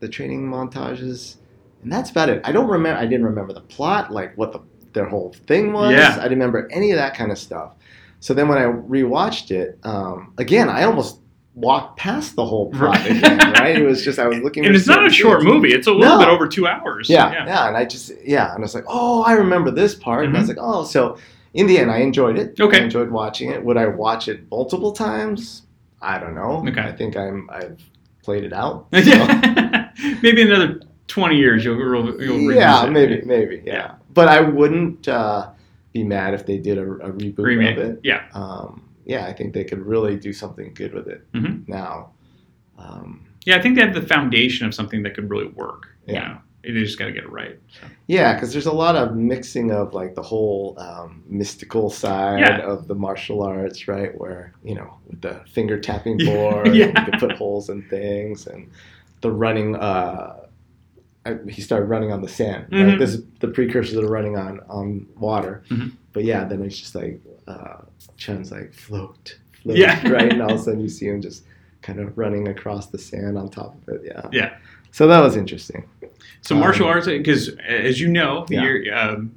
the 0.00 0.08
training 0.08 0.48
montages, 0.48 1.36
and 1.82 1.90
that's 1.90 2.10
about 2.10 2.28
it. 2.28 2.40
I 2.44 2.52
don't 2.52 2.68
remember. 2.68 3.00
I 3.00 3.06
didn't 3.06 3.24
remember 3.26 3.52
the 3.52 3.60
plot, 3.62 4.12
like 4.12 4.36
what 4.38 4.52
the 4.52 4.60
their 4.92 5.06
whole 5.06 5.32
thing 5.46 5.72
was. 5.72 5.90
Yeah. 5.92 6.10
I 6.18 6.24
didn't 6.24 6.40
remember 6.40 6.68
any 6.70 6.90
of 6.90 6.98
that 6.98 7.16
kind 7.16 7.32
of 7.32 7.38
stuff. 7.38 7.74
So 8.20 8.34
then 8.34 8.46
when 8.46 8.58
I 8.58 8.64
rewatched 8.64 9.50
it, 9.50 9.78
um, 9.84 10.34
again, 10.36 10.68
I 10.68 10.82
almost 10.84 11.21
walked 11.54 11.98
past 11.98 12.34
the 12.36 12.44
whole 12.44 12.70
plot 12.70 12.96
Right. 12.96 13.10
again. 13.10 13.52
Right? 13.52 13.76
It 13.78 13.84
was 13.84 14.02
just 14.04 14.18
I 14.18 14.26
was 14.26 14.38
looking. 14.42 14.64
And 14.66 14.74
it's 14.74 14.86
not 14.86 15.06
a 15.06 15.10
short 15.10 15.42
movie. 15.44 15.72
It's 15.72 15.86
a 15.86 15.92
little 15.92 16.14
No. 16.18 16.18
bit 16.18 16.28
over 16.28 16.48
two 16.48 16.66
hours. 16.66 17.08
Yeah, 17.10 17.30
yeah, 17.44 17.68
and 17.68 17.76
I 17.76 17.84
just 17.84 18.12
yeah, 18.24 18.50
and 18.54 18.58
I 18.58 18.62
was 18.62 18.74
like, 18.74 18.84
oh, 18.88 19.22
I 19.22 19.32
remember 19.32 19.70
this 19.70 19.94
part, 19.94 20.24
and 20.24 20.36
I 20.36 20.40
was 20.40 20.48
like, 20.48 20.58
oh, 20.60 20.84
so 20.84 21.18
in 21.54 21.66
the 21.66 21.78
end, 21.78 21.90
I 21.90 21.98
enjoyed 21.98 22.38
it. 22.38 22.54
Mm-hmm. 22.54 22.62
Okay. 22.64 22.80
I 22.80 22.84
enjoyed 22.84 23.10
watching 23.10 23.50
it. 23.50 23.62
Would 23.62 23.76
I 23.76 23.86
watch 23.86 24.28
it 24.28 24.50
multiple 24.50 24.92
times? 24.92 25.62
I 26.00 26.18
don't 26.18 26.34
know. 26.34 26.64
Okay. 26.66 26.80
I 26.80 26.92
think 26.92 27.16
I'm 27.16 27.48
I've 27.50 27.78
played 28.22 28.44
it 28.44 28.52
out. 28.52 28.86
Yeah. 28.92 29.90
maybe 30.22 30.42
another 30.42 30.80
twenty 31.08 31.36
years 31.36 31.64
you'll 31.64 31.76
you'll, 31.78 32.22
you'll 32.22 32.52
yeah, 32.54 32.86
revisit 32.86 32.88
it. 33.18 33.26
maybe, 33.26 33.46
maybe, 33.56 33.62
yeah. 33.66 33.72
Yeah. 33.74 33.94
But 34.14 34.28
I 34.28 34.40
wouldn't 34.40 35.06
uh, 35.08 35.50
be 35.92 36.02
mad 36.04 36.32
if 36.34 36.46
they 36.46 36.56
did 36.58 36.78
a, 36.78 36.82
a 36.82 37.12
reboot 37.12 37.38
Remake. 37.38 37.76
of 37.76 37.82
it. 37.84 38.00
Yeah. 38.02 38.24
Um, 38.32 38.82
yeah, 39.04 39.26
I 39.26 39.32
think 39.32 39.52
they 39.54 39.64
could 39.64 39.84
really 39.84 40.16
do 40.16 40.32
something 40.32 40.72
good 40.74 40.94
with 40.94 41.08
it 41.08 41.26
Mhm. 41.32 41.66
now. 41.68 42.10
Um, 42.78 43.22
Yeah, 43.44 43.56
I 43.56 43.60
think 43.62 43.74
they 43.74 43.82
have 43.82 43.94
the 43.94 44.02
foundation 44.02 44.66
of 44.68 44.72
something 44.74 45.02
that 45.02 45.14
could 45.14 45.28
really 45.28 45.48
work. 45.48 45.88
You 46.06 46.14
Yeah. 46.14 46.28
know, 46.28 46.38
they 46.62 46.70
just 46.84 46.96
got 46.96 47.06
to 47.06 47.12
get 47.12 47.24
it 47.24 47.30
right. 47.32 47.58
So. 47.80 47.88
Yeah, 48.06 48.34
because 48.34 48.52
there's 48.52 48.66
a 48.66 48.72
lot 48.72 48.94
of 48.94 49.16
mixing 49.16 49.72
of 49.72 49.94
like 49.94 50.14
the 50.14 50.22
whole 50.22 50.76
um, 50.78 51.24
mystical 51.28 51.90
side 51.90 52.38
Yeah. 52.38 52.60
of 52.60 52.86
the 52.86 52.94
martial 52.94 53.42
arts, 53.42 53.88
right? 53.88 54.16
Where 54.16 54.52
you 54.64 54.76
know, 54.76 54.94
with 55.08 55.20
the 55.22 55.40
finger 55.50 55.76
tapping 55.80 56.18
board, 56.24 56.68
Yeah. 56.68 56.86
you 56.86 56.92
can 56.92 57.18
put 57.18 57.32
holes 57.32 57.68
in 57.68 57.82
things, 57.82 58.46
and 58.46 58.68
the 59.22 59.32
running, 59.32 59.74
uh, 59.74 60.36
I, 61.26 61.38
he 61.48 61.60
started 61.62 61.86
running 61.86 62.12
on 62.12 62.22
the 62.22 62.28
sand. 62.28 62.66
Mhm. 62.70 62.90
Right? 62.90 62.98
This 62.98 63.14
is 63.14 63.24
the 63.40 63.48
precursor 63.48 64.00
to 64.00 64.06
running 64.06 64.36
on 64.36 64.60
on 64.68 65.06
water. 65.18 65.62
Mhm. 65.68 65.92
But 66.12 66.22
yeah, 66.24 66.44
then 66.44 66.62
it's 66.62 66.78
just 66.78 66.94
like 66.94 67.20
uh, 67.52 67.84
Chiun's 68.16 68.50
like 68.50 68.72
float, 68.72 69.38
float, 69.62 69.76
Yeah. 69.76 70.06
right, 70.16 70.32
and 70.32 70.42
all 70.42 70.52
of 70.52 70.60
a 70.60 70.62
sudden 70.62 70.80
you 70.80 70.88
see 70.88 71.06
him 71.06 71.20
just 71.20 71.44
kind 71.82 71.98
of 72.00 72.16
running 72.16 72.48
across 72.48 72.86
the 72.88 72.98
sand 72.98 73.36
on 73.36 73.48
top 73.48 73.76
of 73.82 73.94
it. 73.94 74.02
Yeah, 74.04 74.28
Yeah. 74.32 74.56
So 74.92 75.06
that 75.08 75.20
was 75.20 75.36
interesting. 75.36 75.88
So 76.42 76.54
martial 76.54 76.86
Um, 76.86 76.92
arts, 76.94 77.06
because 77.06 77.48
as 77.66 78.00
you 78.00 78.08
know, 78.08 78.46
Yeah. 78.50 78.62
you're, 78.62 78.94
um, 78.94 79.32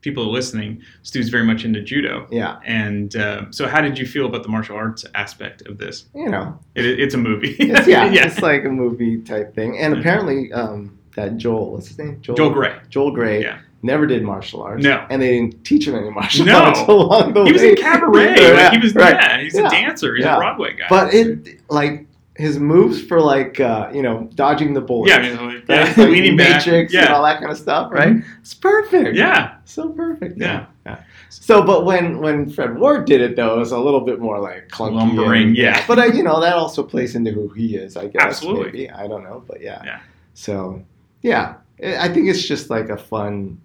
people 0.00 0.24
are 0.24 0.30
listening. 0.32 0.80
Stu's 1.02 1.28
very 1.28 1.44
much 1.44 1.64
into 1.66 1.82
judo. 1.82 2.26
Yeah. 2.30 2.58
And 2.64 3.14
uh, 3.16 3.50
so, 3.50 3.68
how 3.68 3.82
did 3.82 3.98
you 3.98 4.06
feel 4.06 4.24
about 4.26 4.42
the 4.42 4.48
martial 4.48 4.74
arts 4.76 5.04
aspect 5.14 5.60
of 5.68 5.76
this? 5.76 6.06
You 6.14 6.30
know, 6.30 6.58
It, 6.74 6.86
it's 6.86 7.14
a 7.14 7.18
movie. 7.18 7.50
it's, 7.58 7.86
yeah, 7.94 8.08
it's 8.10 8.40
like 8.40 8.64
a 8.64 8.70
movie 8.70 9.18
type 9.20 9.54
thing. 9.54 9.78
And 9.78 9.98
apparently, 9.98 10.50
um, 10.52 10.96
that 11.16 11.36
Joel, 11.36 11.72
what's 11.72 11.88
his 11.88 11.98
name? 11.98 12.18
Joel 12.22 12.50
Grey. 12.50 12.78
Joel 12.88 13.10
Grey. 13.10 13.42
Yeah. 13.42 13.58
Never 13.82 14.06
did 14.06 14.22
martial 14.22 14.62
arts. 14.62 14.84
No. 14.84 15.06
And 15.08 15.22
they 15.22 15.38
didn't 15.38 15.64
teach 15.64 15.88
him 15.88 15.94
any 15.94 16.10
martial 16.10 16.44
No. 16.44 16.58
arts 16.64 16.80
along 16.88 17.32
the 17.32 17.44
He 17.44 17.52
was 17.52 17.62
way. 17.62 17.70
in 17.70 17.76
cabaret. 17.76 18.34
Yeah, 18.40 18.48
Like, 18.50 18.72
he 18.72 18.78
was- 18.78 18.94
right. 18.94 19.14
yeah, 19.14 19.40
he's 19.40 19.54
a 19.56 19.62
dancer. 19.68 20.14
He's 20.16 20.24
a 20.24 20.36
Broadway 20.36 20.74
guy. 20.76 20.86
But 20.90 21.14
it, 21.14 21.60
like, 21.70 22.06
his 22.36 22.58
moves 22.58 23.02
for, 23.02 23.20
like, 23.20 23.58
uh, 23.60 23.90
you 23.92 24.02
know, 24.02 24.28
dodging 24.34 24.72
the 24.74 24.80
bullets. 24.80 25.10
Yeah, 25.10 25.16
I 25.18 25.22
mean, 25.22 25.54
like, 25.54 25.68
yeah, 25.68 25.84
like 25.88 25.96
leaning. 25.96 26.36
Matrix 26.36 26.94
and 26.94 27.08
all 27.08 27.22
that 27.24 27.38
kind 27.40 27.50
of 27.50 27.58
stuff, 27.58 27.90
right? 27.92 28.16
It's 28.40 28.54
perfect. 28.54 29.16
Yeah. 29.16 29.56
So 29.64 29.88
perfect. 29.90 30.38
Yeah. 30.38 30.66
yeah. 30.86 31.02
So, 31.28 31.62
but 31.62 31.84
when 31.84 32.18
when 32.20 32.48
Fred 32.50 32.76
Ward 32.78 33.04
did 33.06 33.20
it, 33.20 33.36
though, 33.36 33.56
it 33.56 33.58
was 33.58 33.72
a 33.72 33.78
little 33.78 34.00
bit 34.00 34.20
more 34.20 34.38
like 34.40 34.68
clunky, 34.68 34.94
Lumbering, 34.94 35.48
and- 35.48 35.56
yeah. 35.56 35.84
But 35.86 35.98
uh, 35.98 36.04
you 36.06 36.22
know 36.22 36.40
that 36.40 36.54
also 36.54 36.82
plays 36.82 37.14
into 37.14 37.30
who 37.30 37.48
he 37.50 37.76
is, 37.76 37.96
I 37.96 38.06
guess. 38.08 38.22
Absolutely. 38.22 38.64
Maybe 38.64 38.90
I 38.90 39.06
don't 39.06 39.22
know, 39.22 39.42
but 39.46 39.60
yeah. 39.60 39.82
Yeah. 39.84 40.00
So, 40.34 40.82
yeah, 41.22 41.56
I 41.82 42.08
think 42.08 42.28
it's 42.28 42.42
just 42.42 42.70
like 42.70 42.88
a 42.88 42.96
fun 42.96 43.60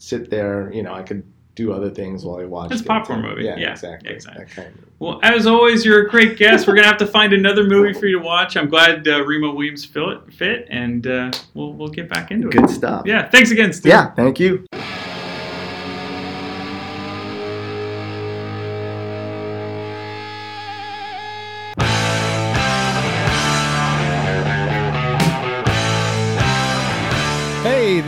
sit 0.00 0.30
there. 0.30 0.72
You 0.72 0.82
know, 0.82 0.92
I 0.92 1.02
could 1.02 1.22
do 1.54 1.72
other 1.72 1.90
things 1.90 2.24
while 2.24 2.40
I 2.40 2.44
watch. 2.44 2.72
It's 2.72 2.80
a 2.80 2.84
popcorn 2.84 3.22
movie. 3.22 3.44
Yeah, 3.44 3.56
Yeah, 3.56 3.72
exactly. 3.72 4.10
exactly. 4.10 4.46
Kind 4.46 4.68
of. 4.68 4.84
Well, 4.98 5.20
as 5.22 5.46
always, 5.46 5.84
you're 5.84 6.06
a 6.06 6.10
great 6.10 6.36
guest. 6.36 6.66
We're 6.66 6.74
gonna 6.74 6.86
have 6.86 6.96
to 6.98 7.06
find 7.06 7.32
another 7.32 7.64
movie 7.64 7.92
for 7.92 8.06
you 8.06 8.18
to 8.18 8.24
watch. 8.24 8.56
I'm 8.56 8.68
glad 8.68 9.06
uh, 9.06 9.24
Remo 9.24 9.52
Williams 9.54 9.84
fit, 9.84 10.32
fit 10.32 10.66
and 10.70 11.06
uh, 11.06 11.30
we'll 11.54 11.72
we'll 11.72 11.88
get 11.88 12.08
back 12.08 12.30
into 12.30 12.48
it. 12.48 12.52
Good 12.52 12.70
stuff. 12.70 13.02
Yeah. 13.06 13.28
Thanks 13.28 13.50
again, 13.50 13.72
Stu. 13.72 13.88
Yeah. 13.88 14.10
Thank 14.12 14.40
you. 14.40 14.64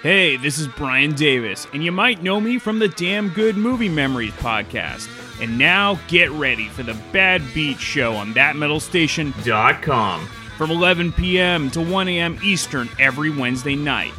Hey, 0.00 0.36
this 0.36 0.60
is 0.60 0.68
Brian 0.68 1.16
Davis, 1.16 1.66
and 1.72 1.82
you 1.82 1.90
might 1.90 2.22
know 2.22 2.40
me 2.40 2.60
from 2.60 2.78
the 2.78 2.86
Damn 2.86 3.30
Good 3.30 3.56
Movie 3.56 3.88
Memories 3.88 4.30
podcast. 4.34 5.08
And 5.42 5.58
now 5.58 5.98
get 6.06 6.30
ready 6.30 6.68
for 6.68 6.84
the 6.84 6.96
Bad 7.12 7.42
Beat 7.52 7.80
Show 7.80 8.14
on 8.14 8.32
thatmetalstation.com 8.32 10.26
from 10.56 10.70
11 10.70 11.12
p.m. 11.14 11.68
to 11.72 11.80
1 11.80 12.06
a.m. 12.06 12.38
Eastern 12.44 12.88
every 13.00 13.30
Wednesday 13.30 13.74
night. 13.74 14.12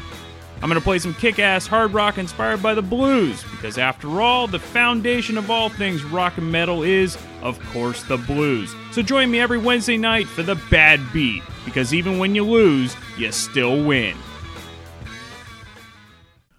I'm 0.55 0.67
going 0.67 0.77
to 0.77 0.83
play 0.83 0.99
some 0.99 1.13
kick 1.13 1.39
ass 1.39 1.65
hard 1.65 1.93
rock 1.93 2.17
inspired 2.17 2.61
by 2.61 2.73
the 2.73 2.81
blues, 2.81 3.41
because 3.49 3.77
after 3.77 4.19
all, 4.19 4.47
the 4.47 4.59
foundation 4.59 5.37
of 5.37 5.49
all 5.49 5.69
things 5.69 6.03
rock 6.03 6.37
and 6.37 6.51
metal 6.51 6.83
is, 6.83 7.17
of 7.41 7.57
course, 7.67 8.03
the 8.03 8.17
blues. 8.17 8.75
So 8.91 9.01
join 9.01 9.31
me 9.31 9.39
every 9.39 9.57
Wednesday 9.57 9.95
night 9.95 10.27
for 10.27 10.43
the 10.43 10.61
Bad 10.69 10.99
Beat, 11.13 11.41
because 11.63 11.93
even 11.93 12.17
when 12.17 12.35
you 12.35 12.43
lose, 12.43 12.97
you 13.17 13.31
still 13.31 13.85
win. 13.85 14.17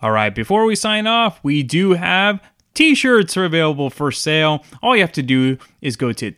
All 0.00 0.12
right, 0.12 0.34
before 0.34 0.64
we 0.64 0.76
sign 0.76 1.06
off, 1.06 1.40
we 1.42 1.62
do 1.62 1.94
have 1.94 2.40
t-shirts 2.74 3.36
are 3.36 3.44
available 3.44 3.90
for 3.90 4.12
sale. 4.12 4.64
All 4.82 4.94
you 4.94 5.02
have 5.02 5.12
to 5.12 5.22
do 5.22 5.58
is 5.80 5.96
go 5.96 6.12
to 6.12 6.30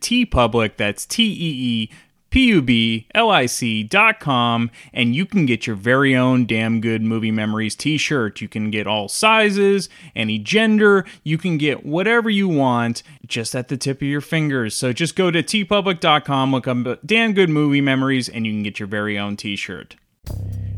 that's 0.77 1.05
T 1.07 1.25
E 1.25 1.37
E 1.37 1.91
P 2.31 2.47
U 2.47 2.63
B 2.63 3.07
L 3.15 3.31
I 3.31 3.47
C 3.47 3.83
dot 3.83 4.21
com, 4.21 4.71
and 4.95 5.15
you 5.15 5.27
can 5.27 5.45
get 5.47 5.67
your 5.67 5.77
very 5.77 6.17
own 6.17 6.47
Damn 6.47 6.81
Good 6.81 7.03
Movie 7.03 7.33
Memories 7.33 7.75
t 7.75 7.99
shirt. 7.99 8.41
You 8.41 8.49
can 8.49 8.71
get 8.71 8.87
all 8.87 9.09
sizes, 9.09 9.89
any 10.15 10.39
gender, 10.39 11.05
you 11.25 11.37
can 11.37 11.59
get 11.59 11.85
whatever 11.85 12.31
you 12.31 12.49
want 12.49 13.03
just 13.27 13.55
at 13.55 13.69
the 13.69 13.77
tip 13.77 13.99
of 13.99 14.09
your 14.09 14.21
fingers. 14.21 14.75
So 14.75 14.93
just 14.93 15.17
go 15.17 15.31
to 15.31 15.43
teepublic.com, 15.43 16.53
look 16.53 16.67
up 16.69 17.01
Damn 17.05 17.35
Good 17.35 17.51
Movie 17.51 17.81
Memories, 17.81 18.29
and 18.29 18.47
you 18.47 18.53
can 18.53 18.63
get 18.63 18.79
your 18.79 18.89
very 18.89 19.19
own 19.19 19.37
t 19.37 19.57
shirt. 19.57 19.97